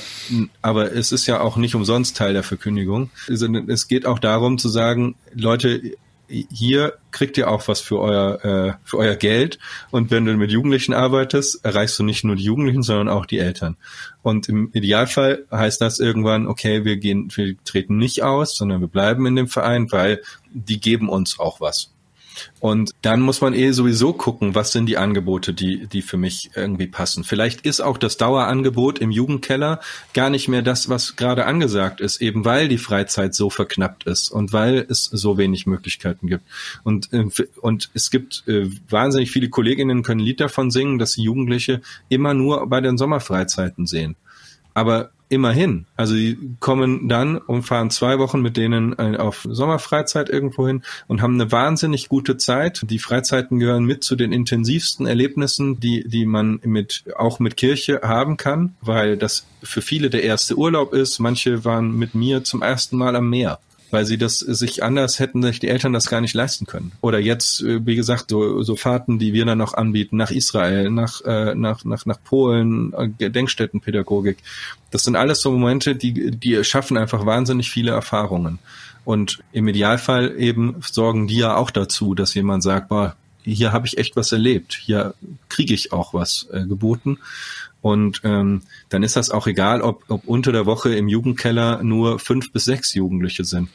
aber 0.61 0.93
es 0.93 1.11
ist 1.11 1.27
ja 1.27 1.41
auch 1.41 1.57
nicht 1.57 1.75
umsonst 1.75 2.15
Teil 2.15 2.31
der 2.31 2.43
Verkündigung, 2.43 3.09
es 3.27 3.87
geht 3.89 4.05
auch 4.05 4.19
darum 4.19 4.57
zu 4.57 4.69
sagen, 4.69 5.15
Leute, 5.33 5.81
hier 6.49 6.93
kriegt 7.11 7.37
ihr 7.37 7.49
auch 7.49 7.67
was 7.67 7.81
für 7.81 7.99
euer, 7.99 8.45
äh, 8.45 8.73
für 8.83 8.97
euer 8.97 9.15
Geld. 9.15 9.59
Und 9.91 10.11
wenn 10.11 10.25
du 10.25 10.33
mit 10.35 10.51
Jugendlichen 10.51 10.93
arbeitest, 10.93 11.63
erreichst 11.65 11.99
du 11.99 12.03
nicht 12.03 12.23
nur 12.23 12.35
die 12.35 12.43
Jugendlichen, 12.43 12.83
sondern 12.83 13.09
auch 13.09 13.25
die 13.25 13.39
Eltern. 13.39 13.75
Und 14.21 14.47
im 14.47 14.69
Idealfall 14.73 15.45
heißt 15.51 15.81
das 15.81 15.99
irgendwann, 15.99 16.47
okay, 16.47 16.85
wir 16.85 16.97
gehen, 16.97 17.29
wir 17.35 17.55
treten 17.63 17.97
nicht 17.97 18.23
aus, 18.23 18.55
sondern 18.55 18.81
wir 18.81 18.87
bleiben 18.87 19.25
in 19.25 19.35
dem 19.35 19.47
Verein, 19.47 19.91
weil 19.91 20.21
die 20.53 20.79
geben 20.79 21.09
uns 21.09 21.39
auch 21.39 21.59
was. 21.59 21.91
Und 22.59 22.91
dann 23.01 23.21
muss 23.21 23.41
man 23.41 23.53
eh 23.53 23.71
sowieso 23.71 24.13
gucken, 24.13 24.55
was 24.55 24.71
sind 24.71 24.85
die 24.85 24.97
Angebote, 24.97 25.53
die, 25.53 25.87
die 25.87 26.01
für 26.01 26.17
mich 26.17 26.51
irgendwie 26.55 26.87
passen. 26.87 27.23
Vielleicht 27.23 27.61
ist 27.61 27.81
auch 27.81 27.97
das 27.97 28.17
Dauerangebot 28.17 28.99
im 28.99 29.11
Jugendkeller 29.11 29.79
gar 30.13 30.29
nicht 30.29 30.47
mehr 30.47 30.61
das, 30.61 30.89
was 30.89 31.15
gerade 31.15 31.45
angesagt 31.45 32.01
ist, 32.01 32.21
eben 32.21 32.45
weil 32.45 32.67
die 32.67 32.77
Freizeit 32.77 33.33
so 33.33 33.49
verknappt 33.49 34.05
ist 34.05 34.29
und 34.29 34.53
weil 34.53 34.85
es 34.89 35.05
so 35.05 35.37
wenig 35.37 35.65
Möglichkeiten 35.65 36.27
gibt. 36.27 36.43
Und, 36.83 37.11
äh, 37.13 37.25
und 37.61 37.89
es 37.93 38.11
gibt 38.11 38.43
äh, 38.47 38.69
wahnsinnig 38.89 39.31
viele 39.31 39.49
Kolleginnen 39.49 40.03
können 40.03 40.19
Lied 40.19 40.39
davon 40.39 40.71
singen, 40.71 40.99
dass 40.99 41.15
Jugendliche 41.15 41.81
immer 42.09 42.33
nur 42.33 42.67
bei 42.67 42.81
den 42.81 42.97
Sommerfreizeiten 42.97 43.87
sehen. 43.87 44.15
Aber 44.73 45.11
immerhin. 45.31 45.85
Also 45.95 46.13
die 46.13 46.37
kommen 46.59 47.07
dann 47.07 47.37
und 47.37 47.63
fahren 47.63 47.89
zwei 47.89 48.19
Wochen 48.19 48.41
mit 48.41 48.57
denen 48.57 48.99
äh, 48.99 49.15
auf 49.17 49.47
Sommerfreizeit 49.49 50.29
irgendwo 50.29 50.67
hin 50.67 50.83
und 51.07 51.21
haben 51.21 51.35
eine 51.35 51.51
wahnsinnig 51.51 52.09
gute 52.09 52.35
Zeit. 52.35 52.81
Die 52.83 52.99
Freizeiten 52.99 53.57
gehören 53.57 53.85
mit 53.85 54.03
zu 54.03 54.17
den 54.17 54.33
intensivsten 54.33 55.07
Erlebnissen, 55.07 55.79
die, 55.79 56.03
die 56.05 56.25
man 56.25 56.59
mit, 56.65 57.05
auch 57.17 57.39
mit 57.39 57.55
Kirche 57.55 58.01
haben 58.03 58.35
kann, 58.35 58.75
weil 58.81 59.15
das 59.15 59.47
für 59.63 59.81
viele 59.81 60.09
der 60.09 60.23
erste 60.23 60.57
Urlaub 60.57 60.93
ist. 60.93 61.19
Manche 61.19 61.63
waren 61.63 61.97
mit 61.97 62.13
mir 62.13 62.43
zum 62.43 62.61
ersten 62.61 62.97
Mal 62.97 63.15
am 63.15 63.29
Meer 63.29 63.59
weil 63.91 64.05
sie 64.05 64.17
das 64.17 64.39
sich 64.39 64.83
anders 64.83 65.19
hätten 65.19 65.43
sich 65.43 65.59
die 65.59 65.67
Eltern 65.67 65.93
das 65.93 66.09
gar 66.09 66.21
nicht 66.21 66.33
leisten 66.33 66.65
können. 66.65 66.91
Oder 67.01 67.19
jetzt, 67.19 67.61
äh, 67.61 67.85
wie 67.85 67.95
gesagt, 67.95 68.29
so, 68.29 68.63
so 68.63 68.75
Fahrten, 68.75 69.19
die 69.19 69.33
wir 69.33 69.45
dann 69.45 69.57
noch 69.57 69.73
anbieten, 69.73 70.17
nach 70.17 70.31
Israel, 70.31 70.89
nach, 70.89 71.21
äh, 71.21 71.55
nach, 71.55 71.83
nach, 71.85 72.05
nach 72.05 72.23
Polen, 72.23 72.93
äh, 72.93 73.09
Gedenkstättenpädagogik. 73.09 74.37
Das 74.91 75.03
sind 75.03 75.15
alles 75.15 75.41
so 75.41 75.51
Momente, 75.51 75.95
die, 75.95 76.31
die 76.31 76.63
schaffen 76.63 76.97
einfach 76.97 77.25
wahnsinnig 77.25 77.69
viele 77.69 77.91
Erfahrungen. 77.91 78.59
Und 79.03 79.39
im 79.51 79.67
Idealfall 79.67 80.35
eben 80.37 80.75
sorgen 80.81 81.27
die 81.27 81.37
ja 81.37 81.55
auch 81.55 81.71
dazu, 81.71 82.13
dass 82.13 82.33
jemand 82.33 82.63
sagt, 82.63 82.89
boah, 82.89 83.15
hier 83.43 83.71
habe 83.71 83.87
ich 83.87 83.97
echt 83.97 84.15
was 84.15 84.31
erlebt, 84.31 84.73
hier 84.73 85.15
kriege 85.49 85.73
ich 85.73 85.91
auch 85.91 86.13
was 86.13 86.47
äh, 86.51 86.65
geboten. 86.65 87.17
Und 87.81 88.21
ähm, 88.23 88.61
dann 88.89 89.03
ist 89.03 89.15
das 89.15 89.31
auch 89.31 89.47
egal, 89.47 89.81
ob, 89.81 90.03
ob 90.07 90.27
unter 90.27 90.51
der 90.51 90.65
Woche 90.65 90.93
im 90.95 91.07
Jugendkeller 91.07 91.81
nur 91.83 92.19
fünf 92.19 92.51
bis 92.51 92.65
sechs 92.65 92.93
Jugendliche 92.93 93.43
sind. 93.43 93.69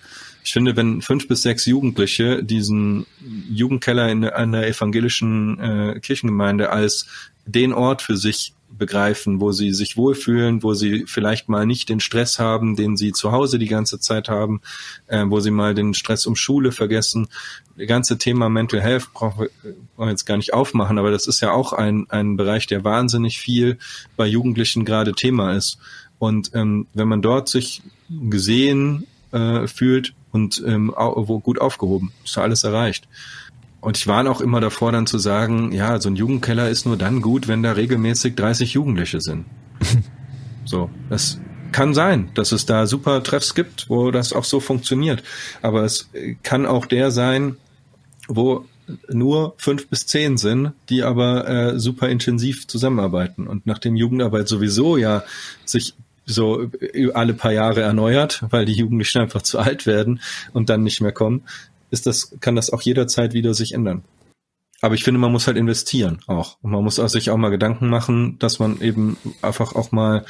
Ich 0.44 0.52
finde, 0.52 0.76
wenn 0.76 1.02
fünf 1.02 1.26
bis 1.26 1.42
sechs 1.42 1.66
Jugendliche 1.66 2.44
diesen 2.44 3.06
Jugendkeller 3.50 4.08
in 4.08 4.24
einer 4.24 4.64
evangelischen 4.66 5.58
äh, 5.58 6.00
Kirchengemeinde 6.00 6.70
als 6.70 7.06
den 7.46 7.72
Ort 7.72 8.02
für 8.02 8.16
sich 8.16 8.54
begreifen, 8.68 9.40
wo 9.40 9.52
sie 9.52 9.72
sich 9.72 9.96
wohlfühlen, 9.96 10.62
wo 10.62 10.74
sie 10.74 11.04
vielleicht 11.06 11.48
mal 11.48 11.66
nicht 11.66 11.88
den 11.88 12.00
Stress 12.00 12.38
haben, 12.38 12.76
den 12.76 12.96
sie 12.96 13.12
zu 13.12 13.32
Hause 13.32 13.58
die 13.58 13.68
ganze 13.68 14.00
Zeit 14.00 14.28
haben, 14.28 14.60
äh, 15.06 15.24
wo 15.26 15.40
sie 15.40 15.50
mal 15.50 15.74
den 15.74 15.94
Stress 15.94 16.26
um 16.26 16.36
Schule 16.36 16.72
vergessen. 16.72 17.28
Das 17.76 17.86
ganze 17.86 18.18
Thema 18.18 18.48
Mental 18.48 18.80
Health 18.80 19.12
brauchen 19.12 19.48
wir 19.96 20.08
jetzt 20.08 20.26
gar 20.26 20.36
nicht 20.36 20.52
aufmachen, 20.54 20.98
aber 20.98 21.10
das 21.10 21.26
ist 21.26 21.40
ja 21.40 21.52
auch 21.52 21.72
ein, 21.72 22.06
ein 22.10 22.36
Bereich, 22.36 22.66
der 22.66 22.84
wahnsinnig 22.84 23.38
viel 23.38 23.78
bei 24.16 24.26
Jugendlichen 24.26 24.84
gerade 24.84 25.12
Thema 25.12 25.54
ist. 25.54 25.78
Und 26.18 26.50
ähm, 26.54 26.86
wenn 26.94 27.08
man 27.08 27.22
dort 27.22 27.48
sich 27.48 27.82
gesehen 28.08 29.06
äh, 29.32 29.66
fühlt 29.66 30.14
und 30.32 30.62
ähm, 30.66 30.92
gut 31.42 31.60
aufgehoben, 31.60 32.12
ist 32.24 32.36
ja 32.36 32.42
alles 32.42 32.64
erreicht. 32.64 33.08
Und 33.86 33.96
ich 33.96 34.08
warne 34.08 34.28
auch 34.32 34.40
immer 34.40 34.60
davor, 34.60 34.90
dann 34.90 35.06
zu 35.06 35.16
sagen, 35.16 35.70
ja, 35.70 36.00
so 36.00 36.08
ein 36.08 36.16
Jugendkeller 36.16 36.68
ist 36.68 36.86
nur 36.86 36.96
dann 36.96 37.22
gut, 37.22 37.46
wenn 37.46 37.62
da 37.62 37.70
regelmäßig 37.70 38.34
30 38.34 38.72
Jugendliche 38.72 39.20
sind. 39.20 39.44
so, 40.64 40.90
das 41.08 41.38
kann 41.70 41.94
sein, 41.94 42.30
dass 42.34 42.50
es 42.50 42.66
da 42.66 42.88
super 42.88 43.22
Treffs 43.22 43.54
gibt, 43.54 43.88
wo 43.88 44.10
das 44.10 44.32
auch 44.32 44.42
so 44.42 44.58
funktioniert. 44.58 45.22
Aber 45.62 45.84
es 45.84 46.10
kann 46.42 46.66
auch 46.66 46.86
der 46.86 47.12
sein, 47.12 47.58
wo 48.26 48.64
nur 49.08 49.54
fünf 49.56 49.86
bis 49.86 50.04
zehn 50.04 50.36
sind, 50.36 50.72
die 50.88 51.04
aber 51.04 51.48
äh, 51.48 51.78
super 51.78 52.08
intensiv 52.08 52.66
zusammenarbeiten. 52.66 53.46
Und 53.46 53.68
nachdem 53.68 53.94
Jugendarbeit 53.94 54.48
sowieso 54.48 54.96
ja 54.96 55.22
sich 55.64 55.94
so 56.24 56.72
alle 57.14 57.34
paar 57.34 57.52
Jahre 57.52 57.82
erneuert, 57.82 58.42
weil 58.50 58.64
die 58.64 58.72
Jugendlichen 58.72 59.20
einfach 59.20 59.42
zu 59.42 59.60
alt 59.60 59.86
werden 59.86 60.20
und 60.52 60.70
dann 60.70 60.82
nicht 60.82 61.00
mehr 61.00 61.12
kommen, 61.12 61.44
ist 61.90 62.06
das, 62.06 62.36
kann 62.40 62.56
das 62.56 62.70
auch 62.70 62.82
jederzeit 62.82 63.32
wieder 63.32 63.54
sich 63.54 63.72
ändern. 63.72 64.04
Aber 64.80 64.94
ich 64.94 65.04
finde, 65.04 65.20
man 65.20 65.32
muss 65.32 65.46
halt 65.46 65.56
investieren 65.56 66.20
auch. 66.26 66.58
Und 66.62 66.70
man 66.70 66.84
muss 66.84 66.98
auch 66.98 67.08
sich 67.08 67.30
auch 67.30 67.36
mal 67.36 67.50
Gedanken 67.50 67.88
machen, 67.88 68.38
dass 68.38 68.58
man 68.58 68.80
eben 68.80 69.16
einfach 69.42 69.74
auch 69.74 69.90
mal 69.90 70.24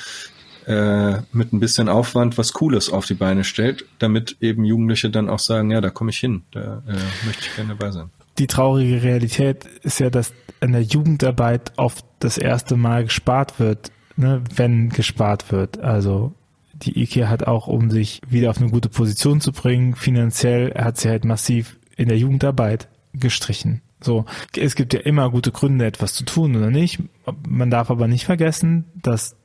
äh, 0.67 1.19
mit 1.33 1.53
ein 1.53 1.61
bisschen 1.61 1.89
Aufwand 1.89 2.39
was 2.39 2.53
Cooles 2.53 2.91
auf 2.91 3.07
die 3.07 3.15
Beine 3.15 3.45
stellt, 3.45 3.85
damit 3.99 4.37
eben 4.41 4.65
Jugendliche 4.65 5.11
dann 5.11 5.29
auch 5.29 5.39
sagen, 5.39 5.71
ja, 5.71 5.81
da 5.81 5.91
komme 5.91 6.11
ich 6.11 6.19
hin, 6.19 6.43
da 6.53 6.83
äh, 6.87 7.27
möchte 7.27 7.43
ich 7.43 7.55
gerne 7.55 7.77
dabei 7.77 7.93
sein. 7.93 8.11
Die 8.39 8.47
traurige 8.47 9.03
Realität 9.03 9.65
ist 9.83 10.01
ja, 10.01 10.11
dass 10.11 10.33
in 10.61 10.73
der 10.73 10.83
Jugendarbeit 10.83 11.73
oft 11.77 12.05
das 12.21 12.39
erste 12.39 12.77
Mal 12.77 13.05
gespart 13.05 13.59
wird, 13.59 13.91
ne, 14.17 14.43
wenn 14.55 14.91
gespart 14.91 15.53
wird. 15.53 15.79
Also 15.79 16.35
die 16.83 17.03
IKEA 17.03 17.29
hat 17.29 17.47
auch, 17.47 17.66
um 17.66 17.91
sich 17.91 18.20
wieder 18.29 18.51
auf 18.51 18.59
eine 18.59 18.70
gute 18.70 18.89
Position 18.89 19.41
zu 19.41 19.53
bringen, 19.53 19.95
finanziell 19.95 20.74
hat 20.74 20.99
sie 20.99 21.09
halt 21.09 21.24
massiv 21.24 21.79
in 21.97 22.09
der 22.09 22.18
Jugendarbeit 22.18 22.89
gestrichen. 23.14 23.83
So, 24.03 24.27
es 24.57 24.74
gibt 24.74 24.93
ja 24.93 25.01
immer 25.01 25.31
gute 25.31 25.53
Gründe, 25.53 25.87
etwas 25.87 26.14
zu 26.14 26.24
tun 26.24 26.55
oder 26.55 26.70
nicht. 26.70 27.03
Man 27.49 27.70
darf 27.70 27.91
aber 27.91 28.09
nicht 28.09 28.27
vergessen, 28.27 28.85
dass 28.95 29.37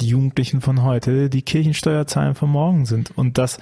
die 0.00 0.08
Jugendlichen 0.08 0.60
von 0.60 0.82
heute 0.82 1.28
die 1.28 1.42
Kirchensteuerzahlen 1.42 2.34
von 2.34 2.50
morgen 2.50 2.86
sind 2.86 3.10
und 3.16 3.36
dass 3.36 3.58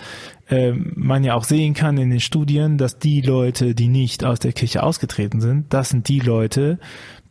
äh, 0.49 0.72
man 0.72 1.24
ja 1.24 1.35
auch 1.35 1.45
sehen 1.45 1.72
kann 1.72 1.97
in 1.97 2.11
den 2.11 2.20
Studien, 2.20 2.77
dass 2.77 2.99
die 2.99 3.22
Leute, 3.22 3.74
die 3.74 3.89
nicht 3.89 4.22
aus 4.22 4.39
der 4.39 4.53
Kirche 4.53 4.83
ausgetreten 4.83 5.41
sind, 5.41 5.72
das 5.72 5.89
sind 5.89 6.09
die 6.09 6.20
Leute, 6.20 6.79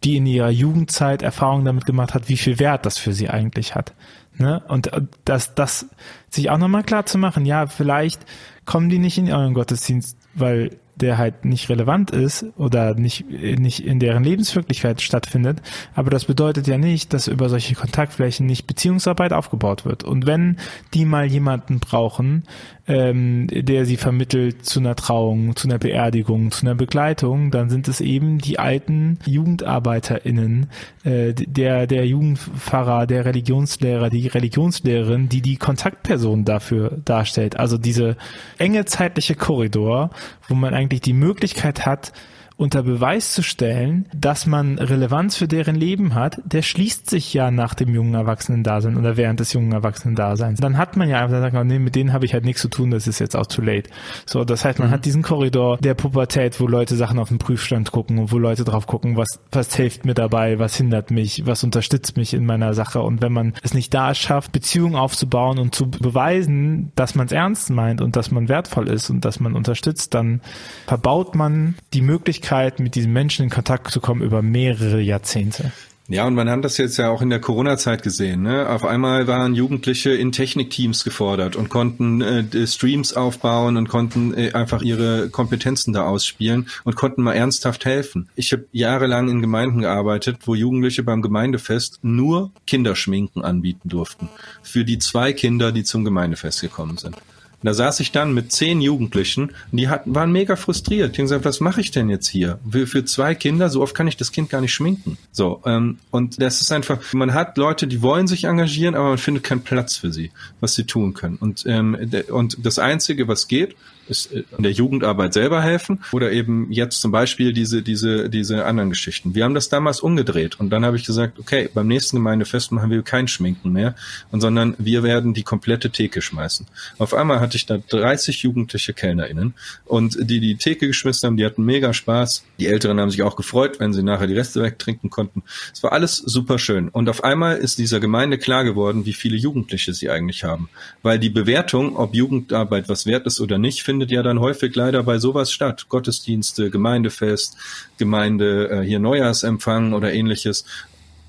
die 0.04 0.18
in 0.18 0.26
ihrer 0.26 0.50
Jugendzeit 0.50 1.22
Erfahrungen 1.22 1.66
damit 1.66 1.86
gemacht 1.86 2.14
hat, 2.14 2.30
wie 2.30 2.38
viel 2.38 2.60
Wert 2.60 2.86
das 2.86 2.98
für 2.98 3.14
sie 3.14 3.30
eigentlich 3.30 3.76
hat. 3.76 3.94
Ne? 4.38 4.62
Und 4.68 4.94
äh, 4.94 5.02
das, 5.24 5.56
das 5.56 5.88
sich 6.30 6.50
auch 6.50 6.58
nochmal 6.58 6.84
klar 6.84 7.06
zu 7.06 7.18
machen, 7.18 7.46
ja, 7.46 7.68
vielleicht 7.68 8.26
kommen 8.66 8.90
die 8.90 9.00
nicht 9.00 9.18
in 9.18 9.32
euren 9.32 9.54
Gottesdienst, 9.54 10.18
weil 10.34 10.78
der 10.96 11.18
halt 11.18 11.46
nicht 11.46 11.70
relevant 11.70 12.12
ist 12.12 12.46
oder 12.58 12.96
nicht, 12.96 13.30
nicht 13.30 13.86
in 13.86 14.00
deren 14.00 14.24
Lebenswirklichkeit 14.24 15.02
stattfindet. 15.02 15.62
Aber 15.94 16.10
das 16.10 16.26
bedeutet 16.26 16.68
ja 16.68 16.78
nicht, 16.78 17.14
dass 17.14 17.28
über 17.28 17.50
solche 17.50 17.76
Kontaktflächen 17.76 18.46
nicht 18.46 18.68
Beziehungsarbeit 18.68 19.34
aufgebaut 19.34 19.86
wird. 19.86 20.04
Und 20.04 20.26
wenn 20.26 20.58
die 20.94 21.06
mal 21.06 21.26
jemanden 21.26 21.80
brauchen, 21.80 22.44
ähm, 22.88 23.48
der 23.52 23.86
sie 23.86 23.98
vermittelt 23.98 24.66
zu 24.66 24.80
einer 24.80 24.96
Trauung, 24.96 25.56
zu 25.56 25.68
einer 25.68 25.80
Beerdigung, 25.80 26.52
zu 26.52 26.66
einer 26.66 26.76
Begleitung, 26.76 27.50
dann 27.50 27.70
sind 27.70 27.88
es 27.88 28.00
eben 28.00 28.38
die 28.38 28.60
alten 28.60 29.18
JugendarbeiterInnen, 29.26 30.68
äh, 31.04 31.34
der, 31.34 31.88
der 31.88 32.06
Jugendpfarrer, 32.06 33.08
der 33.08 33.26
Religionslehrer, 33.26 34.10
die 34.10 34.28
Religionslehrerin, 34.28 35.30
die 35.30 35.42
die 35.42 35.58
Kontaktperson 35.58 36.46
dafür 36.46 37.00
darstellt. 37.04 37.58
Also 37.58 37.78
diese 37.78 38.18
enge 38.60 38.86
zeitliche 38.86 39.36
Korridor, 39.36 40.12
wo 40.48 40.54
man 40.54 40.74
eigentlich 40.74 40.85
die 41.02 41.14
Möglichkeit 41.14 41.86
hat, 41.86 42.12
unter 42.58 42.84
Beweis 42.84 43.34
zu 43.34 43.44
stellen, 43.44 44.06
dass 44.16 44.46
man 44.46 44.80
Relevanz 44.80 45.36
für 45.36 45.48
deren 45.48 45.76
Leben 45.76 46.16
hat, 46.16 46.40
der 46.46 46.62
schließt 46.62 47.10
sich 47.10 47.34
ja 47.34 47.52
nach 47.52 47.74
dem 47.74 47.94
jungen 47.94 48.14
Erwachsenen-Dasein 48.14 48.96
oder 48.96 49.18
während 49.18 49.42
des 49.42 49.52
jungen 49.52 49.74
Erwachsenen-Daseins. 49.74 50.62
Dann 50.62 50.78
hat 50.78 50.96
man 50.96 51.10
ja 51.10 51.18
einfach 51.18 51.36
gesagt, 51.36 51.56
oh, 51.56 51.64
nee, 51.66 51.80
mit 51.80 51.96
denen 51.96 52.14
habe 52.14 52.26
ich 52.26 52.34
halt 52.34 52.46
nichts 52.46 52.62
zu 52.62 52.70
tun, 52.70 52.92
das 52.92 53.08
ist 53.08 53.20
jetzt 53.20 53.36
auch 53.36 53.46
too 53.46 53.62
late. 53.62 53.90
So, 54.26 54.46
das 54.46 54.64
heißt, 54.64 54.80
man 54.80 54.88
mhm. 54.88 54.94
hat 54.94 55.04
diesen 55.04 55.22
Korridor 55.22 55.78
der 55.78 55.96
Pubertät, 55.96 56.62
wo 56.62 56.68
Leute 56.68 56.96
Sachen 56.96 57.20
auf 57.20 57.28
den 57.28 57.40
Prüfstand 57.40 57.92
gucken 57.92 58.20
und 58.20 58.32
wo 58.32 58.38
Leute 58.38 58.64
drauf 58.64 58.88
gucken, 58.88 59.18
was, 59.18 59.40
was 59.52 59.76
hilft 59.76 60.06
mir 60.06 60.14
dabei, 60.14 60.58
was 60.58 60.78
hindert 60.78 61.12
mich, 61.12 61.46
was 61.46 61.64
unterstützt 61.64 62.16
mich 62.16 62.34
in 62.34 62.46
meiner 62.46 62.74
Sache. 62.74 63.02
Und 63.02 63.22
wenn 63.22 63.34
man 63.34 63.54
es 63.64 63.74
nicht 63.74 63.94
da 63.94 64.16
schafft, 64.16 64.54
Beziehungen 64.54 64.96
aufzubauen 64.96 65.60
und 65.60 65.76
zu 65.76 65.90
beweisen, 65.90 66.94
dass 66.96 67.16
man 67.16 67.26
es 67.26 67.34
ernst 67.34 67.70
meint 67.70 68.00
und 68.00 68.16
dass 68.16 68.32
man 68.32 68.48
wertvoll 68.48 68.88
ist 68.88 69.10
und 69.10 69.26
dass 69.26 69.42
man 69.42 69.56
unterstützt, 69.56 70.14
dann 70.14 70.40
verbaut 70.88 71.36
man 71.36 71.76
die 71.94 72.02
Möglichkeit, 72.02 72.45
Möglichkeit, 72.46 72.80
mit 72.80 72.96
diesen 72.96 73.14
Menschen 73.14 73.44
in 73.44 73.50
Kontakt 73.50 73.92
zu 73.92 74.00
kommen 74.00 74.22
über 74.22 74.42
mehrere 74.42 75.02
Jahrzehnte. 75.02 75.72
Ja, 76.08 76.28
und 76.28 76.36
man 76.36 76.48
hat 76.48 76.64
das 76.64 76.78
jetzt 76.78 76.98
ja 76.98 77.10
auch 77.10 77.24
in 77.24 77.32
der 77.32 77.42
Corona-Zeit 77.42 78.04
gesehen. 78.04 78.44
Ne? 78.44 78.70
Auf 78.70 78.86
einmal 78.86 79.26
waren 79.26 79.56
Jugendliche 79.56 80.12
in 80.12 80.32
Technikteams 80.32 81.04
gefordert 81.04 81.56
und 81.56 81.70
konnten 81.70 82.22
äh, 82.22 82.68
Streams 82.68 83.14
aufbauen 83.14 83.76
und 83.76 83.90
konnten 83.90 84.32
äh, 84.36 84.52
einfach 84.52 84.84
ihre 84.84 85.30
Kompetenzen 85.30 85.94
da 85.94 86.06
ausspielen 86.06 86.68
und 86.84 86.96
konnten 86.96 87.24
mal 87.24 87.34
ernsthaft 87.34 87.86
helfen. 87.86 88.30
Ich 88.36 88.52
habe 88.52 88.68
jahrelang 88.72 89.30
in 89.30 89.42
Gemeinden 89.42 89.82
gearbeitet, 89.82 90.38
wo 90.46 90.54
Jugendliche 90.54 91.02
beim 91.02 91.24
Gemeindefest 91.24 91.98
nur 92.04 92.52
Kinderschminken 92.68 93.44
anbieten 93.44 93.90
durften. 93.90 94.30
Für 94.62 94.86
die 94.86 95.00
zwei 95.00 95.34
Kinder, 95.34 95.72
die 95.72 95.84
zum 95.84 96.06
Gemeindefest 96.06 96.62
gekommen 96.62 96.98
sind. 97.00 97.16
Und 97.62 97.68
da 97.68 97.74
saß 97.74 98.00
ich 98.00 98.12
dann 98.12 98.34
mit 98.34 98.52
zehn 98.52 98.82
Jugendlichen 98.82 99.52
und 99.72 99.78
die 99.78 99.88
hatten, 99.88 100.14
waren 100.14 100.32
mega 100.32 100.56
frustriert. 100.56 101.16
Die 101.16 101.22
haben 101.22 101.26
gesagt, 101.26 101.46
was 101.46 101.60
mache 101.60 101.82
ich 101.82 101.92
denn 101.92 102.10
jetzt 102.10 102.28
hier? 102.28 102.60
Für, 102.70 102.88
für 102.88 103.06
zwei 103.06 103.36
Kinder, 103.36 103.70
so 103.70 103.82
oft 103.82 103.96
kann 103.96 104.08
ich 104.08 104.18
das 104.18 104.32
Kind 104.32 104.50
gar 104.50 104.62
nicht 104.62 104.74
schminken. 104.74 105.18
So, 105.32 105.62
ähm, 105.66 105.98
und 106.12 106.42
das 106.42 106.62
ist 106.62 106.72
einfach, 106.72 107.00
man 107.14 107.34
hat 107.34 107.58
Leute, 107.58 107.88
die 107.88 108.02
wollen 108.02 108.28
sich 108.28 108.44
engagieren, 108.44 108.96
aber 108.96 109.10
man 109.10 109.18
findet 109.18 109.44
keinen 109.44 109.62
Platz 109.62 109.96
für 109.96 110.12
sie, 110.12 110.32
was 110.60 110.76
sie 110.76 110.86
tun 110.86 111.14
können. 111.14 111.38
Und, 111.38 111.64
ähm, 111.66 111.98
und 112.30 112.66
das 112.66 112.80
Einzige, 112.80 113.28
was 113.28 113.48
geht, 113.48 113.76
ist 114.08 114.32
in 114.32 114.64
der 114.64 114.72
Jugendarbeit 114.72 115.34
selber 115.34 115.62
helfen 115.62 116.02
oder 116.12 116.32
eben 116.32 116.72
jetzt 116.72 117.02
zum 117.02 117.12
Beispiel 117.12 117.54
diese, 117.54 117.82
diese, 117.82 118.30
diese 118.30 118.66
anderen 118.66 118.90
Geschichten. 118.90 119.36
Wir 119.36 119.44
haben 119.44 119.56
das 119.56 119.70
damals 119.70 120.00
umgedreht 120.00 120.60
und 120.60 120.70
dann 120.70 120.86
habe 120.86 120.98
ich 120.98 121.06
gesagt, 121.06 121.40
okay, 121.40 121.70
beim 121.74 121.88
nächsten 121.88 122.18
Gemeindefest 122.18 122.72
machen 122.72 122.90
wir 122.90 123.02
kein 123.02 123.28
Schminken 123.28 123.72
mehr, 123.72 123.96
und 124.32 124.42
sondern 124.42 124.76
wir 124.78 125.04
werden 125.04 125.34
die 125.34 125.44
komplette 125.44 125.90
Theke 125.90 126.22
schmeißen. 126.22 126.68
Auf 126.98 127.14
einmal 127.14 127.40
hatte 127.40 127.58
ich 127.58 127.66
da 127.66 127.78
30 127.78 128.44
jugendliche 128.44 128.94
KellnerInnen 128.94 129.54
und 129.86 130.18
die 130.20 130.40
die 130.40 130.56
Theke 130.56 130.88
geschmissen 130.88 131.28
haben, 131.28 131.38
die 131.38 131.46
hatten 131.46 131.64
mega 131.64 131.94
Spaß. 131.94 132.44
Die 132.60 132.68
Älteren 132.68 133.00
haben 133.00 133.12
sich 133.12 133.24
auch 133.24 133.36
gefreut, 133.36 133.80
wenn 133.80 133.94
sie 133.94 134.04
nachher 134.04 134.28
die 134.28 134.34
Reste 134.34 134.62
wegtrinken 134.62 135.10
konnten. 135.10 135.44
Es 135.74 135.84
war 135.84 135.92
alles 135.92 136.18
super 136.18 136.60
schön. 136.60 136.90
Und 136.90 137.10
auf 137.10 137.24
einmal 137.24 137.58
ist 137.58 137.78
dieser 137.78 138.00
Gemeinde 138.00 138.38
klar 138.38 138.64
geworden, 138.64 139.06
wie 139.06 139.14
viele 139.14 139.38
Jugendliche 139.38 139.94
sie 139.94 140.10
eigentlich 140.10 140.44
haben. 140.44 140.70
Weil 141.02 141.20
die 141.20 141.30
Bewertung, 141.30 141.96
ob 141.98 142.16
Jugendarbeit 142.16 142.90
was 142.90 143.06
wert 143.06 143.26
ist 143.26 143.40
oder 143.40 143.58
nicht, 143.58 143.84
findet 143.96 144.12
ja 144.12 144.24
dann 144.24 144.42
häufig 144.42 144.76
leider 144.76 145.04
bei 145.04 145.20
sowas 145.20 145.54
statt. 145.54 145.88
Gottesdienste, 145.88 146.70
Gemeindefest, 146.70 147.56
Gemeinde, 147.98 148.70
äh, 148.70 148.82
hier 148.82 149.00
Neujahrsempfang 149.00 149.94
oder 149.94 150.12
ähnliches. 150.12 150.66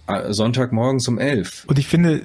Äh, 0.08 0.32
Sonntagmorgens 0.32 1.06
um 1.06 1.18
elf. 1.18 1.64
Und 1.68 1.78
ich 1.78 1.86
finde, 1.86 2.22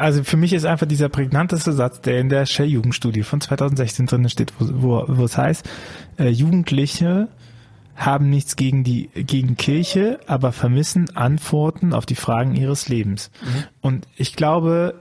also 0.00 0.24
für 0.24 0.36
mich 0.36 0.52
ist 0.52 0.64
einfach 0.64 0.88
dieser 0.88 1.08
prägnanteste 1.08 1.72
Satz, 1.72 2.00
der 2.00 2.18
in 2.18 2.28
der 2.28 2.44
Shell-Jugendstudie 2.44 3.22
von 3.22 3.40
2016 3.40 4.06
drin 4.06 4.28
steht, 4.28 4.52
wo, 4.58 4.66
wo, 4.82 5.04
wo 5.16 5.24
es 5.24 5.36
heißt, 5.36 5.68
äh, 6.18 6.28
Jugendliche 6.28 7.28
haben 7.94 8.30
nichts 8.30 8.56
gegen 8.56 8.82
die 8.82 9.10
gegen 9.14 9.56
Kirche, 9.56 10.18
aber 10.26 10.50
vermissen 10.50 11.16
Antworten 11.16 11.92
auf 11.92 12.06
die 12.06 12.14
Fragen 12.16 12.56
ihres 12.56 12.88
Lebens. 12.88 13.30
Mhm. 13.42 13.64
Und 13.80 14.08
ich 14.16 14.34
glaube, 14.34 14.94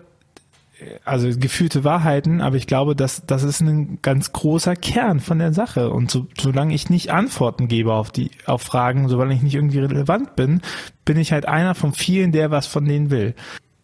also 1.06 1.28
gefühlte 1.40 1.84
Wahrheiten, 1.84 2.42
aber 2.42 2.56
ich 2.56 2.68
glaube, 2.68 2.96
dass 2.96 3.26
das 3.26 3.44
ist 3.44 3.62
ein 3.62 4.00
ganz 4.02 4.32
großer 4.32 4.76
Kern 4.76 5.20
von 5.20 5.40
der 5.40 5.54
Sache. 5.54 5.90
Und 5.90 6.12
so, 6.12 6.28
solange 6.40 6.74
ich 6.74 6.90
nicht 6.90 7.12
Antworten 7.12 7.68
gebe 7.68 7.94
auf 7.94 8.12
die 8.12 8.32
auf 8.46 8.62
Fragen, 8.62 9.10
solange 9.10 9.34
ich 9.34 9.42
nicht 9.42 9.56
irgendwie 9.56 9.80
relevant 9.80 10.36
bin, 10.36 10.62
bin 11.06 11.18
ich 11.18 11.32
halt 11.32 11.48
einer 11.48 11.74
von 11.74 11.94
vielen, 11.94 12.32
der 12.32 12.52
was 12.52 12.68
von 12.68 12.86
denen 12.86 13.10
will. 13.10 13.34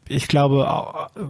Ich 0.08 0.28
glaube, 0.28 0.68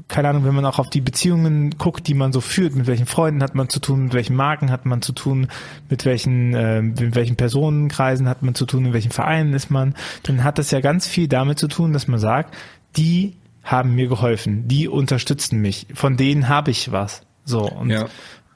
keine 0.07 0.29
Ahnung, 0.29 0.45
wenn 0.45 0.55
man 0.55 0.65
auch 0.65 0.79
auf 0.79 0.89
die 0.89 0.99
Beziehungen 0.99 1.77
guckt, 1.77 2.07
die 2.07 2.15
man 2.15 2.33
so 2.33 2.41
führt, 2.41 2.75
mit 2.75 2.87
welchen 2.87 3.05
Freunden 3.05 3.43
hat 3.43 3.53
man 3.53 3.69
zu 3.69 3.79
tun, 3.79 4.05
mit 4.05 4.13
welchen 4.13 4.35
Marken 4.35 4.71
hat 4.71 4.85
man 4.85 5.01
zu 5.03 5.13
tun, 5.13 5.47
mit 5.89 6.05
welchen, 6.05 6.55
äh, 6.55 6.81
mit 6.81 7.15
welchen 7.15 7.35
Personenkreisen 7.35 8.27
hat 8.27 8.41
man 8.41 8.55
zu 8.55 8.65
tun, 8.65 8.85
in 8.85 8.93
welchen 8.93 9.11
Vereinen 9.11 9.53
ist 9.53 9.69
man, 9.69 9.93
dann 10.23 10.43
hat 10.43 10.57
das 10.57 10.71
ja 10.71 10.81
ganz 10.81 11.07
viel 11.07 11.27
damit 11.27 11.59
zu 11.59 11.67
tun, 11.67 11.93
dass 11.93 12.07
man 12.07 12.19
sagt, 12.19 12.55
die 12.97 13.35
haben 13.63 13.95
mir 13.95 14.07
geholfen, 14.07 14.67
die 14.67 14.87
unterstützen 14.87 15.59
mich, 15.59 15.87
von 15.93 16.17
denen 16.17 16.49
habe 16.49 16.71
ich 16.71 16.91
was. 16.91 17.21
So 17.45 17.61
und 17.69 17.89
ja. 17.89 18.05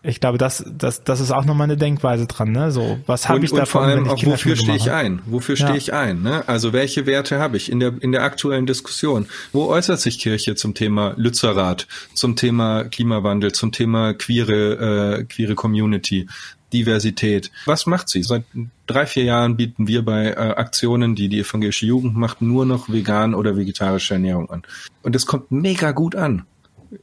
ich 0.03 0.19
glaube, 0.19 0.37
das, 0.37 0.63
das, 0.69 1.03
das 1.03 1.19
ist 1.19 1.31
auch 1.31 1.45
nochmal 1.45 1.65
eine 1.65 1.77
Denkweise 1.77 2.25
dran, 2.25 2.51
ne? 2.51 2.71
So, 2.71 2.99
was 3.05 3.27
habe 3.27 3.43
ich 3.43 3.51
davon? 3.51 3.61
Und 3.61 3.67
vor 3.67 3.81
allem 3.81 4.09
auch, 4.09 4.25
wofür 4.25 4.55
stehe 4.55 4.77
ich 4.77 4.91
ein? 4.91 5.21
Wofür 5.25 5.55
ja. 5.55 5.65
stehe 5.65 5.77
ich 5.77 5.93
ein? 5.93 6.21
Ne? 6.21 6.47
Also 6.47 6.71
welche 6.73 7.05
Werte 7.05 7.39
habe 7.39 7.57
ich 7.57 7.71
in 7.71 7.79
der 7.79 7.93
in 8.01 8.11
der 8.11 8.23
aktuellen 8.23 8.65
Diskussion? 8.65 9.27
Wo 9.51 9.67
äußert 9.67 9.99
sich 9.99 10.19
Kirche 10.19 10.55
zum 10.55 10.73
Thema 10.73 11.13
Lützerath, 11.17 11.87
zum 12.13 12.35
Thema 12.35 12.83
Klimawandel, 12.85 13.51
zum 13.51 13.71
Thema 13.71 14.13
queere 14.13 15.19
äh, 15.19 15.23
queere 15.23 15.55
Community? 15.55 16.27
Diversität. 16.73 17.51
Was 17.65 17.85
macht 17.85 18.09
sie? 18.09 18.23
Seit 18.23 18.43
drei, 18.87 19.05
vier 19.05 19.23
Jahren 19.23 19.57
bieten 19.57 19.87
wir 19.87 20.03
bei 20.03 20.27
äh, 20.27 20.35
Aktionen, 20.35 21.15
die 21.15 21.29
die 21.29 21.39
evangelische 21.39 21.85
Jugend 21.85 22.15
macht, 22.15 22.41
nur 22.41 22.65
noch 22.65 22.89
vegan 22.89 23.33
oder 23.33 23.55
vegetarische 23.55 24.15
Ernährung 24.15 24.49
an. 24.49 24.63
Und 25.03 25.15
es 25.15 25.25
kommt 25.25 25.51
mega 25.51 25.91
gut 25.91 26.15
an. 26.15 26.45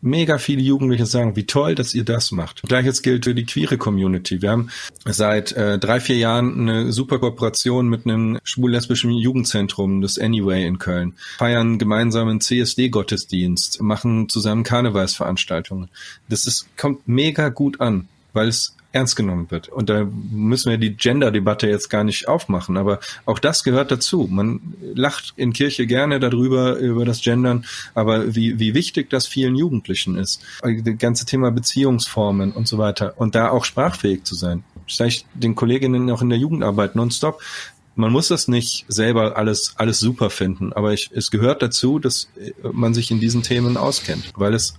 Mega 0.01 0.39
viele 0.39 0.63
Jugendliche 0.63 1.05
sagen, 1.05 1.37
wie 1.37 1.45
toll, 1.45 1.75
dass 1.75 1.95
ihr 1.95 2.05
das 2.05 2.33
macht. 2.33 2.63
Gleiches 2.63 3.03
gilt 3.03 3.27
für 3.27 3.35
die 3.35 3.45
queere 3.45 3.77
Community. 3.77 4.41
Wir 4.41 4.51
haben 4.51 4.71
seit 5.05 5.53
äh, 5.53 5.79
drei, 5.79 6.01
vier 6.01 6.17
Jahren 6.17 6.69
eine 6.69 6.93
super 6.93 7.19
Kooperation 7.19 7.89
mit 7.89 8.07
einem 8.07 8.39
schwul-lesbischen 8.45 9.11
Jugendzentrum, 9.11 10.01
das 10.01 10.19
Anyway 10.19 10.67
in 10.67 10.79
Köln. 10.79 11.15
Feiern 11.37 11.79
gemeinsam 11.79 12.29
einen 12.29 12.41
CSD-Gottesdienst, 12.41 13.83
machen 13.83 14.31
zusammen 14.31 14.65
Karnevalsveranstaltungen. 14.65 15.91
Das 16.31 16.47
ist, 16.47 16.67
kommt 16.79 17.07
mega 17.07 17.51
gut 17.51 17.83
an, 17.83 18.09
weil 18.33 18.49
es 18.49 18.75
ernst 18.95 19.17
genommen 19.17 19.51
wird. 19.51 19.69
Und 19.69 19.91
da 19.91 20.07
müssen 20.31 20.71
wir 20.71 20.79
die 20.79 20.97
Gender-Debatte 20.97 21.69
jetzt 21.69 21.91
gar 21.91 22.05
nicht 22.05 22.29
aufmachen, 22.29 22.77
aber 22.77 23.01
auch 23.27 23.41
das 23.41 23.65
gehört 23.65 23.91
dazu. 23.91 24.29
Man 24.31 24.61
lacht 24.95 25.35
in 25.37 25.53
Kirche 25.53 25.87
gerne 25.87 26.21
darüber, 26.21 26.77
über 26.77 27.05
das 27.05 27.21
Gendern, 27.21 27.65
aber 27.95 28.37
wie, 28.37 28.61
wie 28.61 28.73
wichtig 28.75 29.11
das 29.11 29.27
vielen 29.27 29.57
Jugendlichen 29.57 30.17
ist. 30.17 30.43
Das 30.63 30.99
ganze 30.99 31.27
Thema 31.27 31.51
Beziehungsformen 31.51 32.53
und 32.53 32.69
so 32.69 32.79
weiter. 32.79 33.15
Und 33.17 33.35
da 33.35 33.51
auch 33.51 33.65
sprachfähig 33.65 34.23
zu 34.23 34.37
sein. 34.37 34.63
Vielleicht 34.87 35.27
den 35.35 35.57
Kolleginnen 35.57 36.09
auch 36.11 36.23
in 36.23 36.29
der 36.29 36.39
Jugendarbeit 36.39 36.95
nonstop 36.95 37.41
man 37.97 38.11
muss 38.11 38.27
das 38.27 38.49
nicht 38.49 38.87
selber 38.89 39.37
alles, 39.37 39.75
alles 39.77 40.01
super 40.01 40.29
finden, 40.29 40.73
aber 40.73 40.93
ich, 40.93 41.11
es 41.15 41.31
gehört 41.31 41.63
dazu, 41.63 42.01
dass 42.01 42.29
man 42.73 42.93
sich 42.93 43.13
in 43.13 43.21
diesen 43.21 43.45
Themen 43.45 43.77
auskennt, 43.77 44.33
weil 44.35 44.53
es 44.53 44.75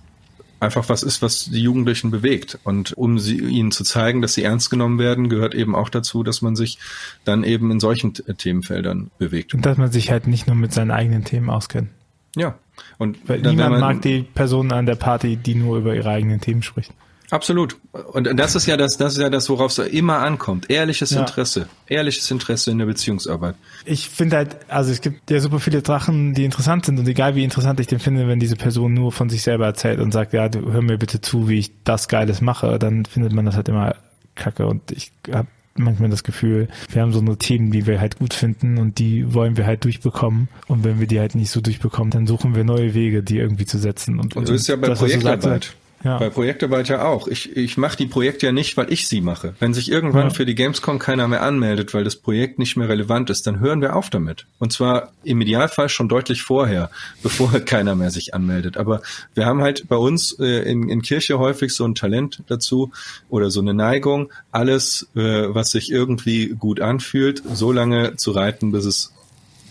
einfach 0.60 0.88
was 0.88 1.02
ist, 1.02 1.22
was 1.22 1.46
die 1.46 1.62
Jugendlichen 1.62 2.10
bewegt. 2.10 2.58
Und 2.64 2.92
um 2.94 3.18
sie, 3.18 3.38
ihnen 3.38 3.72
zu 3.72 3.84
zeigen, 3.84 4.22
dass 4.22 4.34
sie 4.34 4.42
ernst 4.42 4.70
genommen 4.70 4.98
werden, 4.98 5.28
gehört 5.28 5.54
eben 5.54 5.74
auch 5.74 5.88
dazu, 5.88 6.22
dass 6.22 6.42
man 6.42 6.56
sich 6.56 6.78
dann 7.24 7.44
eben 7.44 7.70
in 7.70 7.80
solchen 7.80 8.14
Themenfeldern 8.14 9.10
bewegt. 9.18 9.54
Und 9.54 9.66
dass 9.66 9.78
man 9.78 9.92
sich 9.92 10.10
halt 10.10 10.26
nicht 10.26 10.46
nur 10.46 10.56
mit 10.56 10.72
seinen 10.72 10.90
eigenen 10.90 11.24
Themen 11.24 11.50
auskennt. 11.50 11.90
Ja. 12.36 12.58
Und 12.98 13.28
Weil 13.28 13.40
niemand 13.40 13.70
man, 13.70 13.80
mag 13.80 14.02
die 14.02 14.22
Person 14.22 14.70
an 14.72 14.86
der 14.86 14.96
Party, 14.96 15.36
die 15.36 15.54
nur 15.54 15.78
über 15.78 15.94
ihre 15.94 16.10
eigenen 16.10 16.40
Themen 16.40 16.62
spricht. 16.62 16.92
Absolut. 17.30 17.76
Und 18.12 18.38
das 18.38 18.54
ist 18.54 18.66
ja 18.66 18.76
das, 18.76 18.96
das 18.96 19.14
ist 19.14 19.20
ja 19.20 19.30
das, 19.30 19.48
worauf 19.48 19.76
es 19.76 19.78
immer 19.78 20.18
ankommt. 20.18 20.70
Ehrliches 20.70 21.10
ja. 21.10 21.20
Interesse. 21.20 21.68
Ehrliches 21.88 22.30
Interesse 22.30 22.70
in 22.70 22.78
der 22.78 22.86
Beziehungsarbeit. 22.86 23.56
Ich 23.84 24.08
finde 24.08 24.36
halt, 24.36 24.56
also 24.68 24.92
es 24.92 25.00
gibt 25.00 25.30
ja 25.30 25.40
super 25.40 25.60
viele 25.60 25.82
Drachen, 25.82 26.34
die 26.34 26.44
interessant 26.44 26.86
sind 26.86 26.98
und 26.98 27.08
egal 27.08 27.34
wie 27.34 27.44
interessant 27.44 27.80
ich 27.80 27.86
den 27.86 27.98
finde, 27.98 28.28
wenn 28.28 28.38
diese 28.38 28.56
Person 28.56 28.94
nur 28.94 29.12
von 29.12 29.28
sich 29.28 29.42
selber 29.42 29.66
erzählt 29.66 30.00
und 30.00 30.12
sagt, 30.12 30.32
ja, 30.32 30.48
du 30.48 30.72
hör 30.72 30.82
mir 30.82 30.98
bitte 30.98 31.20
zu, 31.20 31.48
wie 31.48 31.58
ich 31.58 31.72
das 31.84 32.08
Geiles 32.08 32.40
mache, 32.40 32.78
dann 32.78 33.04
findet 33.04 33.32
man 33.32 33.44
das 33.44 33.56
halt 33.56 33.68
immer 33.68 33.96
kacke 34.34 34.66
und 34.66 34.92
ich 34.92 35.12
habe 35.32 35.48
manchmal 35.78 36.10
das 36.10 36.24
Gefühl, 36.24 36.68
wir 36.90 37.02
haben 37.02 37.12
so 37.12 37.20
eine 37.20 37.36
Themen, 37.36 37.70
die 37.70 37.86
wir 37.86 38.00
halt 38.00 38.18
gut 38.18 38.34
finden 38.34 38.78
und 38.78 38.98
die 38.98 39.34
wollen 39.34 39.56
wir 39.56 39.66
halt 39.66 39.84
durchbekommen. 39.84 40.48
Und 40.68 40.84
wenn 40.84 41.00
wir 41.00 41.06
die 41.06 41.20
halt 41.20 41.34
nicht 41.34 41.50
so 41.50 41.60
durchbekommen, 41.60 42.10
dann 42.10 42.26
suchen 42.26 42.54
wir 42.54 42.64
neue 42.64 42.94
Wege, 42.94 43.22
die 43.22 43.38
irgendwie 43.38 43.66
zu 43.66 43.78
setzen. 43.78 44.18
Und, 44.18 44.36
und 44.36 44.46
so 44.46 44.54
ist 44.54 44.68
ja 44.68 44.76
bei 44.76 44.94
Projektarbeit. 44.94 45.74
Ja. 46.04 46.18
Bei 46.18 46.30
Projektarbeit 46.30 46.88
ja 46.88 47.04
auch. 47.04 47.26
Ich, 47.26 47.56
ich 47.56 47.76
mache 47.78 47.96
die 47.96 48.06
Projekte 48.06 48.46
ja 48.46 48.52
nicht, 48.52 48.76
weil 48.76 48.92
ich 48.92 49.08
sie 49.08 49.20
mache. 49.20 49.54
Wenn 49.58 49.74
sich 49.74 49.90
irgendwann 49.90 50.28
ja. 50.28 50.30
für 50.30 50.46
die 50.46 50.54
Gamescom 50.54 50.98
keiner 50.98 51.26
mehr 51.26 51.42
anmeldet, 51.42 51.94
weil 51.94 52.04
das 52.04 52.16
Projekt 52.16 52.58
nicht 52.58 52.76
mehr 52.76 52.88
relevant 52.88 53.30
ist, 53.30 53.46
dann 53.46 53.60
hören 53.60 53.80
wir 53.80 53.96
auf 53.96 54.10
damit. 54.10 54.46
Und 54.58 54.72
zwar 54.72 55.12
im 55.24 55.40
Idealfall 55.40 55.88
schon 55.88 56.08
deutlich 56.08 56.42
vorher, 56.42 56.90
bevor 57.22 57.50
keiner 57.60 57.94
mehr 57.94 58.10
sich 58.10 58.34
anmeldet. 58.34 58.76
Aber 58.76 59.02
wir 59.34 59.46
haben 59.46 59.62
halt 59.62 59.88
bei 59.88 59.96
uns 59.96 60.38
äh, 60.38 60.70
in, 60.70 60.88
in 60.88 61.02
Kirche 61.02 61.38
häufig 61.38 61.74
so 61.74 61.84
ein 61.84 61.94
Talent 61.94 62.42
dazu 62.46 62.92
oder 63.28 63.50
so 63.50 63.60
eine 63.60 63.74
Neigung, 63.74 64.30
alles, 64.52 65.08
äh, 65.16 65.20
was 65.54 65.70
sich 65.70 65.90
irgendwie 65.90 66.48
gut 66.58 66.80
anfühlt, 66.80 67.42
so 67.52 67.72
lange 67.72 68.16
zu 68.16 68.32
reiten, 68.32 68.70
bis 68.70 68.84
es 68.84 69.12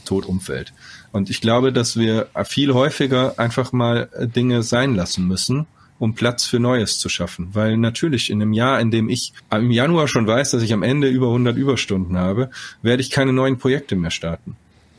tot 0.06 0.26
umfällt. 0.26 0.74
Und 1.12 1.30
ich 1.30 1.40
glaube, 1.40 1.72
dass 1.72 1.98
wir 1.98 2.28
viel 2.44 2.74
häufiger 2.74 3.40
einfach 3.40 3.72
mal 3.72 4.10
Dinge 4.36 4.64
sein 4.64 4.96
lassen 4.96 5.28
müssen 5.28 5.66
um 6.00 6.14
Platz 6.14 6.46
für 6.46 6.60
Neues 6.60 7.00
zu 7.00 7.10
schaffen. 7.10 7.50
Weil 7.54 7.78
natürlich 7.78 8.30
in 8.30 8.42
einem 8.42 8.54
Jahr, 8.54 8.80
in 8.80 8.92
dem 8.92 9.10
ich 9.10 9.34
im 9.52 9.72
Januar 9.72 10.08
schon 10.08 10.28
weiß, 10.28 10.52
dass 10.52 10.64
ich 10.64 10.74
am 10.74 10.84
Ende 10.84 11.08
über 11.08 11.28
100 11.28 11.56
Überstunden 11.56 12.18
habe, 12.18 12.50
werde 12.82 13.02
ich 13.02 13.12
keine 13.12 13.34
neuen 13.34 13.58
Projekte 13.58 13.96
mehr 13.96 14.12
starten. 14.12 14.56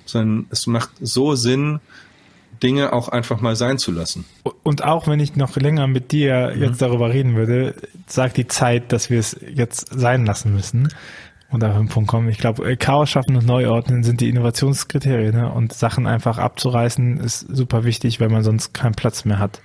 Sondern 0.07 0.47
es 0.51 0.67
macht 0.67 0.91
so 1.01 1.35
Sinn, 1.35 1.81
Dinge 2.63 2.93
auch 2.93 3.09
einfach 3.09 3.41
mal 3.41 3.57
sein 3.57 3.79
zu 3.79 3.93
lassen. 3.93 4.25
Und 4.63 4.83
auch 4.85 5.07
wenn 5.07 5.21
ich 5.21 5.37
noch 5.37 5.57
länger 5.57 5.87
mit 5.87 6.13
dir 6.13 6.53
mhm. 6.55 6.63
jetzt 6.63 6.81
darüber 6.81 7.13
reden 7.13 7.35
würde, 7.35 7.75
sagt 8.07 8.37
die 8.37 8.47
Zeit, 8.47 8.93
dass 8.93 9.11
wir 9.11 9.19
es 9.19 9.39
jetzt 9.55 9.89
sein 9.93 10.25
lassen 10.25 10.55
müssen. 10.55 10.89
Und 11.49 11.63
auf 11.63 11.77
den 11.77 11.89
Punkt 11.89 12.11
kommen. 12.11 12.29
Ich 12.29 12.39
glaube, 12.39 12.77
Chaos 12.77 13.09
schaffen 13.09 13.37
und 13.37 13.47
neu 13.47 13.69
ordnen 13.69 14.03
sind 14.03 14.21
die 14.21 14.29
Innovationskriterien. 14.29 15.33
Ne? 15.33 15.53
Und 15.53 15.73
Sachen 15.73 16.07
einfach 16.07 16.39
abzureißen 16.39 17.19
ist 17.21 17.41
super 17.41 17.85
wichtig, 17.85 18.19
weil 18.21 18.31
man 18.31 18.43
sonst 18.43 18.73
keinen 18.75 18.97
Platz 18.97 19.25
mehr 19.25 19.39
hat, 19.39 19.61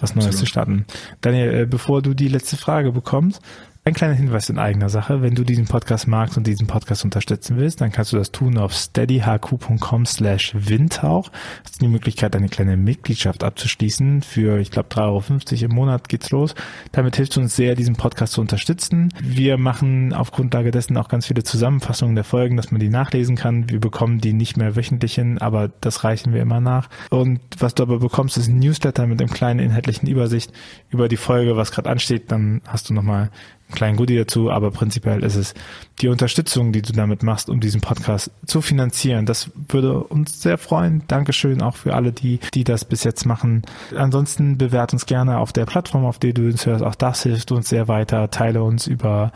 was 0.00 0.14
Neues 0.14 0.36
zu 0.36 0.46
starten. 0.46 0.86
Daniel, 1.20 1.62
äh, 1.62 1.66
bevor 1.66 2.02
du 2.02 2.14
die 2.14 2.28
letzte 2.28 2.56
Frage 2.56 2.92
bekommst, 2.92 3.40
ein 3.86 3.94
kleiner 3.94 4.14
Hinweis 4.14 4.50
in 4.50 4.58
eigener 4.58 4.88
Sache. 4.88 5.22
Wenn 5.22 5.36
du 5.36 5.44
diesen 5.44 5.66
Podcast 5.66 6.08
magst 6.08 6.36
und 6.36 6.44
diesen 6.44 6.66
Podcast 6.66 7.04
unterstützen 7.04 7.56
willst, 7.56 7.80
dann 7.80 7.92
kannst 7.92 8.12
du 8.12 8.16
das 8.16 8.32
tun 8.32 8.58
auf 8.58 8.72
steadyhq.com 8.72 10.06
slash 10.06 10.56
windhauch. 10.56 11.30
Das 11.62 11.74
ist 11.74 11.82
die 11.82 11.86
Möglichkeit, 11.86 12.34
eine 12.34 12.48
kleine 12.48 12.76
Mitgliedschaft 12.76 13.44
abzuschließen. 13.44 14.22
Für, 14.22 14.58
ich 14.58 14.72
glaube, 14.72 14.88
3,50 14.88 15.62
Euro 15.62 15.64
im 15.66 15.76
Monat 15.76 16.08
geht's 16.08 16.32
los. 16.32 16.56
Damit 16.90 17.14
hilft 17.14 17.38
uns 17.38 17.54
sehr, 17.54 17.76
diesen 17.76 17.94
Podcast 17.94 18.32
zu 18.32 18.40
unterstützen. 18.40 19.14
Wir 19.22 19.56
machen 19.56 20.12
auf 20.12 20.32
Grundlage 20.32 20.72
dessen 20.72 20.96
auch 20.96 21.06
ganz 21.06 21.26
viele 21.26 21.44
Zusammenfassungen 21.44 22.16
der 22.16 22.24
Folgen, 22.24 22.56
dass 22.56 22.72
man 22.72 22.80
die 22.80 22.88
nachlesen 22.88 23.36
kann. 23.36 23.70
Wir 23.70 23.78
bekommen 23.78 24.20
die 24.20 24.32
nicht 24.32 24.56
mehr 24.56 24.74
wöchentlich 24.74 25.14
hin, 25.14 25.38
aber 25.38 25.70
das 25.80 26.02
reichen 26.02 26.32
wir 26.32 26.42
immer 26.42 26.60
nach. 26.60 26.88
Und 27.10 27.38
was 27.60 27.76
du 27.76 27.84
aber 27.84 28.00
bekommst, 28.00 28.36
ist 28.36 28.48
ein 28.48 28.58
Newsletter 28.58 29.06
mit 29.06 29.20
einem 29.20 29.30
kleinen 29.30 29.60
inhaltlichen 29.60 30.08
Übersicht 30.08 30.52
über 30.90 31.06
die 31.08 31.16
Folge, 31.16 31.56
was 31.56 31.70
gerade 31.70 31.88
ansteht. 31.88 32.32
Dann 32.32 32.62
hast 32.66 32.90
du 32.90 32.94
nochmal 32.94 33.30
kleinen 33.72 33.96
Goodie 33.96 34.16
dazu, 34.16 34.50
aber 34.50 34.70
prinzipiell 34.70 35.24
ist 35.24 35.36
es 35.36 35.54
die 36.00 36.08
Unterstützung, 36.08 36.72
die 36.72 36.82
du 36.82 36.92
damit 36.92 37.22
machst, 37.22 37.50
um 37.50 37.60
diesen 37.60 37.80
Podcast 37.80 38.30
zu 38.46 38.60
finanzieren. 38.60 39.26
Das 39.26 39.50
würde 39.68 40.04
uns 40.04 40.40
sehr 40.42 40.58
freuen. 40.58 41.02
Dankeschön 41.08 41.62
auch 41.62 41.76
für 41.76 41.94
alle, 41.94 42.12
die, 42.12 42.38
die 42.54 42.64
das 42.64 42.84
bis 42.84 43.04
jetzt 43.04 43.24
machen. 43.24 43.62
Ansonsten 43.96 44.58
bewert 44.58 44.92
uns 44.92 45.06
gerne 45.06 45.38
auf 45.38 45.52
der 45.52 45.66
Plattform, 45.66 46.04
auf 46.04 46.18
der 46.18 46.32
du 46.32 46.46
uns 46.46 46.66
hörst. 46.66 46.84
Auch 46.84 46.94
das 46.94 47.22
hilft 47.22 47.50
uns 47.52 47.68
sehr 47.68 47.88
weiter. 47.88 48.30
Teile 48.30 48.62
uns 48.62 48.86
über 48.86 49.32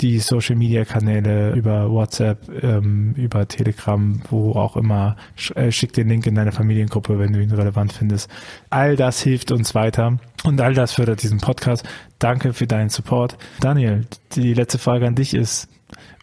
die 0.00 0.18
Social 0.18 0.56
Media 0.56 0.84
Kanäle 0.84 1.52
über 1.52 1.90
WhatsApp, 1.90 2.48
ähm, 2.62 3.14
über 3.16 3.46
Telegram, 3.46 4.20
wo 4.30 4.52
auch 4.52 4.76
immer. 4.76 5.16
Äh, 5.54 5.70
schick 5.72 5.92
den 5.92 6.08
Link 6.08 6.26
in 6.26 6.34
deine 6.34 6.52
Familiengruppe, 6.52 7.18
wenn 7.18 7.32
du 7.32 7.40
ihn 7.40 7.50
relevant 7.50 7.92
findest. 7.92 8.30
All 8.70 8.96
das 8.96 9.20
hilft 9.22 9.52
uns 9.52 9.74
weiter 9.74 10.18
und 10.44 10.60
all 10.60 10.74
das 10.74 10.94
fördert 10.94 11.22
diesen 11.22 11.38
Podcast. 11.38 11.84
Danke 12.18 12.52
für 12.52 12.66
deinen 12.66 12.88
Support. 12.88 13.36
Daniel, 13.60 14.06
die 14.34 14.54
letzte 14.54 14.78
Frage 14.78 15.06
an 15.06 15.14
dich 15.14 15.34
ist, 15.34 15.68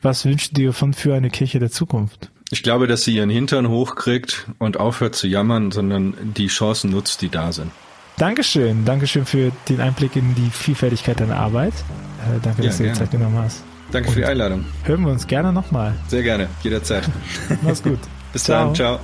was 0.01 0.25
wünschst 0.25 0.51
du 0.51 0.61
dir 0.61 0.73
von 0.73 0.93
für 0.93 1.13
eine 1.13 1.29
Kirche 1.29 1.59
der 1.59 1.71
Zukunft? 1.71 2.31
Ich 2.49 2.63
glaube, 2.63 2.87
dass 2.87 3.03
sie 3.03 3.15
ihren 3.15 3.29
Hintern 3.29 3.67
hochkriegt 3.67 4.47
und 4.57 4.79
aufhört 4.79 5.15
zu 5.15 5.27
jammern, 5.27 5.71
sondern 5.71 6.13
die 6.35 6.47
Chancen 6.47 6.91
nutzt, 6.91 7.21
die 7.21 7.29
da 7.29 7.51
sind. 7.51 7.71
Dankeschön. 8.17 8.83
Dankeschön 8.83 9.25
für 9.25 9.51
den 9.69 9.79
Einblick 9.79 10.15
in 10.15 10.33
die 10.35 10.49
Vielfältigkeit 10.49 11.19
deiner 11.19 11.37
Arbeit. 11.37 11.73
Äh, 11.73 12.39
danke, 12.41 12.63
dass 12.63 12.79
ja, 12.79 12.85
du 12.85 12.91
dir 12.91 12.97
Zeit 12.97 13.11
genommen 13.11 13.37
hast. 13.37 13.63
Danke 13.91 14.09
Und 14.09 14.15
für 14.15 14.21
die 14.21 14.25
Einladung. 14.25 14.65
Hören 14.83 15.05
wir 15.05 15.11
uns 15.11 15.27
gerne 15.27 15.53
nochmal. 15.53 15.93
Sehr 16.07 16.23
gerne, 16.23 16.49
jederzeit. 16.63 17.07
Mach's 17.61 17.83
gut. 17.83 17.99
Bis 18.33 18.43
ciao. 18.43 18.65
dann, 18.65 18.75
ciao. 18.75 18.99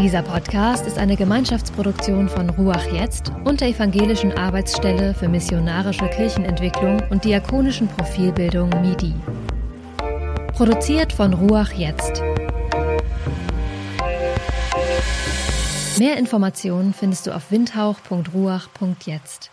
Dieser 0.00 0.22
Podcast 0.22 0.86
ist 0.86 0.96
eine 0.96 1.16
Gemeinschaftsproduktion 1.16 2.28
von 2.28 2.50
Ruach 2.50 2.84
Jetzt 2.92 3.32
und 3.44 3.60
der 3.60 3.68
Evangelischen 3.68 4.30
Arbeitsstelle 4.30 5.12
für 5.14 5.28
missionarische 5.28 6.06
Kirchenentwicklung 6.08 7.02
und 7.10 7.24
diakonischen 7.24 7.88
Profilbildung 7.88 8.70
MIDI. 8.80 9.14
Produziert 10.52 11.12
von 11.12 11.32
Ruach 11.32 11.72
Jetzt. 11.72 12.22
Mehr 15.98 16.16
Informationen 16.16 16.94
findest 16.94 17.26
du 17.26 17.34
auf 17.34 17.50
windhauch.ruach.jetzt. 17.50 19.50